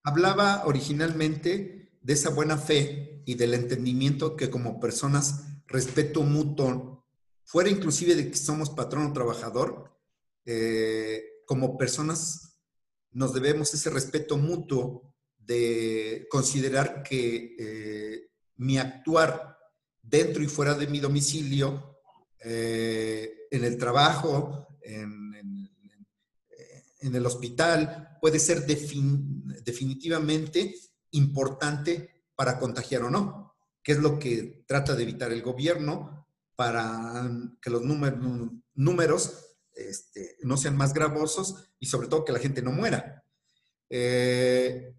hablaba 0.03 0.65
originalmente 0.65 1.97
de 2.01 2.13
esa 2.13 2.29
buena 2.29 2.57
fe 2.57 3.23
y 3.25 3.35
del 3.35 3.53
entendimiento 3.53 4.35
que 4.35 4.49
como 4.49 4.79
personas 4.79 5.45
respeto 5.67 6.23
mutuo, 6.23 7.05
fuera 7.43 7.69
inclusive 7.69 8.15
de 8.15 8.29
que 8.29 8.37
somos 8.37 8.69
patrón 8.69 9.07
o 9.07 9.13
trabajador, 9.13 9.97
eh, 10.45 11.23
como 11.45 11.77
personas 11.77 12.54
nos 13.15 13.33
debemos 13.33 13.73
ese 13.73 13.89
respeto 13.89 14.37
mutuo 14.37 15.15
de 15.37 16.27
considerar 16.29 17.01
que 17.01 17.55
eh, 17.57 18.29
mi 18.57 18.77
actuar 18.77 19.57
dentro 20.01 20.43
y 20.43 20.47
fuera 20.47 20.73
de 20.73 20.87
mi 20.87 20.99
domicilio, 20.99 22.01
eh, 22.39 23.47
en 23.49 23.63
el 23.63 23.77
trabajo, 23.77 24.67
en, 24.81 25.23
el 26.99 27.25
hospital, 27.25 28.17
puede 28.19 28.39
ser 28.39 28.65
definitivamente 28.65 30.75
importante 31.11 32.25
para 32.35 32.59
contagiar 32.59 33.03
o 33.03 33.09
no, 33.09 33.55
que 33.81 33.93
es 33.93 33.99
lo 33.99 34.19
que 34.19 34.65
trata 34.67 34.93
de 34.95 35.03
evitar 35.03 35.31
el 35.31 35.43
gobierno 35.43 36.27
para 36.55 37.31
que 37.61 37.69
los 37.69 37.83
números 37.83 39.44
este, 39.75 40.37
no 40.43 40.57
sean 40.57 40.77
más 40.77 40.93
gravosos 40.93 41.69
y 41.79 41.85
sobre 41.87 42.07
todo 42.07 42.23
que 42.23 42.31
la 42.31 42.39
gente 42.39 42.61
no 42.61 42.71
muera. 42.71 43.23
Eh, 43.89 44.95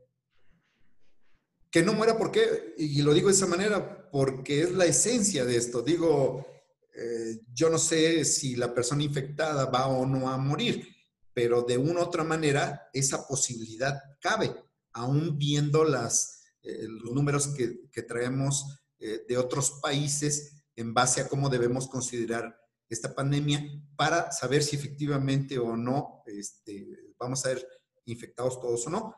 que 1.70 1.82
no 1.82 1.92
muera, 1.92 2.16
¿por 2.16 2.30
qué? 2.30 2.74
Y 2.78 3.02
lo 3.02 3.12
digo 3.12 3.28
de 3.28 3.34
esa 3.34 3.46
manera, 3.46 4.10
porque 4.10 4.62
es 4.62 4.72
la 4.72 4.84
esencia 4.84 5.44
de 5.44 5.56
esto. 5.56 5.82
Digo, 5.82 6.46
eh, 6.94 7.40
yo 7.52 7.68
no 7.68 7.78
sé 7.78 8.24
si 8.24 8.56
la 8.56 8.72
persona 8.72 9.02
infectada 9.02 9.66
va 9.66 9.88
o 9.88 10.06
no 10.06 10.30
a 10.30 10.38
morir, 10.38 10.88
pero 11.34 11.62
de 11.62 11.76
una 11.76 12.00
u 12.00 12.04
otra 12.04 12.24
manera 12.24 12.88
esa 12.92 13.26
posibilidad 13.26 14.00
cabe, 14.20 14.54
aún 14.92 15.36
viendo 15.36 15.84
eh, 15.86 16.86
los 16.88 17.12
números 17.12 17.48
que, 17.48 18.02
traemos 18.02 18.82
de 18.98 19.36
otros 19.36 19.78
países 19.82 20.64
en 20.74 20.94
base 20.94 21.20
a 21.20 21.28
cómo 21.28 21.50
debemos 21.50 21.86
considerar 21.86 22.65
esta 22.88 23.14
pandemia 23.14 23.64
para 23.96 24.30
saber 24.30 24.62
si 24.62 24.76
efectivamente 24.76 25.58
o 25.58 25.76
no 25.76 26.22
este, 26.26 27.14
vamos 27.18 27.44
a 27.44 27.50
ser 27.50 27.66
infectados 28.04 28.60
todos 28.60 28.86
o 28.86 28.90
no. 28.90 29.16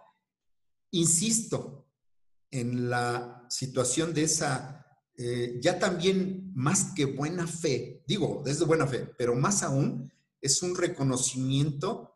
Insisto, 0.92 1.86
en 2.50 2.88
la 2.88 3.44
situación 3.50 4.14
de 4.14 4.22
esa, 4.22 4.86
eh, 5.16 5.58
ya 5.60 5.78
también 5.78 6.50
más 6.54 6.94
que 6.94 7.04
buena 7.04 7.46
fe, 7.46 8.02
digo, 8.06 8.40
desde 8.44 8.64
buena 8.64 8.86
fe, 8.86 9.06
pero 9.18 9.34
más 9.34 9.62
aún 9.62 10.10
es 10.40 10.62
un 10.62 10.74
reconocimiento 10.76 12.14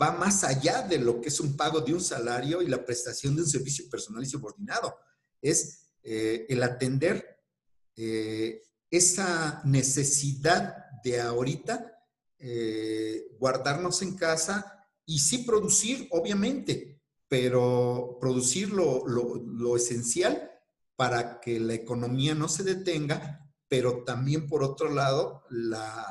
va 0.00 0.12
más 0.12 0.44
allá 0.44 0.82
de 0.82 0.98
lo 0.98 1.20
que 1.20 1.28
es 1.28 1.40
un 1.40 1.56
pago 1.56 1.80
de 1.80 1.94
un 1.94 2.00
salario 2.00 2.62
y 2.62 2.68
la 2.68 2.84
prestación 2.84 3.34
de 3.36 3.42
un 3.42 3.48
servicio 3.48 3.88
personal 3.90 4.22
y 4.22 4.26
subordinado. 4.26 4.96
Es 5.40 5.90
eh, 6.02 6.46
el 6.48 6.62
atender 6.62 7.36
esa 8.90 9.60
necesidad 9.64 10.76
de 11.02 11.20
ahorita 11.20 11.98
eh, 12.40 13.36
guardarnos 13.40 14.00
en 14.02 14.16
casa 14.16 14.86
y 15.04 15.18
sí 15.18 15.38
producir, 15.38 16.06
obviamente, 16.12 17.00
pero 17.26 18.16
producir 18.20 18.70
lo, 18.70 19.76
esencial 19.76 20.50
para 20.94 21.40
que 21.40 21.58
la 21.58 21.74
economía 21.74 22.34
no 22.34 22.48
se 22.48 22.62
detenga, 22.62 23.50
pero 23.68 24.04
también 24.04 24.46
por 24.46 24.62
otro 24.62 24.90
lado 24.90 25.44
la, 25.50 26.06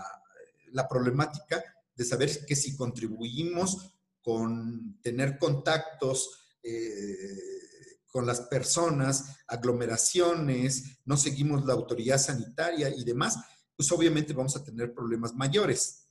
problemática 0.90 1.64
de 1.98 2.06
saber 2.06 2.46
que 2.46 2.56
si 2.56 2.78
contribuimos 2.78 3.92
con 4.22 5.00
tener 5.02 5.38
contactos, 5.38 6.58
eh, 6.62 7.98
con 8.08 8.26
las 8.26 8.42
personas, 8.42 9.38
aglomeraciones, 9.48 11.00
no 11.06 11.18
seguimos 11.18 11.66
la 11.66 11.74
autoridad 11.74 12.20
sanitaria 12.20 12.90
y 12.90 13.04
demás, 13.04 13.38
pues 13.76 13.92
obviamente 13.92 14.34
vamos 14.34 14.56
a 14.56 14.64
tener 14.64 14.94
problemas 14.94 15.34
mayores. 15.34 16.08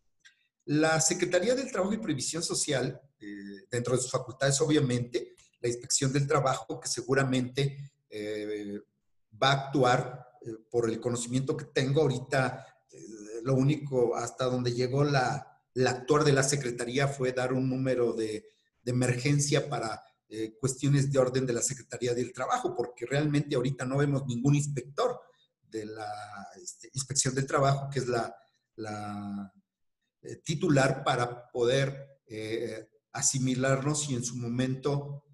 La 0.67 1.01
Secretaría 1.01 1.55
del 1.55 1.71
Trabajo 1.71 1.95
y 1.95 1.99
Previsión 1.99 2.43
Social, 2.43 3.01
eh, 3.21 3.67
dentro 3.71 3.95
de 3.95 4.03
sus 4.03 4.11
facultades, 4.11 4.61
obviamente, 4.61 5.35
la 5.61 5.69
inspección 5.69 6.13
del 6.13 6.27
trabajo, 6.27 6.81
que 6.81 6.89
seguramente 6.89 7.93
eh, 8.11 8.81
va 9.41 9.51
a 9.51 9.67
actuar 9.67 10.27
por 10.71 10.89
el 10.89 11.01
conocimiento 11.01 11.57
que 11.57 11.65
tengo 11.67 12.03
ahorita, 12.03 12.65
lo 13.43 13.55
único 13.55 14.15
hasta 14.15 14.45
donde 14.45 14.73
llegó 14.73 15.03
la, 15.03 15.56
la 15.77 15.91
actuar 15.91 16.25
de 16.25 16.33
la 16.33 16.43
Secretaría 16.43 17.07
fue 17.07 17.33
dar 17.33 17.53
un 17.53 17.69
número 17.69 18.15
de, 18.15 18.49
de 18.83 18.93
emergencia 18.93 19.69
para 19.69 20.03
eh, 20.29 20.57
cuestiones 20.59 21.13
de 21.13 21.19
orden 21.19 21.45
de 21.45 21.53
la 21.53 21.61
Secretaría 21.61 22.15
del 22.15 22.33
Trabajo, 22.33 22.75
porque 22.75 23.05
realmente 23.05 23.57
ahorita 23.57 23.85
no 23.85 23.99
vemos 23.99 24.27
ningún 24.27 24.55
inspector 24.55 25.21
de 25.63 25.85
la 25.87 26.11
este, 26.61 26.89
Inspección 26.95 27.35
del 27.35 27.47
Trabajo, 27.47 27.91
que 27.91 27.99
es 27.99 28.07
la, 28.07 28.35
eh, 30.23 30.37
titular 30.45 31.05
para 31.05 31.51
poder 31.51 32.21
eh, 32.27 32.89
asimilarnos 33.13 34.09
y 34.09 34.15
en 34.15 34.25
su 34.25 34.37
momento 34.37 35.25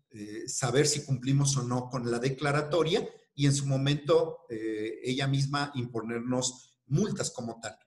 saber 0.47 0.86
si 0.86 1.07
cumplimos 1.07 1.57
o 1.57 1.62
no 1.62 1.88
con 1.88 2.11
la 2.11 2.18
declaratoria 2.18 3.09
y 3.34 3.47
en 3.47 3.55
su 3.55 3.64
momento 3.64 4.40
ella 4.51 5.26
misma 5.26 5.72
imponernos 5.74 6.78
multas 6.88 7.30
como 7.30 7.59
tal, 7.61 7.78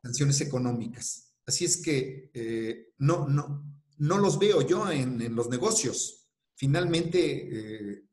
sanciones 0.00 0.40
económicas. 0.40 1.27
Así 1.48 1.64
es 1.64 1.78
que 1.78 2.92
no, 2.98 3.26
no, 3.26 3.64
no 3.96 4.18
los 4.18 4.38
veo 4.38 4.62
yo 4.62 4.88
en 4.92 5.34
los 5.34 5.48
negocios 5.48 6.18
finalmente 6.58 7.20
eh, 7.20 8.04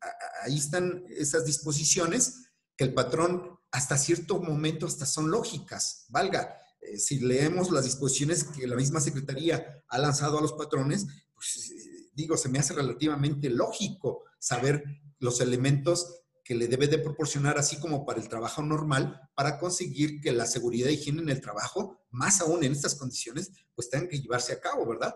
ahí 0.44 0.58
están 0.58 1.04
esas 1.10 1.46
disposiciones 1.46 2.52
que 2.78 2.84
el 2.84 2.94
patrón 2.94 3.60
hasta 3.72 3.98
cierto 3.98 4.40
momento 4.40 4.86
hasta 4.86 5.06
son 5.06 5.32
lógicas, 5.32 6.06
valga. 6.10 6.62
Eh, 6.80 7.00
si 7.00 7.20
leemos 7.20 7.72
las 7.72 7.86
disposiciones 7.86 8.44
que 8.44 8.68
la 8.68 8.76
misma 8.76 9.02
Secretaría 9.02 9.84
ha 9.88 9.98
lanzado 9.98 10.38
a 10.38 10.42
los 10.42 10.54
patrones, 10.54 11.08
pues 11.34 11.72
eh, 11.72 12.12
digo, 12.14 12.38
se 12.38 12.50
me 12.50 12.60
hace 12.60 12.74
relativamente 12.74 13.50
lógico 13.50 14.24
saber 14.38 14.84
los 15.18 15.42
elementos 15.42 16.22
que 16.46 16.56
le 16.56 16.70
debe 16.70 16.88
de 16.88 17.00
proporcionar, 17.00 17.58
así 17.58 17.78
como 17.78 18.06
para 18.06 18.22
el 18.22 18.30
trabajo 18.30 18.64
normal, 18.64 19.20
para 19.36 19.60
conseguir 19.60 20.22
que 20.22 20.32
la 20.32 20.46
seguridad 20.46 20.90
y 20.90 20.94
higiene 20.94 21.22
en 21.24 21.30
el 21.30 21.42
trabajo, 21.42 22.06
más 22.12 22.40
aún 22.40 22.64
en 22.64 22.72
estas 22.72 22.96
condiciones, 22.96 23.52
pues 23.74 23.90
tengan 23.90 24.08
que 24.08 24.22
llevarse 24.22 24.54
a 24.54 24.62
cabo, 24.62 24.88
¿verdad? 24.88 25.14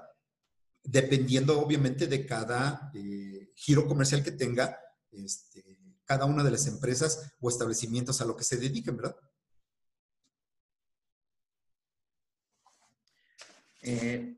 dependiendo 0.84 1.60
obviamente 1.60 2.08
de 2.08 2.26
cada 2.26 2.92
eh, 2.94 3.52
giro 3.56 3.88
comercial 3.88 4.24
que 4.24 4.32
tenga 4.32 4.80
este, 5.12 5.78
cada 6.06 6.26
una 6.26 6.44
de 6.44 6.52
las 6.52 6.66
empresas 6.68 7.34
o 7.40 7.50
establecimientos 7.50 8.22
a 8.22 8.26
lo 8.26 8.36
que 8.36 8.44
se 8.44 8.58
dediquen, 8.58 8.98
¿verdad? 8.98 9.16
Eh, 13.82 14.36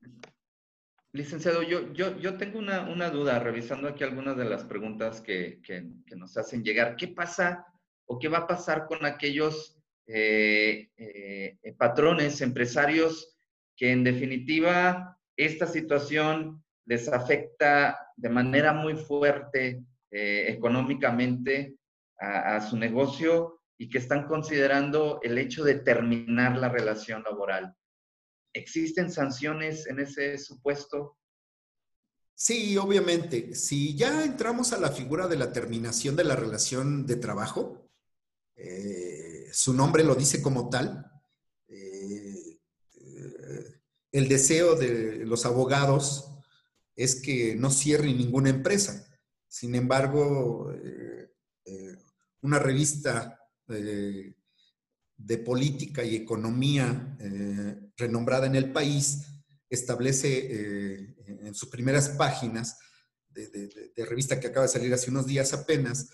licenciado, 1.14 1.62
yo, 1.64 1.92
yo, 1.94 2.18
yo 2.20 2.38
tengo 2.38 2.60
una, 2.60 2.82
una, 2.90 3.10
duda 3.10 3.40
revisando 3.40 3.88
aquí 3.88 4.04
algunas 4.04 4.38
de 4.38 4.46
las 4.46 4.64
preguntas 4.64 5.22
que, 5.22 5.62
que, 5.64 6.16
nos 6.16 6.38
hacen 6.38 6.64
llegar. 6.64 6.96
¿Qué 6.96 7.08
pasa 7.10 7.66
o 8.06 8.20
qué 8.20 8.28
va 8.28 8.40
a 8.40 8.48
pasar 8.48 8.88
con 8.88 9.06
aquellos 9.06 9.78
eh, 10.08 10.90
patrones, 11.78 12.42
empresarios 12.42 13.36
que 13.76 13.92
en 13.92 14.04
definitiva 14.04 15.18
esta 15.36 15.68
situación 15.68 16.64
les 16.86 17.08
afecta 17.08 17.98
de 18.16 18.30
manera 18.30 18.74
muy 18.74 18.96
fuerte 18.96 19.84
eh, 20.12 20.46
económicamente 20.50 21.76
a, 22.20 22.62
su 22.62 22.78
negocio 22.78 23.62
y 23.80 23.90
que 23.90 23.98
están 23.98 24.28
considerando 24.28 25.20
el 25.24 25.40
hecho 25.40 25.64
de 25.64 25.80
terminar 25.80 26.56
la 26.58 26.70
relación 26.70 27.24
laboral. 27.24 27.76
¿Existen 28.54 29.12
sanciones 29.12 29.88
en 29.88 30.00
ese 30.00 30.38
supuesto? 30.38 31.18
Sí, 32.36 32.78
obviamente. 32.78 33.56
Si 33.56 33.96
ya 33.96 34.24
entramos 34.24 34.74
a 34.74 34.80
la 34.80 34.92
figura 34.92 35.28
de 35.28 35.38
la 35.38 35.52
terminación 35.52 36.16
de 36.16 36.24
la 36.24 36.36
relación 36.36 37.06
de 37.06 37.16
trabajo, 37.16 37.90
eh, 38.56 39.48
su 39.52 39.74
nombre 39.74 40.04
lo 40.04 40.16
dice 40.16 40.42
como 40.42 40.70
tal, 40.70 41.12
el 44.12 44.28
deseo 44.28 44.76
de 44.76 45.26
los 45.26 45.46
abogados 45.46 46.28
es 46.96 47.22
que 47.22 47.56
no 47.56 47.72
cierren 47.72 48.18
ninguna 48.18 48.50
empresa. 48.50 49.08
Sin 49.48 49.76
embargo, 49.76 50.72
eh, 50.74 51.32
eh, 51.66 51.98
una 52.42 52.60
revista 52.60 53.40
eh, 53.70 54.34
de 55.18 55.38
política 55.38 56.04
y 56.04 56.16
economía 56.16 57.18
renombrada 58.02 58.48
en 58.48 58.56
el 58.56 58.72
país 58.72 59.28
establece 59.70 61.16
en 61.28 61.56
sus 61.56 61.70
primeras 61.70 62.10
páginas 62.10 62.78
de, 63.30 64.06
revista 64.06 64.40
que 64.40 64.48
acaba 64.48 64.66
de 64.66 64.72
salir 64.72 64.94
hace 64.94 65.10
unos 65.10 65.26
días 65.26 65.54
apenas, 65.54 66.10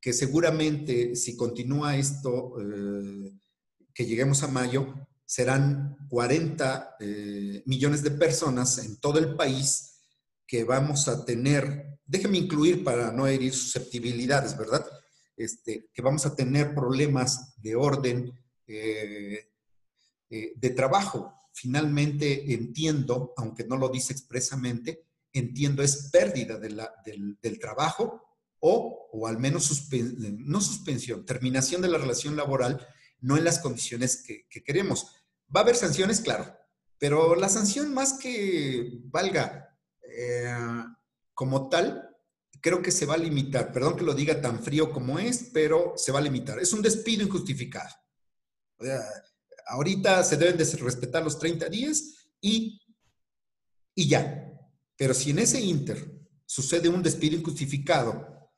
que 0.00 0.12
seguramente 0.12 1.14
si 1.14 1.36
continúa 1.36 1.96
esto, 1.96 2.54
que 3.92 4.06
lleguemos 4.06 4.42
a 4.42 4.48
mayo, 4.48 4.94
serán 5.26 5.96
40 6.08 6.96
eh, 7.00 7.62
millones 7.66 8.02
de 8.02 8.10
personas 8.10 8.78
en 8.78 8.98
todo 9.00 9.18
el 9.18 9.34
país 9.36 10.00
que 10.46 10.64
vamos 10.64 11.08
a 11.08 11.24
tener, 11.24 11.98
déjeme 12.04 12.38
incluir 12.38 12.84
para 12.84 13.10
no 13.10 13.26
herir 13.26 13.54
susceptibilidades, 13.54 14.56
¿verdad? 14.56 14.86
Este, 15.36 15.90
que 15.92 16.02
vamos 16.02 16.26
a 16.26 16.36
tener 16.36 16.74
problemas 16.74 17.54
de 17.56 17.74
orden 17.74 18.32
eh, 18.66 19.53
eh, 20.30 20.52
de 20.56 20.70
trabajo. 20.70 21.34
Finalmente 21.52 22.52
entiendo, 22.52 23.32
aunque 23.36 23.64
no 23.64 23.76
lo 23.76 23.88
dice 23.88 24.12
expresamente, 24.12 25.04
entiendo 25.32 25.82
es 25.82 26.10
pérdida 26.10 26.58
del, 26.58 26.80
del, 27.40 27.58
trabajo 27.58 28.22
o, 28.60 29.08
o 29.12 29.26
al 29.26 29.38
menos 29.38 29.88
no 30.38 30.60
suspensión, 30.60 31.24
terminación 31.24 31.82
de 31.82 31.88
la 31.88 31.98
relación 31.98 32.36
laboral, 32.36 32.86
no 33.20 33.36
en 33.36 33.44
las 33.44 33.58
condiciones 33.58 34.22
que, 34.22 34.46
que 34.48 34.62
queremos. 34.62 35.12
Va 35.54 35.60
a 35.60 35.62
haber 35.62 35.76
sanciones, 35.76 36.20
claro, 36.20 36.56
pero 36.98 37.34
la 37.34 37.48
sanción 37.48 37.92
más 37.92 38.14
que 38.14 39.00
valga 39.04 39.76
eh, 40.16 40.54
como 41.34 41.68
tal, 41.68 42.08
creo 42.60 42.80
que 42.80 42.92
se 42.92 43.06
va 43.06 43.14
a 43.14 43.18
limitar. 43.18 43.72
Perdón 43.72 43.96
que 43.96 44.04
lo 44.04 44.14
diga 44.14 44.40
tan 44.40 44.62
frío 44.62 44.92
como 44.92 45.18
es, 45.18 45.50
pero 45.52 45.94
se 45.96 46.12
va 46.12 46.20
a 46.20 46.22
limitar. 46.22 46.58
Es 46.58 46.72
un 46.72 46.82
despido 46.82 47.24
injustificado. 47.24 47.90
Ahorita 49.66 50.22
se 50.24 50.36
deben 50.36 50.56
de 50.56 50.64
respetar 50.64 51.22
los 51.22 51.38
30 51.38 51.68
días 51.68 52.30
y, 52.40 52.80
y 53.94 54.08
ya. 54.08 54.50
Pero 54.96 55.14
si 55.14 55.30
en 55.30 55.40
ese 55.40 55.60
inter 55.60 56.10
sucede 56.46 56.88
un 56.88 57.02
despido 57.02 57.36
injustificado, 57.36 58.50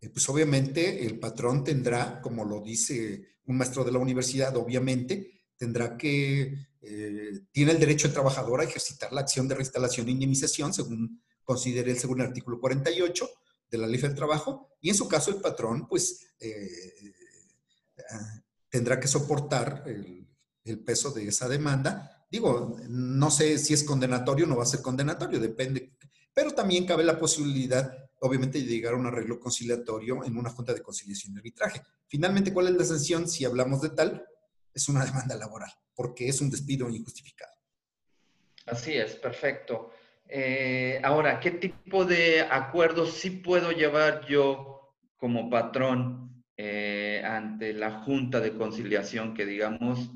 eh, 0.00 0.08
pues 0.08 0.28
obviamente 0.28 1.04
el 1.04 1.18
patrón 1.18 1.64
tendrá, 1.64 2.20
como 2.20 2.44
lo 2.44 2.60
dice 2.60 3.38
un 3.44 3.56
maestro 3.56 3.84
de 3.84 3.92
la 3.92 3.98
universidad, 3.98 4.56
obviamente, 4.56 5.42
tendrá 5.56 5.96
que 5.96 6.54
eh, 6.80 7.40
tiene 7.52 7.72
el 7.72 7.78
derecho 7.78 8.08
el 8.08 8.12
trabajador 8.12 8.60
a 8.60 8.64
ejercitar 8.64 9.12
la 9.12 9.20
acción 9.20 9.46
de 9.46 9.54
reinstalación 9.54 10.08
e 10.08 10.10
indemnización 10.10 10.74
según 10.74 11.22
considere 11.44 11.92
el 11.92 11.98
segundo 11.98 12.24
artículo 12.24 12.58
48 12.58 13.30
de 13.70 13.78
la 13.78 13.86
ley 13.86 14.00
del 14.00 14.16
trabajo 14.16 14.70
y 14.80 14.88
en 14.88 14.96
su 14.96 15.06
caso 15.06 15.30
el 15.30 15.36
patrón 15.36 15.86
pues 15.86 16.34
eh, 16.40 16.50
eh, 16.50 17.12
tendrá 18.68 18.98
que 18.98 19.06
soportar 19.06 19.84
el, 19.86 20.26
el, 20.64 20.80
peso 20.80 21.10
de 21.10 21.28
esa 21.28 21.48
demanda. 21.48 22.26
Digo, 22.30 22.76
no 22.88 23.30
sé 23.30 23.58
si 23.58 23.74
es 23.74 23.84
condenatorio 23.84 24.46
o 24.46 24.48
no 24.48 24.56
va 24.56 24.62
a 24.62 24.66
ser 24.66 24.80
condenatorio, 24.80 25.38
depende, 25.38 25.92
pero 26.32 26.52
también 26.52 26.86
cabe 26.86 27.04
la 27.04 27.18
posibilidad 27.18 27.92
obviamente 28.20 28.58
de 28.58 28.64
llegar 28.64 28.94
a 28.94 28.96
un 28.96 29.06
arreglo 29.06 29.40
conciliatorio 29.40 30.24
en 30.24 30.36
una 30.36 30.50
junta 30.50 30.72
de 30.72 30.80
conciliación 30.80 31.34
y 31.34 31.38
arbitraje. 31.38 31.82
Finalmente, 32.06 32.52
¿cuál 32.52 32.68
es 32.68 32.74
la 32.74 32.84
sanción 32.84 33.28
si 33.28 33.44
hablamos 33.44 33.82
de 33.82 33.90
tal? 33.90 34.24
Es 34.72 34.88
una 34.88 35.04
demanda 35.04 35.34
laboral 35.36 35.72
porque 35.94 36.28
es 36.28 36.40
un 36.40 36.50
despido 36.50 36.88
injustificado. 36.88 37.52
Así 38.66 38.92
es, 38.94 39.16
perfecto. 39.16 39.90
Eh, 40.28 41.00
ahora, 41.02 41.40
¿qué 41.40 41.50
tipo 41.52 42.04
de 42.04 42.40
acuerdos 42.42 43.14
sí 43.14 43.30
puedo 43.30 43.72
llevar 43.72 44.26
yo 44.26 44.94
como 45.16 45.50
patrón 45.50 46.44
eh, 46.56 47.22
ante 47.24 47.72
la 47.74 48.02
Junta 48.02 48.40
de 48.40 48.54
Conciliación 48.54 49.34
que, 49.34 49.44
digamos, 49.44 50.10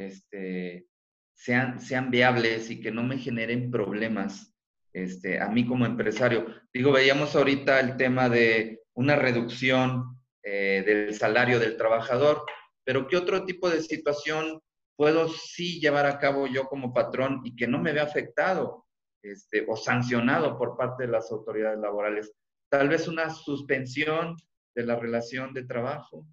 este, 0.00 0.86
sean, 1.34 1.80
sean 1.80 2.10
viables 2.10 2.70
y 2.70 2.80
que 2.80 2.90
no 2.90 3.02
me 3.02 3.18
generen 3.18 3.70
problemas 3.70 4.54
este, 4.92 5.40
a 5.40 5.48
mí 5.48 5.66
como 5.66 5.86
empresario? 5.86 6.46
Digo, 6.72 6.92
veíamos 6.92 7.36
ahorita 7.36 7.80
el 7.80 7.96
tema 7.96 8.28
de 8.28 8.82
una 8.94 9.16
reducción 9.16 10.18
eh, 10.42 10.82
del 10.84 11.14
salario 11.14 11.58
del 11.58 11.76
trabajador, 11.76 12.44
pero 12.84 13.06
¿qué 13.06 13.16
otro 13.16 13.44
tipo 13.44 13.68
de 13.68 13.82
situación 13.82 14.60
puedo 14.96 15.28
sí 15.28 15.80
llevar 15.80 16.04
a 16.04 16.18
cabo 16.18 16.46
yo 16.46 16.66
como 16.66 16.92
patrón 16.92 17.40
y 17.44 17.56
que 17.56 17.66
no 17.66 17.78
me 17.78 17.92
vea 17.92 18.02
afectado 18.02 18.86
este, 19.22 19.64
o 19.68 19.76
sancionado 19.76 20.58
por 20.58 20.76
parte 20.76 21.04
de 21.04 21.12
las 21.12 21.30
autoridades 21.30 21.78
laborales. 21.78 22.32
Tal 22.70 22.88
vez 22.88 23.08
una 23.08 23.30
suspensión 23.30 24.36
de 24.74 24.84
la 24.84 24.96
relación 24.96 25.52
de 25.52 25.64
trabajo. 25.64 26.26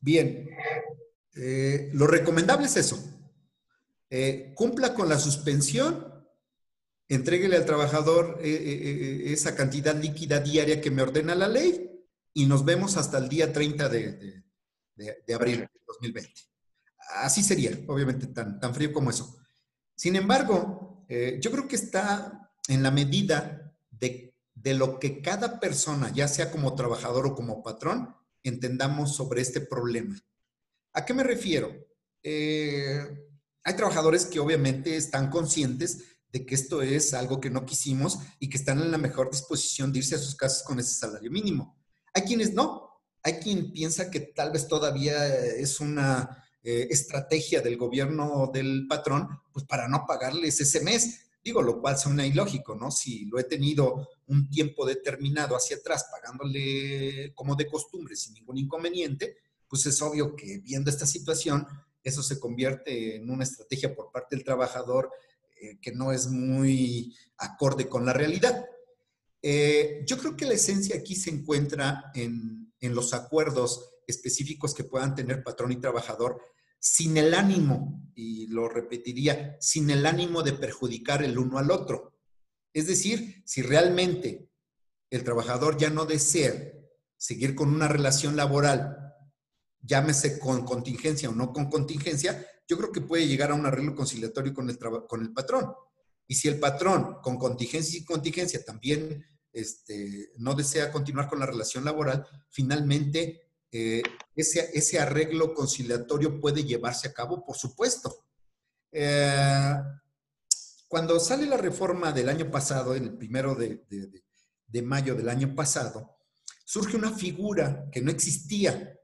Bien, 0.00 0.48
eh, 1.34 1.90
lo 1.92 2.06
recomendable 2.06 2.66
es 2.66 2.76
eso. 2.76 3.02
Eh, 4.10 4.52
cumpla 4.54 4.94
con 4.94 5.08
la 5.08 5.18
suspensión, 5.18 6.26
entréguele 7.08 7.56
al 7.56 7.66
trabajador 7.66 8.38
eh, 8.42 9.24
esa 9.26 9.56
cantidad 9.56 9.94
líquida 9.94 10.40
diaria 10.40 10.80
que 10.80 10.90
me 10.90 11.02
ordena 11.02 11.34
la 11.34 11.48
ley 11.48 11.90
y 12.32 12.46
nos 12.46 12.64
vemos 12.64 12.96
hasta 12.96 13.18
el 13.18 13.28
día 13.28 13.52
30 13.52 13.88
de, 13.88 14.44
de 14.96 15.34
abril 15.34 15.60
de 15.60 15.80
2020 15.86 16.32
así 17.16 17.42
sería, 17.42 17.70
obviamente, 17.86 18.26
tan, 18.28 18.58
tan 18.58 18.74
frío 18.74 18.92
como 18.92 19.10
eso. 19.10 19.36
Sin 19.94 20.16
embargo, 20.16 21.06
yo 21.40 21.50
creo 21.50 21.68
que 21.68 21.76
está 21.76 22.50
en 22.66 22.82
la 22.82 22.90
medida 22.90 23.72
de, 23.90 24.34
de, 24.54 24.74
lo 24.74 24.98
que 24.98 25.20
cada 25.20 25.60
persona, 25.60 26.10
ya 26.12 26.26
sea 26.28 26.50
como 26.50 26.74
trabajador 26.74 27.26
o 27.26 27.34
como 27.34 27.62
patrón, 27.62 28.16
entendamos 28.42 29.14
sobre 29.14 29.42
este 29.42 29.60
problema. 29.60 30.18
¿A 30.94 31.04
qué 31.04 31.12
me 31.12 31.24
refiero? 31.24 31.74
Eh, 32.22 33.00
hay 33.64 33.76
trabajadores 33.76 34.26
que 34.26 34.38
obviamente 34.38 34.96
están 34.96 35.28
conscientes 35.28 36.04
de 36.28 36.46
que 36.46 36.54
esto 36.54 36.82
es 36.82 37.14
algo 37.14 37.40
que 37.40 37.50
no 37.50 37.66
quisimos 37.66 38.18
y 38.38 38.48
que 38.48 38.56
están 38.56 38.80
en 38.80 38.92
la 38.92 38.98
mejor 38.98 39.30
disposición 39.30 39.92
de 39.92 39.98
irse 39.98 40.14
a 40.14 40.18
sus 40.18 40.36
casas 40.36 40.62
con 40.62 40.78
ese 40.78 40.94
salario 40.94 41.32
mínimo. 41.32 41.76
Hay 42.12 42.22
quienes 42.22 42.54
no. 42.54 42.90
Hay 43.24 43.34
quien 43.34 43.72
piensa 43.72 44.10
que 44.10 44.20
tal 44.20 44.52
vez 44.52 44.68
todavía 44.68 45.26
es 45.36 45.80
una 45.80 46.44
eh, 46.62 46.86
estrategia 46.90 47.60
del 47.60 47.76
gobierno 47.76 48.50
del 48.52 48.86
patrón, 48.88 49.28
pues 49.52 49.66
para 49.66 49.88
no 49.88 50.04
pagarles 50.06 50.60
ese 50.60 50.80
mes. 50.80 51.26
Digo, 51.42 51.60
lo 51.60 51.80
cual 51.80 51.98
suena 51.98 52.24
ilógico, 52.24 52.76
¿no? 52.76 52.90
Si 52.90 53.24
lo 53.26 53.38
he 53.38 53.44
tenido 53.44 54.08
un 54.26 54.48
tiempo 54.48 54.86
determinado 54.86 55.56
hacia 55.56 55.76
atrás, 55.76 56.06
pagándole 56.10 57.32
como 57.34 57.56
de 57.56 57.66
costumbre, 57.66 58.14
sin 58.14 58.34
ningún 58.34 58.58
inconveniente, 58.58 59.38
pues 59.68 59.86
es 59.86 60.00
obvio 60.02 60.34
que 60.36 60.58
viendo 60.58 60.90
esta 60.90 61.06
situación, 61.06 61.66
eso 62.02 62.22
se 62.22 62.38
convierte 62.38 63.16
en 63.16 63.30
una 63.30 63.44
estrategia 63.44 63.94
por 63.94 64.10
parte 64.12 64.36
del 64.36 64.44
trabajador 64.44 65.10
eh, 65.60 65.78
que 65.80 65.92
no 65.92 66.12
es 66.12 66.28
muy 66.28 67.14
acorde 67.38 67.88
con 67.88 68.04
la 68.04 68.12
realidad. 68.12 68.66
Eh, 69.42 70.02
yo 70.06 70.18
creo 70.18 70.36
que 70.36 70.46
la 70.46 70.54
esencia 70.54 70.96
aquí 70.96 71.14
se 71.14 71.30
encuentra 71.30 72.10
en, 72.14 72.72
en 72.80 72.94
los 72.94 73.14
acuerdos 73.14 73.90
específicos 74.06 74.74
que 74.74 74.84
puedan 74.84 75.14
tener 75.14 75.42
patrón 75.42 75.72
y 75.72 75.80
trabajador 75.80 76.40
sin 76.78 77.16
el 77.16 77.32
ánimo, 77.32 78.02
y 78.14 78.46
lo 78.48 78.68
repetiría, 78.68 79.56
sin 79.58 79.88
el 79.88 80.04
ánimo 80.04 80.42
de 80.42 80.52
perjudicar 80.52 81.22
el 81.22 81.38
uno 81.38 81.56
al 81.56 81.70
otro. 81.70 82.14
Es 82.74 82.86
decir, 82.86 83.42
si 83.46 83.62
realmente 83.62 84.50
el 85.08 85.24
trabajador 85.24 85.78
ya 85.78 85.88
no 85.88 86.04
desea 86.04 86.72
seguir 87.16 87.54
con 87.54 87.72
una 87.72 87.88
relación 87.88 88.36
laboral, 88.36 89.03
llámese 89.84 90.38
con 90.38 90.64
contingencia 90.64 91.28
o 91.28 91.32
no 91.32 91.52
con 91.52 91.68
contingencia, 91.68 92.46
yo 92.66 92.78
creo 92.78 92.92
que 92.92 93.00
puede 93.00 93.26
llegar 93.26 93.50
a 93.50 93.54
un 93.54 93.66
arreglo 93.66 93.94
conciliatorio 93.94 94.54
con 94.54 94.70
el, 94.70 94.78
con 94.78 95.20
el 95.20 95.32
patrón. 95.32 95.72
Y 96.26 96.34
si 96.34 96.48
el 96.48 96.58
patrón 96.58 97.18
con 97.22 97.38
contingencia 97.38 97.98
y 97.98 98.04
contingencia 98.04 98.64
también 98.64 99.24
este, 99.52 100.32
no 100.38 100.54
desea 100.54 100.90
continuar 100.90 101.28
con 101.28 101.38
la 101.38 101.46
relación 101.46 101.84
laboral, 101.84 102.26
finalmente 102.48 103.52
eh, 103.70 104.02
ese, 104.34 104.70
ese, 104.72 104.98
arreglo 104.98 105.52
conciliatorio 105.52 106.40
puede 106.40 106.64
llevarse 106.64 107.08
a 107.08 107.12
cabo, 107.12 107.44
por 107.44 107.56
supuesto. 107.56 108.24
Eh, 108.90 109.76
cuando 110.88 111.18
sale 111.18 111.46
la 111.46 111.56
reforma 111.56 112.12
del 112.12 112.28
año 112.28 112.50
pasado, 112.50 112.94
el 112.94 113.14
primero 113.14 113.54
de, 113.54 113.84
de, 114.66 114.82
mayo 114.82 115.14
del 115.14 115.28
año 115.28 115.54
pasado, 115.54 116.18
surge 116.64 116.96
una 116.96 117.12
figura 117.12 117.88
que 117.90 118.00
no 118.00 118.10
existía 118.12 118.96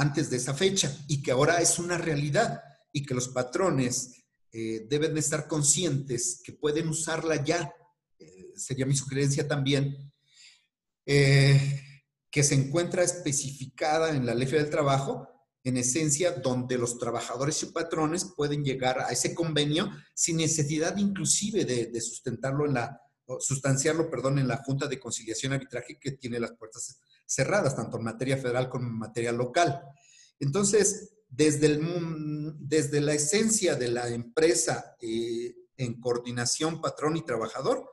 antes 0.00 0.30
de 0.30 0.36
esa 0.36 0.54
fecha 0.54 0.96
y 1.08 1.22
que 1.22 1.30
ahora 1.30 1.60
es 1.60 1.78
una 1.78 1.98
realidad 1.98 2.62
y 2.92 3.04
que 3.04 3.14
los 3.14 3.28
patrones 3.28 4.24
eh, 4.52 4.86
deben 4.88 5.14
de 5.14 5.20
estar 5.20 5.46
conscientes 5.46 6.40
que 6.42 6.52
pueden 6.52 6.88
usarla 6.88 7.42
ya. 7.44 7.72
sería 8.56 8.86
mi 8.86 8.96
sugerencia 8.96 9.46
también. 9.46 10.12
Eh, 11.10 11.80
que 12.30 12.42
se 12.42 12.54
encuentra 12.54 13.02
especificada 13.02 14.10
en 14.10 14.26
la 14.26 14.34
ley 14.34 14.46
del 14.46 14.68
trabajo, 14.68 15.26
en 15.64 15.78
esencia, 15.78 16.32
donde 16.32 16.76
los 16.76 16.98
trabajadores 16.98 17.62
y 17.62 17.66
patrones 17.66 18.32
pueden 18.36 18.62
llegar 18.62 19.00
a 19.00 19.08
ese 19.08 19.34
convenio 19.34 19.90
sin 20.14 20.36
necesidad 20.36 20.96
inclusive 20.98 21.64
de, 21.64 22.00
sustentarlo 22.00 22.66
en 22.66 22.74
la, 22.74 23.00
sustanciarlo, 23.40 24.10
perdón, 24.10 24.38
en 24.38 24.48
la 24.48 24.58
Junta 24.58 24.86
de 24.86 25.00
Conciliación 25.00 25.52
y 25.52 25.54
Arbitraje 25.56 25.98
que 25.98 26.12
tiene 26.12 26.38
las 26.38 26.52
puertas 26.52 27.00
cerradas, 27.28 27.76
tanto 27.76 27.98
en 27.98 28.04
materia 28.04 28.36
federal 28.36 28.68
como 28.68 28.86
en 28.86 28.98
materia 28.98 29.32
local. 29.32 29.82
Entonces, 30.40 31.10
desde, 31.28 31.66
el, 31.66 32.54
desde 32.58 33.00
la 33.00 33.12
esencia 33.12 33.76
de 33.76 33.88
la 33.88 34.08
empresa 34.08 34.96
eh, 35.00 35.54
en 35.76 36.00
coordinación 36.00 36.80
patrón 36.80 37.16
y 37.16 37.24
trabajador, 37.24 37.84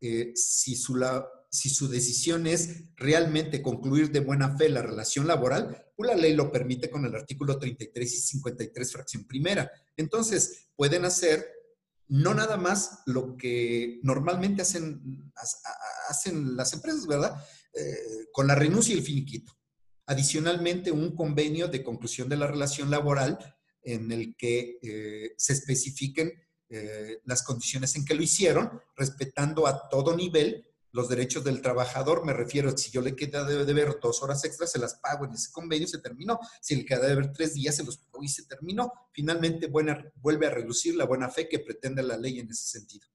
eh, 0.00 0.32
si 0.36 0.76
su, 0.76 0.94
la, 0.94 1.26
si 1.50 1.70
su 1.70 1.88
decisión 1.88 2.46
es 2.46 2.84
realmente 2.94 3.62
concluir 3.62 4.12
de 4.12 4.20
buena 4.20 4.56
fe 4.56 4.68
la 4.68 4.82
relación 4.82 5.26
laboral, 5.26 5.86
pues 5.96 6.08
la 6.08 6.16
ley 6.16 6.34
lo 6.34 6.52
permite 6.52 6.88
con 6.88 7.04
el 7.04 7.14
artículo 7.14 7.58
33 7.58 8.14
y 8.14 8.20
53, 8.20 8.92
fracción 8.92 9.24
primera. 9.24 9.70
Entonces, 9.96 10.68
pueden 10.76 11.04
hacer 11.04 11.44
no 12.08 12.32
nada 12.32 12.56
más 12.56 13.00
lo 13.06 13.36
que 13.36 14.00
normalmente 14.02 14.62
hacen, 14.62 15.30
hacen 16.08 16.56
las 16.56 16.72
empresas, 16.72 17.06
¿verdad? 17.06 17.36
Eh, 17.72 18.26
con 18.32 18.46
la 18.46 18.54
renuncia 18.54 18.94
y 18.94 18.98
el 18.98 19.04
finiquito. 19.04 19.52
Adicionalmente, 20.06 20.90
un 20.90 21.14
convenio 21.14 21.68
de 21.68 21.82
conclusión 21.82 22.28
de 22.28 22.36
la 22.36 22.46
relación 22.46 22.90
laboral 22.90 23.38
en 23.82 24.10
el 24.10 24.36
que 24.36 24.78
eh, 24.82 25.34
se 25.36 25.52
especifiquen 25.52 26.32
eh, 26.70 27.20
las 27.24 27.42
condiciones 27.42 27.94
en 27.96 28.04
que 28.04 28.14
lo 28.14 28.22
hicieron, 28.22 28.80
respetando 28.96 29.66
a 29.66 29.88
todo 29.88 30.16
nivel 30.16 30.66
los 30.92 31.08
derechos 31.08 31.44
del 31.44 31.60
trabajador. 31.60 32.24
Me 32.24 32.32
refiero, 32.32 32.76
si 32.76 32.90
yo 32.90 33.02
le 33.02 33.14
queda 33.14 33.44
de 33.44 33.64
deber 33.64 33.98
dos 34.00 34.22
horas 34.22 34.44
extras, 34.44 34.72
se 34.72 34.78
las 34.78 34.94
pago 34.94 35.26
en 35.26 35.32
ese 35.32 35.52
convenio, 35.52 35.86
se 35.86 35.98
terminó. 35.98 36.38
Si 36.60 36.74
le 36.74 36.84
queda 36.84 37.00
de 37.00 37.08
deber 37.08 37.32
tres 37.32 37.54
días, 37.54 37.76
se 37.76 37.84
los 37.84 37.98
pago 37.98 38.24
y 38.24 38.28
se 38.28 38.46
terminó. 38.46 38.92
Finalmente, 39.12 39.68
vuelve 39.68 40.46
a 40.46 40.50
reducir 40.50 40.96
la 40.96 41.04
buena 41.04 41.28
fe 41.28 41.48
que 41.48 41.58
pretende 41.58 42.02
la 42.02 42.16
ley 42.16 42.40
en 42.40 42.50
ese 42.50 42.66
sentido. 42.66 43.06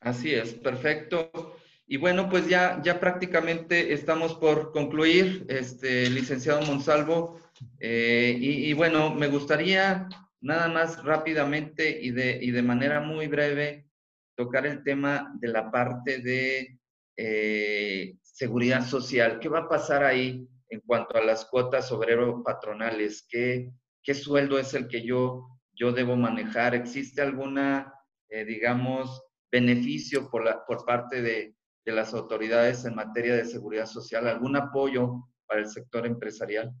Así 0.00 0.34
es, 0.34 0.54
perfecto. 0.54 1.56
Y 1.86 1.98
bueno, 1.98 2.30
pues 2.30 2.48
ya, 2.48 2.80
ya 2.82 2.98
prácticamente 2.98 3.92
estamos 3.92 4.34
por 4.36 4.72
concluir, 4.72 5.44
este, 5.48 6.08
licenciado 6.08 6.62
Monsalvo. 6.62 7.38
Eh, 7.78 8.36
y, 8.40 8.72
bueno, 8.72 9.14
me 9.14 9.28
gustaría 9.28 10.08
nada 10.40 10.68
más 10.68 11.04
rápidamente 11.04 11.98
y 12.00 12.10
de, 12.10 12.38
y 12.40 12.50
de 12.50 12.62
manera 12.62 13.00
muy 13.00 13.26
breve 13.26 13.86
tocar 14.34 14.66
el 14.66 14.82
tema 14.82 15.32
de 15.38 15.48
la 15.48 15.70
parte 15.70 16.18
de 16.20 16.78
eh, 17.16 18.16
seguridad 18.22 18.84
social. 18.86 19.38
¿Qué 19.38 19.48
va 19.48 19.60
a 19.60 19.68
pasar 19.68 20.04
ahí 20.04 20.48
en 20.70 20.80
cuanto 20.80 21.18
a 21.18 21.24
las 21.24 21.44
cuotas 21.44 21.92
obrero-patronales? 21.92 23.26
¿Qué, 23.28 23.70
¿Qué, 24.02 24.14
sueldo 24.14 24.58
es 24.58 24.72
el 24.72 24.88
que 24.88 25.02
yo, 25.02 25.46
yo 25.74 25.92
debo 25.92 26.16
manejar? 26.16 26.74
¿Existe 26.74 27.20
alguna, 27.20 27.92
eh, 28.30 28.44
digamos, 28.44 29.22
beneficio 29.52 30.30
por, 30.30 30.44
la, 30.44 30.64
por 30.64 30.84
parte 30.84 31.22
de, 31.22 31.54
de 31.84 31.92
las 31.92 32.14
autoridades 32.14 32.84
en 32.84 32.94
materia 32.94 33.34
de 33.34 33.44
seguridad 33.44 33.86
social? 33.86 34.26
¿Algún 34.26 34.56
apoyo 34.56 35.28
para 35.46 35.60
el 35.60 35.68
sector 35.68 36.06
empresarial? 36.06 36.72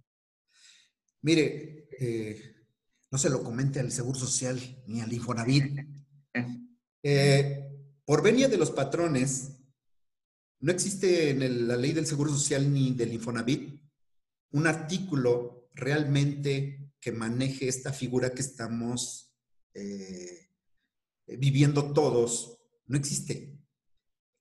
Mire, 1.22 1.88
eh, 1.98 2.54
no 3.10 3.18
se 3.18 3.30
lo 3.30 3.42
comente 3.42 3.80
al 3.80 3.92
Seguro 3.92 4.18
Social 4.18 4.58
ni 4.86 5.00
al 5.00 5.12
Infonavit. 5.12 5.80
Eh, 7.06 7.62
por 8.06 8.22
venia 8.22 8.48
de 8.48 8.56
los 8.56 8.70
patrones, 8.70 9.60
no 10.60 10.72
existe 10.72 11.28
en 11.28 11.68
la 11.68 11.76
ley 11.76 11.92
del 11.92 12.06
Seguro 12.06 12.30
Social 12.30 12.72
ni 12.72 12.94
del 12.94 13.12
Infonavit 13.12 13.78
un 14.52 14.66
artículo 14.66 15.68
realmente 15.74 16.92
que 16.98 17.12
maneje 17.12 17.68
esta 17.68 17.92
figura 17.92 18.32
que 18.32 18.40
estamos 18.40 19.34
eh, 19.74 20.48
viviendo 21.26 21.92
todos. 21.92 22.58
No 22.86 22.96
existe. 22.96 23.58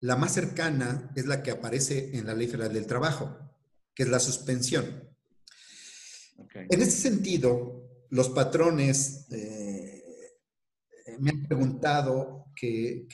La 0.03 0.17
más 0.17 0.33
cercana 0.33 1.09
es 1.15 1.27
la 1.27 1.41
que 1.41 1.51
aparece 1.51 2.17
en 2.17 2.25
la 2.25 2.33
Ley 2.33 2.47
Federal 2.47 2.73
del 2.73 2.85
Trabajo, 2.85 3.37
que 3.95 4.03
es 4.03 4.09
la 4.09 4.19
suspensión. 4.19 5.09
En 6.53 6.81
ese 6.81 6.91
sentido, 6.91 8.05
los 8.09 8.27
patrones 8.27 9.27
eh, 9.31 10.03
me 11.19 11.29
han 11.29 11.43
preguntado 11.43 12.47
que, 12.53 13.07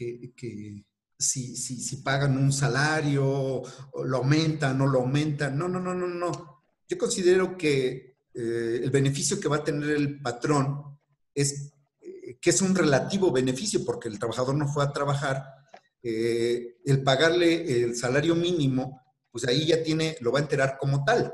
si, 1.15 1.55
si, 1.55 1.97
pagan 1.97 2.35
un 2.35 2.51
salario, 2.51 3.61
lo 4.03 4.17
aumentan 4.17 4.81
o 4.81 4.87
lo 4.87 5.01
aumentan. 5.01 5.59
No, 5.59 5.67
no, 5.67 5.79
no, 5.79 5.93
no, 5.93 6.07
no. 6.07 6.63
Yo 6.87 6.97
considero 6.97 7.55
que 7.55 8.17
eh, 8.33 8.81
el 8.83 8.89
beneficio 8.89 9.39
que 9.39 9.47
va 9.47 9.57
a 9.57 9.63
tener 9.63 9.91
el 9.91 10.19
patrón 10.21 10.97
es 11.35 11.71
eh, 12.01 12.39
que 12.41 12.49
es 12.49 12.63
un 12.63 12.73
relativo 12.73 13.31
beneficio 13.31 13.85
porque 13.85 14.07
el 14.07 14.17
trabajador 14.17 14.55
no 14.55 14.67
fue 14.67 14.83
a 14.83 14.91
trabajar 14.91 15.58
eh, 16.01 16.77
el 16.85 17.03
pagarle 17.03 17.83
el 17.83 17.95
salario 17.95 18.35
mínimo, 18.35 19.01
pues 19.31 19.47
ahí 19.47 19.67
ya 19.67 19.83
tiene, 19.83 20.17
lo 20.21 20.31
va 20.31 20.39
a 20.39 20.43
enterar 20.43 20.77
como 20.79 21.03
tal 21.03 21.33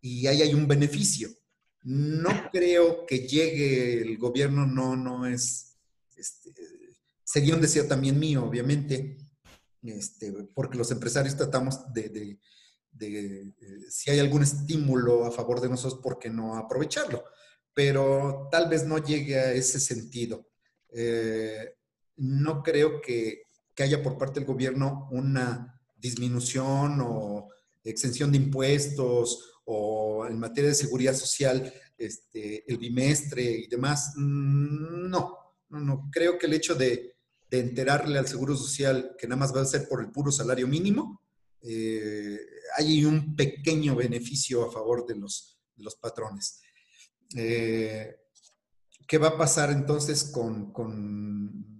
y 0.00 0.26
ahí 0.26 0.42
hay 0.42 0.54
un 0.54 0.66
beneficio. 0.66 1.30
No 1.82 2.28
creo 2.52 3.06
que 3.06 3.26
llegue 3.26 4.02
el 4.02 4.18
gobierno, 4.18 4.66
no, 4.66 4.96
no 4.96 5.26
es, 5.26 5.76
este, 6.16 6.52
sería 7.24 7.54
un 7.54 7.60
deseo 7.60 7.86
también 7.86 8.18
mío, 8.18 8.44
obviamente, 8.44 9.16
este, 9.82 10.32
porque 10.54 10.78
los 10.78 10.90
empresarios 10.90 11.36
tratamos 11.36 11.92
de, 11.92 12.38
eh, 13.00 13.52
si 13.88 14.10
hay 14.10 14.18
algún 14.20 14.42
estímulo 14.42 15.24
a 15.24 15.30
favor 15.30 15.60
de 15.60 15.68
nosotros, 15.68 16.00
¿por 16.00 16.18
qué 16.18 16.30
no 16.30 16.56
aprovecharlo? 16.56 17.24
Pero 17.74 18.48
tal 18.50 18.68
vez 18.68 18.86
no 18.86 18.98
llegue 18.98 19.38
a 19.38 19.52
ese 19.52 19.78
sentido. 19.78 20.48
Eh, 20.90 21.74
no 22.16 22.62
creo 22.62 23.00
que, 23.00 23.42
que 23.76 23.82
haya 23.82 24.02
por 24.02 24.16
parte 24.16 24.40
del 24.40 24.48
gobierno 24.48 25.06
una 25.12 25.78
disminución 25.94 26.98
o 27.02 27.48
exención 27.84 28.32
de 28.32 28.38
impuestos 28.38 29.60
o 29.66 30.26
en 30.26 30.38
materia 30.38 30.70
de 30.70 30.74
seguridad 30.74 31.14
social, 31.14 31.72
este, 31.98 32.64
el 32.70 32.78
bimestre 32.78 33.42
y 33.42 33.66
demás. 33.66 34.14
Mm, 34.16 35.10
no, 35.10 35.36
no, 35.68 35.80
no. 35.80 36.08
Creo 36.10 36.38
que 36.38 36.46
el 36.46 36.54
hecho 36.54 36.74
de, 36.74 37.14
enterarle 37.48 38.18
al 38.18 38.26
Seguro 38.26 38.54
Social 38.54 39.14
que 39.16 39.26
nada 39.26 39.38
más 39.38 39.54
va 39.54 39.62
a 39.62 39.64
ser 39.64 39.88
por 39.88 40.02
el 40.02 40.10
puro 40.10 40.30
salario 40.30 40.68
mínimo, 40.68 41.22
eh, 41.62 42.38
hay 42.76 43.02
un 43.04 43.34
pequeño 43.34 43.94
beneficio 43.94 44.68
a 44.68 44.72
favor 44.72 45.06
de 45.06 45.14
los, 45.14 45.58
los 45.76 45.96
patrones. 45.96 46.60
Eh, 47.34 48.14
¿Qué 49.06 49.16
va 49.16 49.28
a 49.28 49.38
pasar 49.38 49.70
entonces 49.70 50.24
con, 50.24 50.70
con 50.70 51.75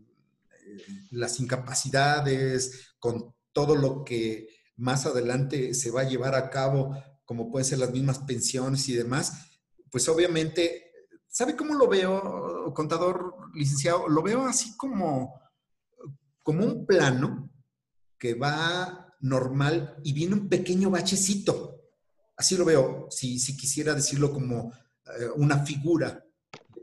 las 1.11 1.41
incapacidades, 1.41 2.95
con 2.99 3.35
todo 3.53 3.75
lo 3.77 4.05
que 4.05 4.49
más 4.77 5.07
adelante 5.07 5.75
se 5.75 5.91
va 5.91 6.03
a 6.03 6.09
llevar 6.09 6.35
a 6.35 6.51
cabo, 6.51 6.97
como 7.25 7.51
pueden 7.51 7.65
ser 7.65 7.79
las 7.79 7.91
mismas 7.91 8.19
pensiones 8.21 8.89
y 8.89 8.95
demás, 8.95 9.49
pues 9.91 10.09
obviamente, 10.09 10.93
¿sabe 11.29 11.57
cómo 11.57 11.75
lo 11.75 11.89
veo, 11.89 12.73
contador 12.75 13.35
licenciado? 13.55 14.09
Lo 14.09 14.23
veo 14.23 14.47
así 14.47 14.77
como, 14.77 15.41
como 16.43 16.65
un 16.65 16.87
plano 16.87 17.51
que 18.19 18.35
va 18.35 19.15
normal 19.21 19.97
y 20.05 20.13
viene 20.13 20.35
un 20.35 20.49
pequeño 20.49 20.91
bachecito. 20.91 21.81
Así 22.37 22.57
lo 22.57 22.65
veo, 22.65 23.09
si, 23.11 23.39
si 23.39 23.57
quisiera 23.57 23.95
decirlo 23.95 24.33
como 24.33 24.73
eh, 25.19 25.29
una 25.37 25.65
figura 25.65 26.23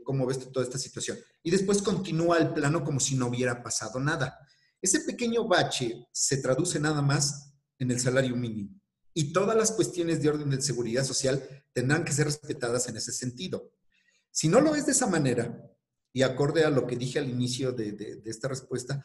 cómo 0.04 0.26
ves 0.26 0.38
toda 0.52 0.64
esta 0.64 0.78
situación. 0.78 1.18
Y 1.44 1.50
después 1.50 1.82
continúa 1.82 2.38
el 2.38 2.52
plano 2.52 2.82
como 2.82 2.98
si 2.98 3.14
no 3.14 3.28
hubiera 3.28 3.62
pasado 3.62 4.00
nada. 4.00 4.36
Ese 4.82 5.00
pequeño 5.00 5.46
bache 5.46 6.08
se 6.10 6.38
traduce 6.38 6.80
nada 6.80 7.02
más 7.02 7.52
en 7.78 7.92
el 7.92 8.00
salario 8.00 8.34
mínimo. 8.34 8.80
Y 9.12 9.32
todas 9.32 9.56
las 9.56 9.70
cuestiones 9.70 10.20
de 10.20 10.30
orden 10.30 10.50
de 10.50 10.60
seguridad 10.60 11.04
social 11.04 11.46
tendrán 11.72 12.04
que 12.04 12.12
ser 12.12 12.26
respetadas 12.26 12.88
en 12.88 12.96
ese 12.96 13.12
sentido. 13.12 13.70
Si 14.30 14.48
no 14.48 14.60
lo 14.60 14.74
es 14.74 14.86
de 14.86 14.92
esa 14.92 15.06
manera, 15.06 15.70
y 16.14 16.22
acorde 16.22 16.64
a 16.64 16.70
lo 16.70 16.86
que 16.86 16.96
dije 16.96 17.18
al 17.18 17.28
inicio 17.28 17.72
de, 17.72 18.22
esta 18.24 18.48
respuesta, 18.48 19.04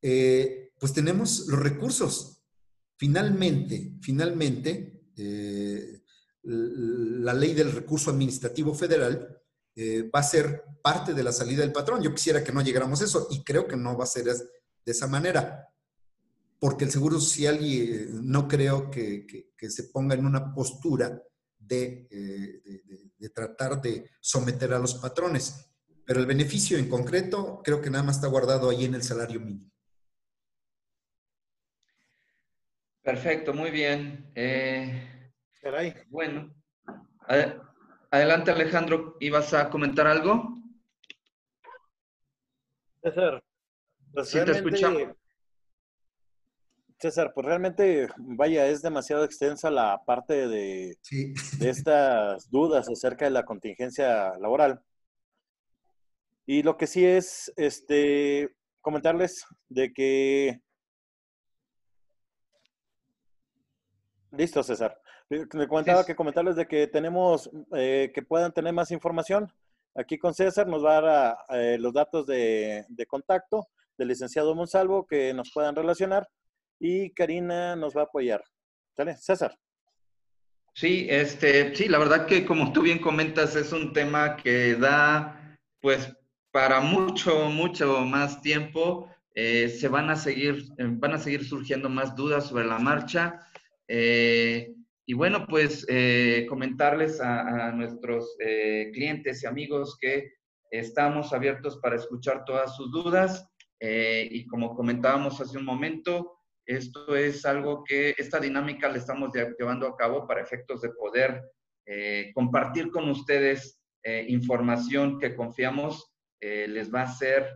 eh, 0.00 0.72
pues 0.78 0.92
tenemos 0.92 1.46
los 1.48 1.58
recursos. 1.58 2.42
Finalmente, 2.96 3.94
finalmente, 4.00 5.02
eh, 5.16 6.02
la 6.42 7.34
ley 7.34 7.54
del 7.54 7.72
recurso 7.72 8.10
administrativo 8.10 8.74
federal 8.74 9.42
eh, 9.80 10.10
va 10.12 10.18
a 10.18 10.24
ser 10.24 10.64
parte 10.82 11.14
de 11.14 11.22
la 11.22 11.30
salida 11.30 11.60
del 11.60 11.70
patrón. 11.70 12.02
Yo 12.02 12.12
quisiera 12.12 12.42
que 12.42 12.50
no 12.50 12.62
llegáramos 12.62 13.00
a 13.00 13.04
eso 13.04 13.28
y 13.30 13.44
creo 13.44 13.68
que 13.68 13.76
no 13.76 13.96
va 13.96 14.02
a 14.02 14.08
ser 14.08 14.24
de 14.24 14.42
esa 14.84 15.06
manera, 15.06 15.72
porque 16.58 16.84
el 16.84 16.90
Seguro 16.90 17.20
Social 17.20 17.60
eh, 17.62 18.08
no 18.10 18.48
creo 18.48 18.90
que, 18.90 19.52
se 19.56 19.84
ponga 19.84 20.16
en 20.16 20.26
una 20.26 20.52
postura 20.52 21.22
eh, 21.70 22.08
de, 22.10 23.10
de, 23.16 23.28
tratar 23.28 23.80
de 23.80 24.10
someter 24.18 24.72
a 24.72 24.80
los 24.80 24.94
patrones, 24.94 25.70
pero 26.04 26.18
el 26.18 26.26
beneficio 26.26 26.76
en 26.76 26.88
concreto 26.88 27.60
creo 27.62 27.80
que 27.80 27.88
nada 27.88 28.02
más 28.02 28.16
está 28.16 28.26
guardado 28.26 28.70
ahí 28.70 28.84
en 28.84 28.96
el 28.96 29.04
salario 29.04 29.38
mínimo. 29.38 29.70
Perfecto, 33.00 33.54
muy 33.54 33.70
bien. 33.70 34.32
bueno, 36.08 36.52
Adelante, 38.10 38.50
Alejandro, 38.50 39.16
¿ibas 39.20 39.52
a 39.52 39.68
comentar 39.68 40.06
algo? 40.06 40.54
César, 43.02 43.44
pues 44.14 44.30
sí, 44.30 44.38
te 44.44 44.52
escuchamos. 44.52 45.02
César, 46.98 47.32
pues 47.34 47.46
realmente, 47.46 48.08
vaya, 48.16 48.66
es 48.66 48.80
demasiado 48.80 49.24
extensa 49.24 49.70
la 49.70 50.02
parte 50.06 50.48
de, 50.48 50.96
de 51.58 51.68
estas 51.70 52.48
dudas 52.50 52.88
acerca 52.88 53.26
de 53.26 53.30
la 53.30 53.44
contingencia 53.44 54.36
laboral. 54.38 54.82
Y 56.46 56.62
lo 56.62 56.78
que 56.78 56.86
sí 56.86 57.04
es, 57.04 57.52
este, 57.56 58.56
comentarles 58.80 59.44
de 59.68 59.92
que... 59.92 60.62
Listo, 64.30 64.62
César. 64.62 64.98
Me 65.30 65.68
comentaba 65.68 66.04
que 66.04 66.16
comentarles 66.16 66.56
de 66.56 66.66
que 66.66 66.86
tenemos, 66.86 67.50
eh, 67.76 68.10
que 68.14 68.22
puedan 68.22 68.52
tener 68.52 68.72
más 68.72 68.90
información 68.90 69.52
Aquí 69.98 70.16
con 70.16 70.32
César 70.32 70.68
nos 70.68 70.84
va 70.84 70.98
a 70.98 71.00
dar 71.00 71.38
eh, 71.50 71.76
los 71.76 71.92
datos 71.92 72.24
de, 72.24 72.86
contacto 73.08 73.66
del 73.96 74.06
licenciado 74.06 74.54
Monsalvo 74.54 75.04
que 75.04 75.34
nos 75.34 75.50
puedan 75.52 75.74
relacionar 75.74 76.28
y 76.78 77.10
Karina 77.10 77.74
nos 77.74 77.96
va 77.96 78.02
a 78.02 78.04
apoyar. 78.04 78.40
¿Sale? 78.96 79.16
César. 79.16 79.58
Sí, 80.72 81.08
este, 81.10 81.74
sí, 81.74 81.88
la 81.88 81.98
verdad 81.98 82.26
que 82.26 82.46
como 82.46 82.72
tú 82.72 82.82
bien 82.82 83.00
comentas, 83.00 83.56
es 83.56 83.72
un 83.72 83.92
tema 83.92 84.36
que 84.36 84.76
da, 84.76 85.58
pues, 85.80 86.16
para 86.52 86.80
mucho, 86.80 87.50
mucho 87.50 88.02
más 88.02 88.40
tiempo. 88.40 89.10
Eh, 89.34 89.68
se 89.68 89.88
van 89.88 90.10
a 90.10 90.16
seguir, 90.16 90.62
van 90.78 91.14
a 91.14 91.18
seguir 91.18 91.44
surgiendo 91.44 91.88
más 91.88 92.14
dudas 92.14 92.46
sobre 92.46 92.66
la 92.66 92.78
marcha. 92.78 93.40
Eh, 93.88 94.76
y 95.10 95.14
bueno, 95.14 95.46
pues 95.46 95.86
eh, 95.88 96.44
comentarles 96.50 97.18
a, 97.22 97.72
nuestros 97.72 98.36
eh, 98.40 98.90
clientes 98.92 99.42
y 99.42 99.46
amigos 99.46 99.96
que 99.98 100.34
estamos 100.70 101.32
abiertos 101.32 101.78
para 101.78 101.96
escuchar 101.96 102.44
todas 102.44 102.76
sus 102.76 102.92
dudas. 102.92 103.48
y 103.80 104.46
como 104.48 104.74
comentábamos 104.74 105.40
hace 105.40 105.56
un 105.56 105.64
momento, 105.64 106.38
esto 106.66 107.16
es 107.16 107.46
algo 107.46 107.84
que, 107.84 108.14
esta 108.18 108.38
dinámica 108.38 108.90
la 108.90 108.98
estamos 108.98 109.30
llevando 109.58 109.86
a 109.86 109.96
cabo 109.96 110.26
para 110.26 110.42
efectos 110.42 110.82
de 110.82 110.90
poder 110.90 111.42
compartir 112.34 112.90
con 112.90 113.08
ustedes 113.08 113.80
información 114.26 115.18
que 115.18 115.34
confiamos 115.34 116.12
les 116.38 116.92
va 116.92 117.02
a 117.02 117.14
ser, 117.14 117.50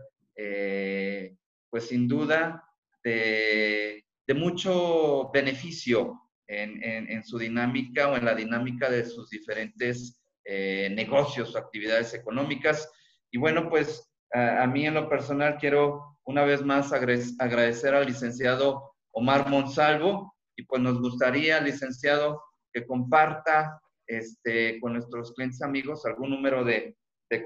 pues 1.69 1.87
sin 1.87 2.07
duda, 2.07 2.63
de 3.03 4.33
mucho 4.33 5.29
beneficio 5.31 6.22
en, 6.61 7.23
su 7.23 7.37
dinámica 7.37 8.09
o 8.09 8.15
en 8.15 8.25
la 8.25 8.35
dinámica 8.35 8.89
de 8.89 9.05
sus 9.05 9.29
diferentes 9.29 10.21
eh, 10.45 10.89
negocios 10.93 11.55
o 11.55 11.57
actividades 11.57 12.13
económicas. 12.13 12.91
Y 13.31 13.37
bueno, 13.37 13.69
pues 13.69 14.09
a, 14.33 14.65
mí 14.67 14.85
en 14.85 14.95
lo 14.95 15.09
personal 15.09 15.57
quiero 15.59 16.17
una 16.25 16.43
vez 16.43 16.63
más 16.63 16.91
agradecer 16.93 17.93
al 17.93 18.05
licenciado 18.05 18.93
Omar 19.11 19.49
Monsalvo 19.49 20.35
y 20.55 20.63
pues 20.63 20.81
nos 20.81 20.99
gustaría, 20.99 21.61
licenciado, 21.61 22.41
que 22.71 22.85
comparta 22.85 23.79
este, 24.07 24.79
con 24.79 24.93
nuestros 24.93 25.33
clientes 25.33 25.61
amigos 25.61 26.05
algún 26.05 26.31
número 26.31 26.63
de, 26.63 26.95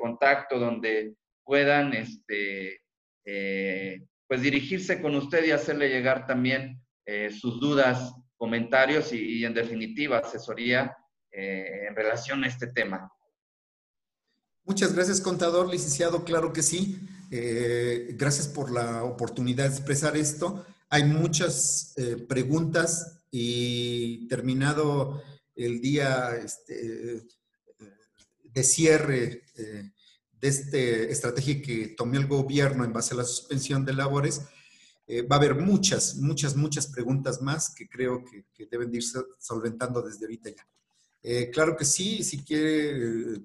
contacto 0.02 0.60
donde 0.60 1.14
puedan 1.46 1.94
este, 1.94 2.82
eh, 3.26 4.02
pues 4.28 4.42
dirigirse 4.42 5.02
con 5.02 5.16
usted 5.16 5.46
y 5.46 5.52
hacerle 5.52 5.88
llegar 5.88 6.28
también 6.28 6.82
eh, 7.06 7.30
sus 7.32 7.62
dudas 7.62 8.14
comentarios 8.38 9.12
y, 9.12 9.44
en 9.44 9.54
definitiva 9.54 10.20
asesoría 10.20 10.96
eh, 11.32 11.88
en 11.90 11.96
relación 11.96 12.44
a 12.44 12.48
este 12.48 12.68
tema. 12.68 13.12
Muchas 14.64 14.94
gracias, 14.94 15.22
contador, 15.22 15.70
licenciado, 15.70 16.24
claro 16.24 16.54
que 16.54 16.62
sí. 16.62 17.00
Eh, 17.32 18.16
gracias 18.18 18.48
por 18.48 18.72
la 18.72 19.04
oportunidad 19.04 19.66
de 19.66 19.76
expresar 19.76 20.16
esto. 20.16 20.66
Hay 20.90 21.04
muchas 21.04 21.94
eh, 21.98 22.18
preguntas 22.18 23.24
y 23.32 24.28
terminado 24.28 25.22
el 25.56 25.82
día 25.82 26.36
este, 26.36 27.24
de 28.44 28.64
cierre 28.64 29.44
de 30.40 30.48
esta 30.48 30.78
estrategia 30.78 31.62
que 31.62 31.88
tomó 31.90 32.16
el 32.16 32.28
gobierno 32.28 32.86
en 32.86 32.94
base 32.94 33.14
a 33.14 33.18
la 33.18 33.24
suspensión 33.24 33.84
de 33.86 33.94
labores, 33.94 34.44
eh, 35.08 35.22
va 35.22 35.38
a 35.38 35.40
haber 35.40 35.56
muchas, 35.56 36.18
muchas, 36.18 36.56
muchas 36.56 36.88
preguntas 36.88 37.42
más 37.42 37.74
que 37.74 37.88
creo 37.88 38.24
que, 38.26 38.66
deben 38.66 38.94
irse 38.94 39.20
solventando 39.40 40.02
desde 40.02 40.26
ahorita 40.26 40.50
ya. 40.50 40.68
Eh, 41.24 41.50
claro 41.50 41.76
que 41.78 41.86
sí, 41.86 42.24
si 42.24 42.44
quiere 42.44 43.42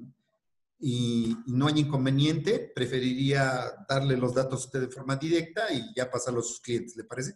y, 0.81 1.37
no 1.47 1.69
hay 1.69 1.79
inconveniente, 1.79 2.73
preferiría 2.75 3.85
darle 3.89 4.17
los 4.17 4.35
datos 4.35 4.61
a 4.61 4.65
usted 4.65 4.81
de 4.81 4.89
forma 4.89 5.15
directa 5.15 5.73
y 5.73 5.95
ya 5.95 6.11
pasarlo 6.11 6.41
a 6.41 6.43
sus 6.43 6.61
clientes, 6.61 6.97
¿le 6.97 7.05
parece? 7.05 7.35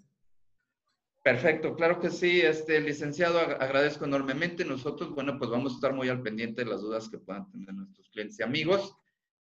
Perfecto, 1.23 1.75
claro 1.77 2.01
que 2.01 2.11
sí, 2.11 2.41
este 2.41 2.81
licenciado, 2.81 3.39
agradezco 3.39 4.05
enormemente. 4.05 4.65
Nosotros, 4.65 5.15
bueno, 5.15 5.39
pues 5.39 5.51
vamos 5.51 5.73
a 5.73 5.75
estar 5.77 5.93
muy 5.93 6.09
al 6.09 6.23
pendiente 6.23 6.65
de 6.65 6.71
las 6.71 6.81
dudas 6.81 7.09
que 7.09 7.19
puedan 7.19 7.49
tener 7.51 7.73
nuestros 7.73 8.09
clientes 8.11 8.39
y 8.39 8.43
amigos. 8.43 8.97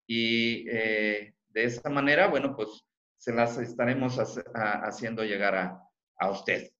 Y 0.06 0.66
eh, 0.68 1.34
de 1.48 1.64
esa 1.64 1.88
manera, 1.88 2.28
bueno, 2.28 2.54
pues 2.56 2.84
se 3.22 3.32
las 3.32 3.56
estaremos 3.56 4.18
haciendo 4.52 5.22
llegar 5.22 5.54
a, 5.54 5.80
a 6.18 6.30
usted. 6.30 6.72